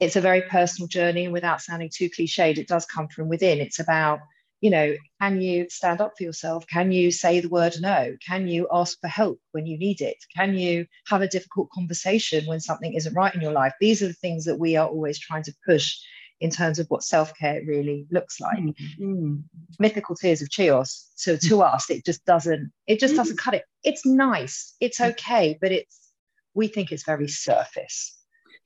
it's 0.00 0.16
a 0.16 0.20
very 0.20 0.42
personal 0.42 0.86
journey 0.86 1.24
and 1.24 1.32
without 1.32 1.60
sounding 1.60 1.90
too 1.92 2.08
cliched 2.08 2.58
it 2.58 2.68
does 2.68 2.86
come 2.86 3.08
from 3.08 3.28
within. 3.28 3.58
It's 3.60 3.78
about 3.78 4.20
you 4.60 4.70
know 4.70 4.96
can 5.20 5.40
you 5.40 5.68
stand 5.70 6.00
up 6.00 6.14
for 6.16 6.24
yourself? 6.24 6.66
Can 6.66 6.90
you 6.90 7.10
say 7.12 7.40
the 7.40 7.48
word 7.48 7.74
no? 7.80 8.16
Can 8.26 8.48
you 8.48 8.68
ask 8.72 9.00
for 9.00 9.08
help 9.08 9.38
when 9.52 9.66
you 9.66 9.78
need 9.78 10.00
it? 10.00 10.16
Can 10.36 10.54
you 10.54 10.86
have 11.06 11.22
a 11.22 11.28
difficult 11.28 11.70
conversation 11.70 12.46
when 12.46 12.60
something 12.60 12.94
isn't 12.94 13.14
right 13.14 13.34
in 13.34 13.40
your 13.40 13.52
life? 13.52 13.74
These 13.80 14.02
are 14.02 14.08
the 14.08 14.12
things 14.14 14.44
that 14.46 14.58
we 14.58 14.76
are 14.76 14.88
always 14.88 15.18
trying 15.18 15.44
to 15.44 15.54
push 15.64 15.96
in 16.40 16.50
terms 16.50 16.78
of 16.78 16.86
what 16.88 17.02
self-care 17.02 17.62
really 17.66 18.06
looks 18.10 18.40
like 18.40 18.58
Mm. 19.00 19.42
mythical 19.78 20.14
tears 20.14 20.42
of 20.42 20.48
chios 20.50 21.10
so 21.14 21.36
to 21.36 21.56
hmm. 21.56 21.62
us 21.62 21.90
it 21.90 22.04
just 22.04 22.24
doesn't 22.24 22.72
it 22.86 23.00
just 23.00 23.12
hmm. 23.12 23.18
doesn't 23.18 23.38
cut 23.38 23.54
it 23.54 23.64
it's 23.84 24.04
nice 24.06 24.74
it's 24.80 25.00
okay 25.00 25.58
but 25.60 25.72
it's 25.72 26.12
we 26.54 26.68
think 26.68 26.92
it's 26.92 27.04
very 27.04 27.28
surface 27.28 28.18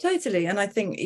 Totally. 0.03 0.47
And 0.47 0.59
I 0.59 0.67
think, 0.67 0.99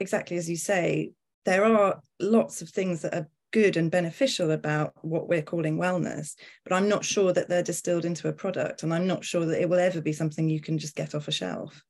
exactly 0.00 0.36
as 0.36 0.50
you 0.50 0.56
say, 0.56 1.12
there 1.44 1.64
are 1.64 2.00
lots 2.18 2.62
of 2.62 2.68
things 2.68 3.02
that 3.02 3.14
are 3.14 3.28
good 3.52 3.76
and 3.76 3.90
beneficial 3.90 4.50
about 4.50 4.92
what 5.02 5.28
we're 5.28 5.42
calling 5.42 5.76
wellness, 5.76 6.34
but 6.64 6.72
I'm 6.72 6.88
not 6.88 7.04
sure 7.04 7.32
that 7.32 7.48
they're 7.48 7.62
distilled 7.62 8.04
into 8.04 8.28
a 8.28 8.32
product. 8.32 8.82
And 8.82 8.92
I'm 8.92 9.06
not 9.06 9.24
sure 9.24 9.44
that 9.46 9.60
it 9.60 9.68
will 9.68 9.78
ever 9.78 10.00
be 10.00 10.12
something 10.12 10.48
you 10.48 10.60
can 10.60 10.78
just 10.78 10.96
get 10.96 11.14
off 11.14 11.28
a 11.28 11.32
shelf. 11.32 11.82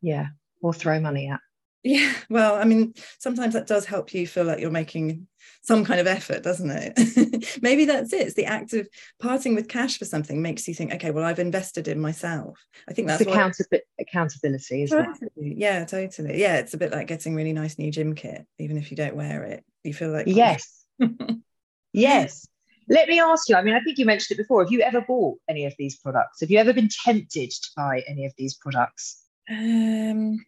yeah 0.00 0.26
or 0.62 0.72
throw 0.72 1.00
money 1.00 1.28
at 1.28 1.40
Yeah. 1.82 2.12
Well, 2.30 2.54
I 2.54 2.64
mean, 2.64 2.94
sometimes 3.18 3.54
that 3.54 3.66
does 3.66 3.84
help 3.84 4.14
you 4.14 4.26
feel 4.26 4.44
like 4.44 4.60
you're 4.60 4.70
making 4.70 5.26
some 5.62 5.84
kind 5.84 6.00
of 6.00 6.06
effort, 6.06 6.42
doesn't 6.42 6.70
it? 6.70 7.58
Maybe 7.62 7.84
that's 7.84 8.12
it. 8.12 8.26
It's 8.26 8.34
the 8.34 8.46
act 8.46 8.72
of 8.72 8.88
parting 9.20 9.54
with 9.54 9.68
cash 9.68 9.98
for 9.98 10.04
something 10.04 10.40
makes 10.42 10.66
you 10.68 10.74
think, 10.74 10.92
okay, 10.94 11.10
well, 11.10 11.24
I've 11.24 11.38
invested 11.38 11.88
in 11.88 12.00
myself. 12.00 12.58
I 12.88 12.92
think 12.92 13.08
that's 13.08 13.20
it's 13.22 13.30
why- 13.30 13.80
accountability 14.00 14.82
isn't 14.84 15.00
it 15.22 15.32
Yeah, 15.36 15.84
totally. 15.84 16.40
Yeah, 16.40 16.58
it's 16.58 16.74
a 16.74 16.78
bit 16.78 16.92
like 16.92 17.06
getting 17.06 17.34
really 17.34 17.52
nice 17.52 17.78
new 17.78 17.90
gym 17.90 18.14
kit, 18.14 18.46
even 18.58 18.76
if 18.76 18.90
you 18.90 18.96
don't 18.96 19.16
wear 19.16 19.44
it. 19.44 19.64
You 19.84 19.94
feel 19.94 20.10
like 20.10 20.26
yes 20.28 20.84
yes 21.92 22.46
let 22.88 23.08
me 23.08 23.20
ask 23.20 23.48
you 23.48 23.56
i 23.56 23.62
mean 23.62 23.74
i 23.74 23.80
think 23.80 23.98
you 23.98 24.04
mentioned 24.04 24.38
it 24.38 24.42
before 24.42 24.62
have 24.62 24.72
you 24.72 24.80
ever 24.82 25.00
bought 25.00 25.38
any 25.48 25.64
of 25.66 25.74
these 25.78 25.96
products 25.98 26.40
have 26.40 26.50
you 26.50 26.58
ever 26.58 26.72
been 26.72 26.88
tempted 27.04 27.50
to 27.50 27.68
buy 27.76 28.02
any 28.08 28.26
of 28.26 28.32
these 28.36 28.54
products 28.54 29.22
Um, 29.50 30.44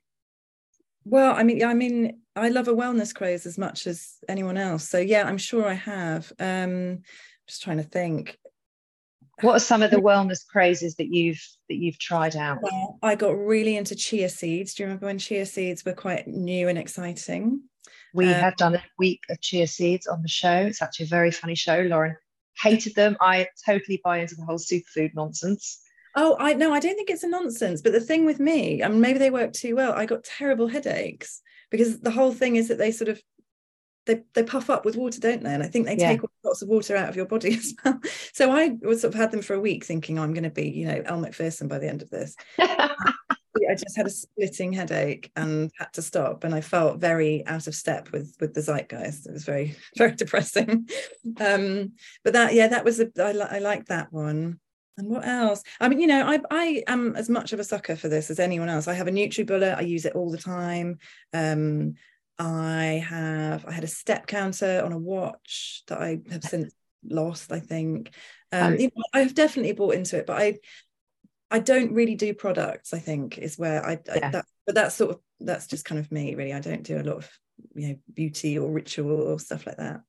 well, 1.05 1.35
I 1.35 1.43
mean, 1.43 1.65
I 1.65 1.75
mean, 1.75 2.21
I 2.37 2.49
love 2.49 2.69
a 2.69 2.73
wellness 2.75 3.15
craze 3.15 3.47
as 3.47 3.59
much 3.59 3.87
as 3.87 4.15
anyone 4.29 4.57
else. 4.57 4.89
So 4.89 4.99
yeah, 4.99 5.25
I'm 5.25 5.39
sure 5.39 5.67
I 5.67 5.75
have. 5.75 6.33
Um, 6.39 7.03
just 7.47 7.63
trying 7.63 7.77
to 7.77 7.83
think. 7.83 8.39
what 9.43 9.55
are 9.57 9.61
some 9.61 9.83
of 9.83 9.91
the 9.91 9.97
wellness 10.09 10.47
crazes 10.47 10.95
that 10.97 11.09
you've 11.09 11.43
that 11.69 11.77
you've 11.77 11.99
tried 11.99 12.37
out 12.37 12.59
Well, 12.63 12.99
I 13.03 13.15
got 13.15 13.37
really 13.37 13.77
into 13.77 13.95
chia 13.95 14.29
seeds. 14.29 14.75
Do 14.75 14.83
you 14.83 14.87
remember 14.87 15.07
when 15.07 15.19
chia 15.19 15.47
seeds 15.47 15.85
were 15.85 15.93
quite 15.93 16.27
new 16.27 16.69
and 16.69 16.79
exciting? 16.79 17.63
We 18.15 18.27
Um, 18.27 18.35
have 18.35 18.57
done 18.57 18.75
a 18.77 18.83
week 18.99 19.21
of 19.29 19.41
chia 19.41 19.67
seeds 19.67 20.07
on 20.07 20.23
the 20.23 20.29
show. 20.29 20.57
It's 20.67 20.81
actually 20.81 21.07
a 21.07 21.09
very 21.09 21.31
funny 21.31 21.55
show. 21.57 21.81
Lauren 21.81 22.17
hated 22.63 22.95
them. 22.95 23.17
I 23.21 23.49
totally 23.67 24.01
buy 24.05 24.19
into 24.19 24.37
the 24.37 24.45
whole 24.45 24.59
superfood 24.59 25.11
nonsense. 25.15 25.81
Oh, 26.17 26.37
I 26.39 26.55
no, 26.55 26.73
I 26.73 26.81
don't 26.81 26.95
think 26.95 27.11
it's 27.11 27.25
a 27.25 27.29
nonsense. 27.29 27.83
But 27.83 27.93
the 27.93 28.01
thing 28.01 28.25
with 28.25 28.39
me, 28.41 28.83
I 28.83 28.89
mean, 28.89 29.01
maybe 29.01 29.19
they 29.19 29.31
work 29.31 29.53
too 29.53 29.75
well. 29.77 29.93
I 29.93 30.07
got 30.07 30.25
terrible 30.25 30.69
headaches 30.69 31.41
because 31.71 32.01
the 32.01 32.11
whole 32.11 32.33
thing 32.33 32.57
is 32.57 32.69
that 32.69 32.79
they 32.79 32.93
sort 32.93 33.09
of 33.09 33.21
they 34.07 34.23
they 34.35 34.43
puff 34.43 34.71
up 34.71 34.85
with 34.85 34.97
water, 34.97 35.19
don't 35.21 35.43
they? 35.43 35.53
And 35.53 35.63
I 35.63 35.67
think 35.67 35.87
they 35.87 35.97
Yeah. 35.97 36.11
take 36.11 36.21
lots 36.45 36.63
of 36.63 36.69
water 36.69 36.97
out 36.97 37.09
of 37.09 37.17
your 37.17 37.27
body 37.27 37.55
as 37.59 37.75
well. 37.85 38.01
So 38.33 38.51
I 38.53 38.77
was 38.83 39.01
sort 39.01 39.15
of 39.15 39.19
had 39.21 39.31
them 39.31 39.43
for 39.43 39.55
a 39.55 39.61
week, 39.61 39.85
thinking 39.85 40.19
oh, 40.19 40.23
I'm 40.23 40.35
going 40.35 40.45
to 40.45 40.51
be, 40.51 40.69
you 40.69 40.87
know, 40.87 41.03
Elle 41.05 41.21
Macpherson 41.21 41.69
by 41.69 41.79
the 41.79 41.89
end 41.89 42.03
of 42.03 42.11
this. 42.11 42.37
I 43.67 43.75
just 43.77 43.97
had 43.97 44.07
a 44.07 44.11
splitting 44.11 44.73
headache 44.73 45.31
and 45.37 45.71
had 45.79 45.93
to 45.95 46.03
stop, 46.03 46.45
and 46.45 46.55
I 46.55 46.61
felt 46.61 47.01
very 47.01 47.47
out 47.47 47.67
of 47.67 47.75
step 47.75 48.11
with 48.13 48.37
with 48.41 48.53
the 48.53 48.61
zeitgeist. 48.61 49.27
It 49.27 49.33
was 49.33 49.45
very 49.45 49.77
very 49.97 50.13
depressing. 50.13 50.89
Um, 51.41 51.93
but 52.25 52.35
that 52.35 52.53
yeah, 52.55 52.69
that 52.69 52.85
was 52.85 53.01
a 53.01 53.09
I, 53.19 53.33
li- 53.33 53.47
I 53.51 53.59
like 53.61 53.87
that 53.87 54.13
one. 54.13 54.61
And 54.97 55.09
what 55.09 55.27
else? 55.27 55.63
I 55.81 55.89
mean, 55.89 56.01
you 56.01 56.07
know, 56.07 56.27
I 56.27 56.41
I 56.51 56.83
am 56.87 57.17
as 57.17 57.29
much 57.29 57.53
of 57.53 57.61
a 57.61 57.65
sucker 57.65 57.97
for 57.97 58.09
this 58.09 58.31
as 58.31 58.39
anyone 58.39 58.69
else. 58.69 58.87
I 58.87 58.95
have 58.95 59.09
a 59.09 59.13
NutriBullet. 59.13 59.77
I 59.77 59.81
use 59.83 60.05
it 60.05 60.15
all 60.15 60.31
the 60.31 60.39
time. 60.39 60.99
Um, 61.33 61.95
I 62.39 63.05
have 63.09 63.67
I 63.67 63.73
had 63.73 63.85
a 63.85 63.89
step 63.89 64.27
counter 64.27 64.83
on 64.85 64.93
a 64.93 64.99
watch 64.99 65.83
that 65.89 66.01
I 66.01 66.21
have 66.31 66.45
since 66.45 66.73
lost. 67.05 67.53
I 67.53 67.61
think. 67.61 68.13
Um, 68.53 68.77
you 68.77 68.91
know, 68.95 69.03
I 69.13 69.21
have 69.21 69.35
definitely 69.35 69.73
bought 69.73 69.95
into 69.95 70.17
it, 70.17 70.27
but 70.27 70.41
I 70.41 70.59
I 71.51 71.59
don't 71.59 71.93
really 71.93 72.15
do 72.15 72.35
products. 72.35 72.95
I 72.95 72.99
think 72.99 73.39
is 73.39 73.59
where 73.59 73.85
I, 73.85 73.93
I 74.13 74.19
that, 74.31 74.47
but 74.67 74.75
that's 74.75 74.95
sort 74.95 75.13
of 75.13 75.21
that's 75.41 75.67
just 75.67 75.85
kind 75.85 75.99
of 75.99 76.11
me, 76.13 76.35
really. 76.35 76.53
I 76.53 76.61
don't 76.61 76.85
do 76.85 77.01
a 77.01 77.03
lot 77.03 77.17
of 77.17 77.31
you 77.75 77.89
know 77.89 77.97
beauty 78.13 78.59
or 78.59 78.71
ritual 78.71 79.23
or 79.23 79.39
stuff 79.39 79.67
like 79.67 79.77
that. 79.79 80.03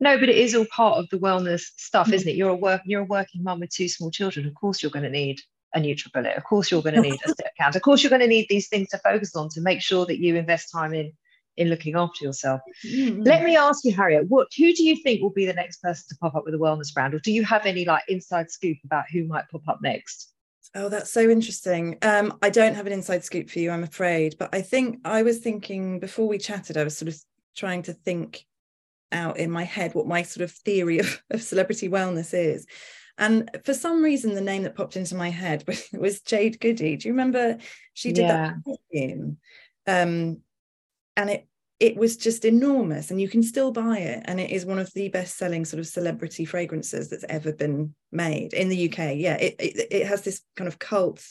No, 0.00 0.18
but 0.18 0.28
it 0.28 0.36
is 0.36 0.54
all 0.54 0.66
part 0.66 0.98
of 0.98 1.08
the 1.10 1.18
wellness 1.18 1.62
stuff, 1.76 2.08
Mm. 2.08 2.12
isn't 2.14 2.28
it? 2.28 2.36
You're 2.36 2.50
a 2.50 2.56
work 2.56 2.82
you're 2.84 3.02
a 3.02 3.04
working 3.04 3.42
mum 3.42 3.60
with 3.60 3.70
two 3.70 3.88
small 3.88 4.10
children. 4.10 4.46
Of 4.46 4.54
course 4.54 4.82
you're 4.82 4.90
going 4.90 5.04
to 5.04 5.10
need 5.10 5.40
a 5.74 5.80
NutriBullet. 5.80 6.36
Of 6.36 6.44
course 6.44 6.70
you're 6.70 6.82
going 6.82 6.94
to 6.94 7.00
need 7.00 7.18
a 7.24 7.30
step 7.30 7.52
count. 7.58 7.76
Of 7.76 7.82
course 7.82 8.02
you're 8.02 8.10
going 8.10 8.20
to 8.20 8.26
need 8.28 8.46
these 8.48 8.68
things 8.68 8.88
to 8.90 8.98
focus 8.98 9.34
on 9.34 9.48
to 9.50 9.60
make 9.60 9.80
sure 9.82 10.06
that 10.06 10.18
you 10.18 10.36
invest 10.36 10.70
time 10.70 10.94
in 10.94 11.12
in 11.56 11.70
looking 11.70 11.96
after 11.96 12.22
yourself. 12.24 12.60
Mm. 12.84 13.26
Let 13.26 13.42
me 13.42 13.56
ask 13.56 13.84
you, 13.84 13.92
Harriet, 13.92 14.28
what 14.28 14.48
who 14.56 14.74
do 14.74 14.84
you 14.84 14.96
think 14.96 15.22
will 15.22 15.30
be 15.30 15.46
the 15.46 15.54
next 15.54 15.80
person 15.82 16.04
to 16.10 16.16
pop 16.18 16.34
up 16.34 16.44
with 16.44 16.54
a 16.54 16.58
wellness 16.58 16.92
brand? 16.92 17.14
Or 17.14 17.18
do 17.18 17.32
you 17.32 17.44
have 17.44 17.64
any 17.64 17.84
like 17.86 18.04
inside 18.08 18.50
scoop 18.50 18.76
about 18.84 19.04
who 19.10 19.24
might 19.24 19.48
pop 19.48 19.66
up 19.66 19.80
next? 19.82 20.32
Oh, 20.74 20.90
that's 20.90 21.10
so 21.10 21.30
interesting. 21.30 21.96
Um, 22.02 22.36
I 22.42 22.50
don't 22.50 22.74
have 22.74 22.86
an 22.86 22.92
inside 22.92 23.24
scoop 23.24 23.48
for 23.48 23.60
you, 23.60 23.70
I'm 23.70 23.84
afraid. 23.84 24.36
But 24.38 24.50
I 24.52 24.60
think 24.60 24.98
I 25.06 25.22
was 25.22 25.38
thinking 25.38 25.98
before 26.00 26.28
we 26.28 26.36
chatted, 26.36 26.76
I 26.76 26.84
was 26.84 26.98
sort 26.98 27.08
of 27.08 27.18
trying 27.56 27.82
to 27.84 27.94
think 27.94 28.44
out 29.16 29.38
in 29.38 29.50
my 29.50 29.64
head 29.64 29.94
what 29.94 30.06
my 30.06 30.22
sort 30.22 30.44
of 30.44 30.52
theory 30.52 30.98
of, 31.00 31.22
of 31.30 31.42
celebrity 31.42 31.88
wellness 31.88 32.32
is. 32.32 32.66
And 33.18 33.50
for 33.64 33.72
some 33.72 34.02
reason, 34.02 34.34
the 34.34 34.40
name 34.42 34.64
that 34.64 34.76
popped 34.76 34.96
into 34.96 35.14
my 35.16 35.30
head 35.30 35.64
was, 35.66 35.88
was 35.92 36.20
Jade 36.20 36.60
Goody. 36.60 36.96
Do 36.96 37.08
you 37.08 37.14
remember 37.14 37.58
she 37.94 38.12
did 38.12 38.26
Yeah. 38.26 38.52
that 38.64 38.78
perfume? 38.92 39.38
Um, 39.86 40.42
and 41.16 41.30
it 41.30 41.48
it 41.78 41.96
was 41.96 42.16
just 42.16 42.46
enormous, 42.46 43.10
and 43.10 43.20
you 43.20 43.28
can 43.28 43.42
still 43.42 43.70
buy 43.70 43.98
it. 43.98 44.22
And 44.24 44.40
it 44.40 44.50
is 44.50 44.64
one 44.64 44.78
of 44.78 44.90
the 44.94 45.08
best 45.08 45.36
selling 45.36 45.64
sort 45.66 45.80
of 45.80 45.86
celebrity 45.86 46.46
fragrances 46.46 47.10
that's 47.10 47.24
ever 47.28 47.52
been 47.52 47.94
made 48.10 48.54
in 48.54 48.68
the 48.70 48.88
UK. 48.90 49.16
Yeah, 49.16 49.36
it 49.36 49.56
it, 49.58 49.88
it 49.90 50.06
has 50.06 50.22
this 50.22 50.40
kind 50.56 50.68
of 50.68 50.78
cult 50.78 51.22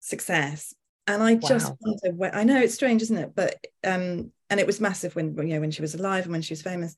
success. 0.00 0.74
And 1.06 1.22
I 1.22 1.36
just 1.36 1.72
wonder 1.80 2.16
where 2.16 2.34
I 2.34 2.44
know 2.44 2.60
it's 2.60 2.74
strange, 2.74 3.02
isn't 3.02 3.16
it? 3.16 3.32
But 3.34 3.64
um, 3.84 4.32
and 4.50 4.60
it 4.60 4.66
was 4.66 4.80
massive 4.80 5.16
when 5.16 5.36
you 5.36 5.54
know 5.54 5.60
when 5.60 5.70
she 5.70 5.82
was 5.82 5.94
alive 5.94 6.24
and 6.24 6.32
when 6.32 6.42
she 6.42 6.52
was 6.52 6.62
famous. 6.62 6.94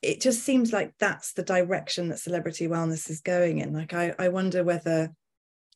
It 0.00 0.20
just 0.20 0.42
seems 0.42 0.72
like 0.72 0.94
that's 0.98 1.32
the 1.32 1.44
direction 1.44 2.08
that 2.08 2.18
celebrity 2.18 2.66
wellness 2.66 3.08
is 3.08 3.20
going 3.20 3.58
in. 3.58 3.72
Like 3.72 3.94
I, 3.94 4.14
I 4.18 4.28
wonder 4.28 4.64
whether 4.64 5.12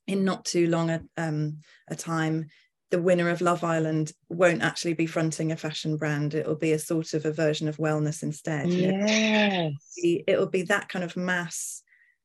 in 0.06 0.24
not 0.24 0.44
too 0.44 0.68
long 0.68 0.90
a 0.90 1.02
um 1.16 1.58
a 1.88 1.96
time 1.96 2.46
the 2.90 3.02
winner 3.02 3.28
of 3.28 3.40
Love 3.40 3.64
Island 3.64 4.12
won't 4.28 4.62
actually 4.62 4.94
be 4.94 5.06
fronting 5.06 5.50
a 5.50 5.56
fashion 5.56 5.96
brand. 5.96 6.34
It'll 6.34 6.54
be 6.54 6.72
a 6.72 6.78
sort 6.78 7.14
of 7.14 7.24
a 7.24 7.32
version 7.32 7.66
of 7.66 7.78
wellness 7.78 8.22
instead. 8.22 8.68
know? 8.68 9.06
Yes. 9.06 9.72
be- 10.00 10.24
it'll 10.26 10.46
be 10.46 10.62
that 10.62 10.88
kind 10.88 11.04
of 11.04 11.16
mass 11.16 11.82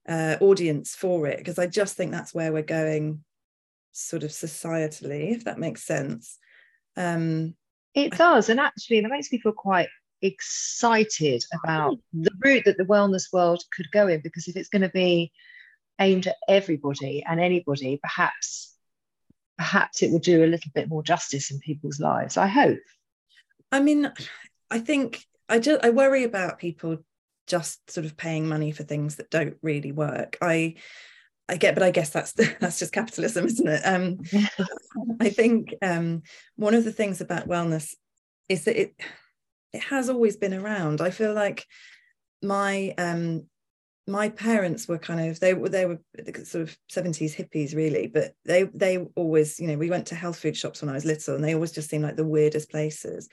uh, 0.08 0.38
audience 0.40 0.94
for 0.94 1.28
it 1.28 1.40
because 1.40 1.58
I 1.58 1.68
just 1.68 1.96
think 1.96 2.12
that's 2.12 2.34
where 2.34 2.54
we're 2.54 2.62
going, 2.62 3.24
sort 3.92 4.24
of 4.24 4.30
societally, 4.30 5.36
if 5.36 5.46
that 5.46 5.60
makes 5.60 5.84
sense. 5.84 6.38
Um, 6.96 7.56
It 7.94 8.14
does. 8.14 8.50
And 8.50 8.60
actually, 8.60 9.02
that 9.02 9.12
makes 9.12 9.32
me 9.32 9.40
feel 9.40 9.52
quite 9.52 9.90
excited 10.22 11.44
about 11.64 11.94
mm. 11.94 12.24
the 12.24 12.32
route 12.40 12.64
that 12.66 12.78
the 12.78 12.86
wellness 12.86 13.34
world 13.34 13.64
could 13.76 13.90
go 13.92 14.08
in 14.08 14.22
because 14.22 14.48
if 14.48 14.56
it's 14.56 14.70
going 14.70 14.84
to 14.84 14.90
be 14.90 15.32
aimed 16.00 16.28
at 16.28 16.38
everybody 16.48 17.24
and 17.28 17.40
anybody, 17.40 18.00
perhaps 18.02 18.76
perhaps 19.58 20.02
it 20.02 20.12
will 20.12 20.20
do 20.20 20.44
a 20.44 20.48
little 20.48 20.72
bit 20.74 20.90
more 20.90 21.04
justice 21.04 21.52
in 21.52 21.60
people's 21.60 22.00
lives. 22.00 22.36
I 22.38 22.48
hope. 22.48 22.80
I 23.72 23.80
mean, 23.80 24.12
I 24.72 24.80
think 24.80 25.24
I 25.48 25.60
just 25.60 25.84
I 25.84 25.90
worry 25.92 26.24
about 26.24 26.60
people 26.60 26.98
just 27.48 27.92
sort 27.92 28.06
of 28.06 28.18
paying 28.18 28.48
money 28.48 28.72
for 28.72 28.84
things 28.84 29.18
that 29.18 29.30
don't 29.30 29.58
really 29.62 29.92
work. 29.92 30.38
I 30.42 30.76
I 31.50 31.58
get, 31.58 31.74
but 31.74 31.84
I 31.84 31.92
guess 31.92 32.10
that's 32.10 32.34
that's 32.60 32.80
just 32.80 32.94
capitalism, 32.94 33.46
isn't 33.46 33.68
it? 33.68 33.82
Um, 33.84 34.20
I 35.20 35.30
think 35.30 35.76
um, 35.82 36.24
one 36.56 36.74
of 36.74 36.84
the 36.84 36.92
things 36.92 37.22
about 37.22 37.48
wellness 37.48 37.94
is 38.50 38.66
that 38.66 38.80
it 38.80 38.96
it 39.74 39.84
has 39.84 40.10
always 40.10 40.38
been 40.38 40.54
around. 40.54 41.02
I 41.02 41.12
feel 41.12 41.34
like 41.34 41.66
my 42.42 42.94
um, 42.98 43.48
my 44.08 44.30
parents 44.30 44.88
were 44.88 44.98
kind 44.98 45.30
of 45.30 45.40
they 45.40 45.54
were 45.54 45.70
they 45.70 45.86
were 45.86 46.00
sort 46.44 46.64
of 46.64 46.78
70s 46.92 47.36
hippies 47.36 47.76
really 47.76 48.08
but 48.08 48.34
they 48.46 48.64
they 48.74 48.98
always 49.16 49.60
you 49.60 49.68
know 49.68 49.78
we 49.78 49.92
went 49.92 50.08
to 50.08 50.16
health 50.16 50.40
food 50.40 50.58
shops 50.58 50.82
when 50.82 50.90
I 50.90 50.94
was 50.94 51.06
little 51.06 51.36
and 51.36 51.44
they 51.44 51.54
always 51.54 51.72
just 51.72 51.90
seemed 51.90 52.04
like 52.04 52.16
the 52.16 52.26
weirdest 52.26 52.72
places 52.72 53.30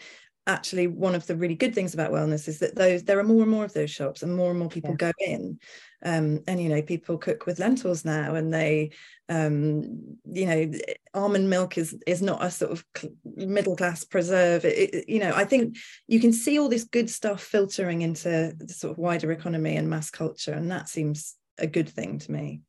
actually 0.48 0.86
one 0.88 1.14
of 1.14 1.26
the 1.26 1.36
really 1.36 1.54
good 1.54 1.74
things 1.74 1.94
about 1.94 2.10
wellness 2.10 2.48
is 2.48 2.58
that 2.58 2.74
those 2.74 3.04
there 3.04 3.18
are 3.18 3.24
more 3.24 3.42
and 3.42 3.50
more 3.50 3.64
of 3.64 3.74
those 3.74 3.90
shops 3.90 4.22
and 4.22 4.34
more 4.34 4.50
and 4.50 4.58
more 4.58 4.68
people 4.68 4.94
go 4.94 5.12
in 5.20 5.58
um, 6.04 6.42
and 6.48 6.60
you 6.60 6.68
know 6.68 6.82
people 6.82 7.18
cook 7.18 7.46
with 7.46 7.58
lentils 7.58 8.04
now 8.04 8.34
and 8.34 8.52
they 8.52 8.90
um, 9.28 10.16
you 10.24 10.46
know 10.46 10.72
almond 11.14 11.50
milk 11.50 11.78
is 11.78 11.96
is 12.06 12.22
not 12.22 12.42
a 12.42 12.50
sort 12.50 12.72
of 12.72 12.84
middle 13.24 13.76
class 13.76 14.04
preserve 14.04 14.64
it, 14.64 14.94
it- 14.94 15.08
you 15.08 15.18
know 15.20 15.32
i 15.34 15.44
think 15.44 15.76
you 16.06 16.18
can 16.20 16.32
see 16.32 16.58
all 16.58 16.68
this 16.68 16.84
good 16.84 17.10
stuff 17.10 17.42
filtering 17.42 18.02
into 18.02 18.54
the 18.58 18.72
sort 18.72 18.92
of 18.92 18.98
wider 18.98 19.30
economy 19.32 19.76
and 19.76 19.88
mass 19.90 20.10
culture 20.10 20.52
and 20.52 20.70
that 20.70 20.88
seems 20.88 21.36
a 21.58 21.66
good 21.66 21.88
thing 21.88 22.18
to 22.18 22.32
me 22.32 22.62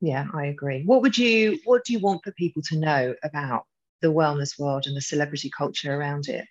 Yeah, 0.00 0.26
I 0.34 0.46
agree. 0.46 0.82
What 0.84 1.02
would 1.02 1.16
you 1.16 1.58
what 1.64 1.84
do 1.84 1.92
you 1.92 2.00
want 2.00 2.24
for 2.24 2.32
people 2.32 2.62
to 2.62 2.78
know 2.78 3.14
about 3.22 3.66
the 4.00 4.12
wellness 4.12 4.58
world 4.58 4.86
and 4.86 4.96
the 4.96 5.00
celebrity 5.00 5.50
culture 5.56 5.94
around 5.94 6.28
it? 6.28 6.46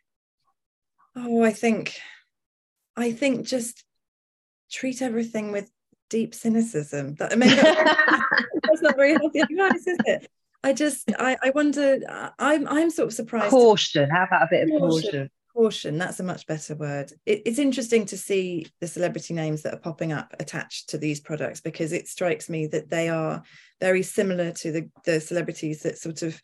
Oh 1.16 1.44
i 1.44 1.52
think 1.52 2.00
i 2.96 3.12
think 3.12 3.46
just 3.46 3.84
treat 4.72 5.02
everything 5.02 5.52
with 5.52 5.70
deep 6.10 6.34
cynicism 6.34 7.16
that 7.16 7.38
maybe 7.38 7.56
that's, 7.56 8.24
that's 8.64 8.82
not 8.82 8.96
very 8.96 9.14
healthy 9.14 9.40
advice 9.40 9.88
is 9.88 9.98
it 10.06 10.30
i 10.64 10.74
just 10.74 11.10
i 11.20 11.38
i 11.44 11.50
wonder 11.52 12.00
I- 12.10 12.32
i'm 12.40 12.68
i'm 12.68 12.90
sort 12.90 13.08
of 13.08 13.14
surprised 13.14 13.52
Caution. 13.52 14.10
How 14.10 14.24
about 14.26 14.44
a 14.44 14.48
bit 14.50 14.64
of 14.64 14.70
Caution. 14.70 15.02
caution? 15.02 15.30
caution 15.54 15.98
that's 15.98 16.20
a 16.20 16.24
much 16.24 16.48
better 16.48 16.76
word 16.76 17.12
it, 17.26 17.42
it's 17.46 17.60
interesting 17.60 18.06
to 18.06 18.18
see 18.18 18.66
the 18.80 18.88
celebrity 18.88 19.34
names 19.34 19.62
that 19.64 19.74
are 19.74 19.80
popping 19.80 20.14
up 20.14 20.34
attached 20.40 20.90
to 20.90 20.98
these 20.98 21.20
products 21.20 21.60
because 21.60 21.92
it 21.92 22.08
strikes 22.08 22.50
me 22.50 22.68
that 22.68 22.90
they 22.90 23.10
are 23.10 23.44
very 23.82 24.02
similar 24.02 24.52
to 24.52 24.72
the, 24.72 24.90
the 25.04 25.20
celebrities 25.20 25.82
that 25.84 25.98
sort 25.98 26.22
of 26.22 26.42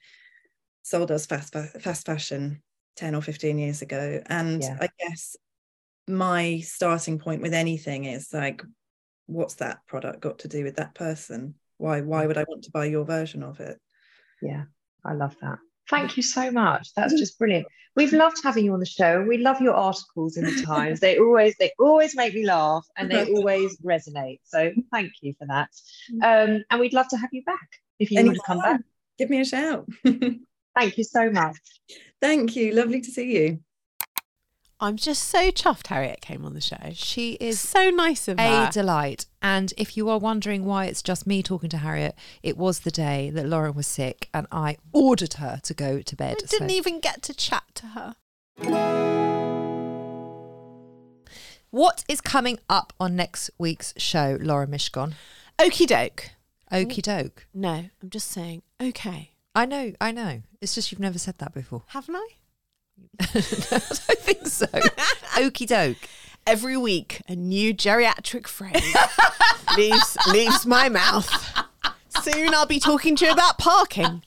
sold 0.83 1.09
us 1.09 1.25
fast 1.25 1.53
fast 1.53 2.05
fashion 2.05 2.61
10 2.97 3.15
or 3.15 3.21
15 3.21 3.57
years 3.57 3.81
ago 3.81 4.21
and 4.27 4.61
Yeah. 4.61 4.77
i 4.81 4.89
guess 4.99 5.35
my 6.07 6.59
starting 6.59 7.19
point 7.19 7.41
with 7.41 7.53
anything 7.53 8.05
is 8.05 8.33
like 8.33 8.61
what's 9.27 9.55
that 9.55 9.85
product 9.87 10.19
got 10.21 10.39
to 10.39 10.47
do 10.47 10.63
with 10.63 10.77
that 10.77 10.95
person 10.95 11.55
why 11.77 12.01
why 12.01 12.23
mm. 12.23 12.27
would 12.27 12.37
i 12.37 12.45
want 12.47 12.63
to 12.63 12.71
buy 12.71 12.85
your 12.85 13.05
version 13.05 13.43
of 13.43 13.59
it 13.59 13.79
Yeah, 14.41 14.65
I 15.03 15.13
love 15.13 15.35
that. 15.41 15.59
Thank 15.89 16.17
you 16.17 16.23
so 16.23 16.51
much. 16.51 16.93
That's 16.95 17.13
mm. 17.13 17.17
just 17.17 17.39
brilliant. 17.39 17.65
We've 17.95 18.13
loved 18.13 18.37
having 18.43 18.65
you 18.65 18.73
on 18.73 18.79
the 18.79 18.85
show. 18.85 19.23
We 19.27 19.37
love 19.37 19.61
your 19.61 19.73
articles 19.73 20.37
in 20.37 20.43
the 20.45 20.61
Times. 20.65 20.99
They 20.99 21.17
always 21.17 21.55
they 21.59 21.71
always 21.79 22.15
make 22.15 22.33
me 22.33 22.45
laugh 22.45 22.85
and 22.97 23.09
they 23.09 23.31
always 23.35 23.77
resonate. 23.77 24.39
So 24.43 24.71
thank 24.91 25.13
you 25.21 25.33
for 25.39 25.47
that. 25.47 25.69
Mm. 26.13 26.23
Um, 26.23 26.63
and 26.69 26.79
we'd 26.79 26.93
love 26.93 27.07
to 27.09 27.17
have 27.17 27.29
you 27.31 27.43
back 27.43 27.69
if 27.99 28.11
you 28.11 28.23
want 28.23 28.35
to 28.35 28.43
come 28.45 28.59
back. 28.59 28.81
give 29.17 29.29
me 29.29 29.39
a 29.39 29.45
shout 29.45 29.87
Thank 30.77 30.97
you 30.97 31.03
so 31.03 31.29
much. 31.31 31.57
thank 32.21 32.55
you 32.55 32.73
lovely 32.73 33.01
to 33.01 33.11
see 33.11 33.35
you 33.37 33.59
I'm 34.79 34.95
just 34.95 35.23
so 35.23 35.49
chuffed 35.49 35.87
Harriet 35.87 36.21
came 36.21 36.45
on 36.45 36.53
the 36.53 36.61
show. 36.61 36.77
She 36.93 37.31
is 37.39 37.59
so 37.59 37.89
nice 37.89 38.27
of 38.27 38.37
a 38.37 38.65
her. 38.65 38.69
delight. 38.71 39.25
And 39.41 39.73
if 39.75 39.97
you 39.97 40.07
are 40.09 40.19
wondering 40.19 40.65
why 40.65 40.85
it's 40.85 41.01
just 41.01 41.25
me 41.25 41.41
talking 41.41 41.69
to 41.71 41.77
Harriet, 41.79 42.13
it 42.43 42.57
was 42.59 42.81
the 42.81 42.91
day 42.91 43.31
that 43.31 43.47
Lauren 43.47 43.73
was 43.73 43.87
sick 43.87 44.29
and 44.35 44.45
I 44.51 44.77
ordered 44.93 45.33
her 45.41 45.59
to 45.63 45.73
go 45.73 46.01
to 46.03 46.15
bed. 46.15 46.35
I 46.43 46.45
didn't 46.45 46.69
So- 46.69 46.75
even 46.75 46.99
get 46.99 47.23
to 47.23 47.33
chat 47.33 47.63
to 47.73 47.85
her. 47.87 48.15
What 51.71 52.03
is 52.07 52.21
coming 52.21 52.59
up 52.69 52.93
on 52.99 53.15
next 53.15 53.49
week's 53.57 53.95
show, 53.97 54.37
Laura 54.39 54.67
Mishcon? 54.67 55.13
Okie 55.57 55.87
doke. 55.87 56.29
Okie 56.71 57.01
doke. 57.01 57.47
No, 57.51 57.85
I'm 58.03 58.09
just 58.11 58.29
saying, 58.29 58.61
okay. 58.79 59.31
I 59.57 59.65
know, 59.65 59.91
I 59.99 60.11
know. 60.11 60.43
It's 60.61 60.75
just 60.75 60.91
you've 60.91 60.99
never 60.99 61.17
said 61.17 61.39
that 61.39 61.51
before. 61.51 61.81
Haven't 61.87 62.15
I? 62.15 62.27
I 63.21 63.25
don't 63.25 64.19
think 64.19 64.45
so. 64.45 64.67
Okie 65.33 65.65
doke. 65.65 65.97
Every 66.45 66.77
week, 66.77 67.23
a 67.27 67.35
new 67.35 67.73
geriatric 67.73 68.45
phrase 68.45 68.95
leaves, 69.75 70.15
leaves 70.31 70.67
my 70.67 70.89
mouth. 70.89 71.27
Soon 72.21 72.53
I'll 72.53 72.67
be 72.67 72.79
talking 72.79 73.15
to 73.15 73.25
you 73.25 73.31
about 73.31 73.57
parking. 73.57 74.21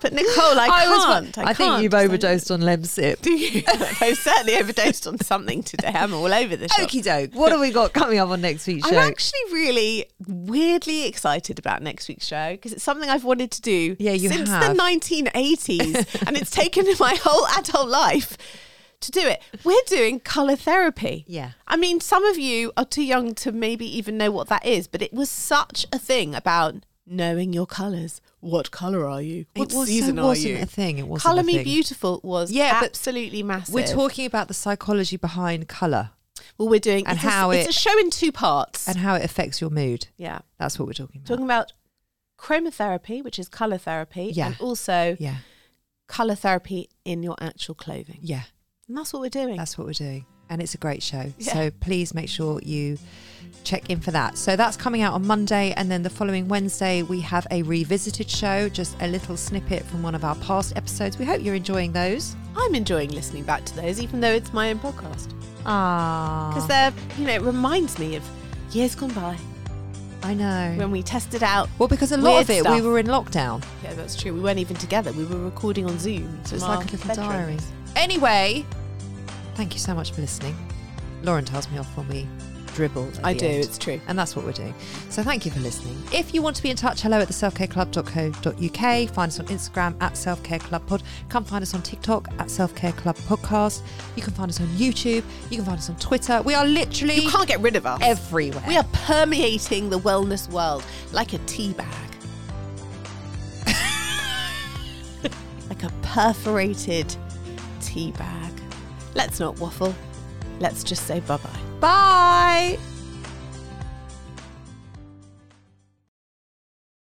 But 0.00 0.12
Nicole, 0.12 0.58
I, 0.58 0.68
can't. 0.68 1.38
I, 1.38 1.42
I, 1.42 1.54
think 1.54 1.56
can't. 1.70 1.82
you've 1.82 1.94
overdosed 1.94 2.50
on 2.50 2.60
Lemsip. 2.60 3.20
Do 3.22 3.32
you? 3.32 3.62
I've 4.00 4.18
certainly 4.18 4.56
overdosed 4.56 5.06
on 5.06 5.18
something 5.18 5.62
today. 5.62 5.92
I'm 5.94 6.14
all 6.14 6.32
over 6.32 6.56
the 6.56 6.68
shop. 6.68 6.88
Okie 6.88 7.02
doke. 7.02 7.34
What 7.34 7.52
have 7.52 7.60
we 7.60 7.70
got 7.70 7.92
coming 7.92 8.18
up 8.18 8.28
on 8.28 8.40
next 8.40 8.66
week's 8.66 8.88
show? 8.88 8.96
I'm 8.96 9.08
actually 9.08 9.40
really 9.52 10.06
weirdly 10.26 11.06
excited 11.06 11.58
about 11.58 11.82
next 11.82 12.08
week's 12.08 12.26
show 12.26 12.52
because 12.52 12.72
it's 12.72 12.84
something 12.84 13.08
I've 13.08 13.24
wanted 13.24 13.50
to 13.52 13.62
do 13.62 13.96
Yeah, 13.98 14.12
you 14.12 14.28
since 14.28 14.48
have. 14.48 14.76
the 14.76 14.82
1980s 14.82 16.22
and 16.26 16.36
it's 16.36 16.50
taken 16.50 16.86
my 16.98 17.16
whole 17.22 17.46
adult 17.58 17.88
life 17.88 18.36
to 19.00 19.10
do 19.10 19.20
it. 19.20 19.42
We're 19.64 19.76
doing 19.86 20.20
colour 20.20 20.56
therapy. 20.56 21.24
Yeah. 21.26 21.52
I 21.66 21.76
mean, 21.76 22.00
some 22.00 22.24
of 22.24 22.38
you 22.38 22.72
are 22.76 22.84
too 22.84 23.04
young 23.04 23.34
to 23.36 23.52
maybe 23.52 23.86
even 23.98 24.16
know 24.16 24.30
what 24.30 24.48
that 24.48 24.64
is, 24.64 24.86
but 24.86 25.02
it 25.02 25.12
was 25.12 25.28
such 25.30 25.86
a 25.92 25.98
thing 25.98 26.34
about 26.34 26.76
knowing 27.06 27.52
your 27.52 27.66
colours. 27.66 28.20
What 28.44 28.70
colour 28.70 29.08
are 29.08 29.22
you? 29.22 29.46
What 29.56 29.72
was, 29.72 29.88
season 29.88 30.16
so 30.16 30.22
are 30.22 30.26
wasn't 30.26 30.54
you? 30.54 30.62
a 30.62 30.66
thing. 30.66 30.98
It 30.98 31.08
wasn't 31.08 31.22
Colour 31.24 31.40
a 31.40 31.44
Me 31.44 31.54
thing. 31.54 31.64
Beautiful 31.64 32.20
was 32.22 32.50
Yeah, 32.52 32.80
absolutely 32.84 33.42
massive. 33.42 33.74
We're 33.74 33.86
talking 33.86 34.26
about 34.26 34.48
the 34.48 34.54
psychology 34.54 35.16
behind 35.16 35.66
colour 35.68 36.10
well, 36.58 36.68
we're 36.68 36.78
doing 36.80 37.06
and 37.06 37.16
it's 37.16 37.24
a- 37.24 37.30
how 37.30 37.50
it's 37.50 37.66
it- 37.66 37.70
a 37.70 37.72
show 37.72 37.98
in 37.98 38.10
two 38.10 38.30
parts. 38.30 38.86
and 38.88 38.98
how 38.98 39.14
it 39.14 39.24
affects 39.24 39.60
your 39.60 39.70
mood. 39.70 40.08
yeah. 40.16 40.40
That's 40.58 40.78
what 40.78 40.86
we're 40.86 40.92
talking 40.92 41.20
about. 41.22 41.26
talking 41.28 41.44
about 41.44 41.72
chromotherapy, 42.38 43.24
which 43.24 43.38
is 43.38 43.48
color 43.48 43.78
therapy, 43.78 44.30
Yeah. 44.34 44.46
and 44.48 44.56
also 44.60 45.16
yeah, 45.18 45.36
color 46.06 46.34
therapy 46.34 46.90
in 47.04 47.22
your 47.22 47.36
actual 47.40 47.74
clothing. 47.74 48.18
yeah. 48.22 48.42
And 48.88 48.98
that's 48.98 49.12
what 49.14 49.20
we're 49.22 49.30
doing. 49.30 49.56
That's 49.56 49.78
what 49.78 49.86
we're 49.86 49.92
doing. 49.94 50.26
And 50.50 50.60
it's 50.62 50.74
a 50.74 50.78
great 50.78 51.02
show. 51.02 51.32
Yeah. 51.38 51.52
So 51.52 51.70
please 51.80 52.14
make 52.14 52.28
sure 52.28 52.60
you 52.62 52.98
check 53.64 53.88
in 53.88 53.98
for 54.00 54.10
that. 54.10 54.36
So 54.36 54.56
that's 54.56 54.76
coming 54.76 55.00
out 55.02 55.14
on 55.14 55.26
Monday. 55.26 55.72
And 55.76 55.90
then 55.90 56.02
the 56.02 56.10
following 56.10 56.48
Wednesday, 56.48 57.02
we 57.02 57.20
have 57.22 57.46
a 57.50 57.62
revisited 57.62 58.28
show, 58.28 58.68
just 58.68 58.94
a 59.00 59.08
little 59.08 59.36
snippet 59.36 59.84
from 59.84 60.02
one 60.02 60.14
of 60.14 60.22
our 60.24 60.34
past 60.36 60.76
episodes. 60.76 61.18
We 61.18 61.24
hope 61.24 61.42
you're 61.42 61.54
enjoying 61.54 61.92
those. 61.92 62.36
I'm 62.56 62.74
enjoying 62.74 63.10
listening 63.10 63.44
back 63.44 63.64
to 63.64 63.76
those, 63.76 64.00
even 64.00 64.20
though 64.20 64.32
it's 64.32 64.52
my 64.52 64.70
own 64.70 64.78
podcast, 64.78 65.32
Ah. 65.66 66.50
because 66.52 66.68
they're, 66.68 66.92
you 67.18 67.26
know, 67.26 67.32
it 67.34 67.42
reminds 67.42 67.98
me 67.98 68.16
of 68.16 68.22
years 68.70 68.94
gone 68.94 69.12
by 69.12 69.36
I 70.22 70.34
know. 70.34 70.74
when 70.76 70.90
we 70.90 71.02
tested 71.02 71.42
out. 71.42 71.68
well, 71.78 71.88
because 71.88 72.12
a 72.12 72.16
lot 72.16 72.42
of 72.42 72.50
it, 72.50 72.60
stuff. 72.60 72.74
we 72.80 72.86
were 72.86 72.98
in 72.98 73.06
lockdown. 73.06 73.64
Yeah, 73.82 73.94
that's 73.94 74.14
true. 74.14 74.32
We 74.34 74.40
weren't 74.40 74.58
even 74.58 74.76
together. 74.76 75.10
We 75.12 75.24
were 75.24 75.38
recording 75.42 75.86
on 75.86 75.98
Zoom. 75.98 76.38
So 76.44 76.54
it's 76.56 76.64
like 76.64 76.86
a 76.86 76.92
little 76.92 77.08
bedrooms. 77.08 77.16
diary. 77.16 77.56
Anyway, 77.96 78.64
thank 79.54 79.72
you 79.74 79.78
so 79.80 79.94
much 79.94 80.12
for 80.12 80.20
listening. 80.20 80.56
Lauren 81.22 81.44
tells 81.44 81.70
me 81.70 81.78
off 81.78 81.96
when 81.96 82.08
we 82.08 82.28
dribble. 82.74 83.08
I 83.22 83.34
do. 83.34 83.46
end. 83.46 83.64
It's 83.64 83.78
true. 83.78 84.00
And 84.08 84.18
that's 84.18 84.34
what 84.34 84.44
we're 84.44 84.50
doing. 84.52 84.74
So 85.08 85.22
thank 85.22 85.44
you 85.46 85.52
for 85.52 85.60
listening. 85.60 85.96
If 86.12 86.34
you 86.34 86.42
want 86.42 86.56
to 86.56 86.62
be 86.62 86.70
in 86.70 86.76
touch, 86.76 87.02
hello 87.02 87.20
at 87.20 87.28
the 87.28 87.32
selfcareclub.co.uk. 87.32 89.10
Find 89.14 89.28
us 89.30 89.38
on 89.40 89.46
Instagram 89.46 89.94
at 90.02 90.14
selfcareclubpod. 90.14 91.02
Come 91.28 91.44
find 91.44 91.62
us 91.62 91.72
on 91.72 91.82
TikTok 91.82 92.28
at 92.40 92.48
selfcareclubpodcast. 92.48 93.80
You 94.16 94.22
can 94.22 94.32
find 94.34 94.50
us 94.50 94.60
on 94.60 94.66
YouTube. 94.68 95.22
You 95.50 95.56
can 95.58 95.64
find 95.64 95.78
us 95.78 95.88
on 95.88 95.96
Twitter. 95.96 96.42
We 96.42 96.54
are 96.54 96.66
literally 96.66 97.20
You 97.20 97.30
can't 97.30 97.46
get 97.46 97.60
rid 97.60 97.76
of 97.76 97.86
us. 97.86 98.00
everywhere. 98.02 98.64
We 98.66 98.76
are 98.76 98.86
permeating 98.92 99.88
the 99.88 100.00
wellness 100.00 100.50
world 100.50 100.84
like 101.12 101.32
a 101.32 101.38
tea 101.46 101.74
bag. 101.74 101.88
like 105.70 105.82
a 105.84 105.90
perforated 106.02 107.14
tea 107.80 108.10
bag. 108.12 108.43
Let's 109.14 109.40
not 109.40 109.58
waffle. 109.58 109.94
Let's 110.60 110.84
just 110.84 111.06
say 111.06 111.20
bye 111.20 111.38
bye. 111.38 111.60
Bye. 111.80 112.93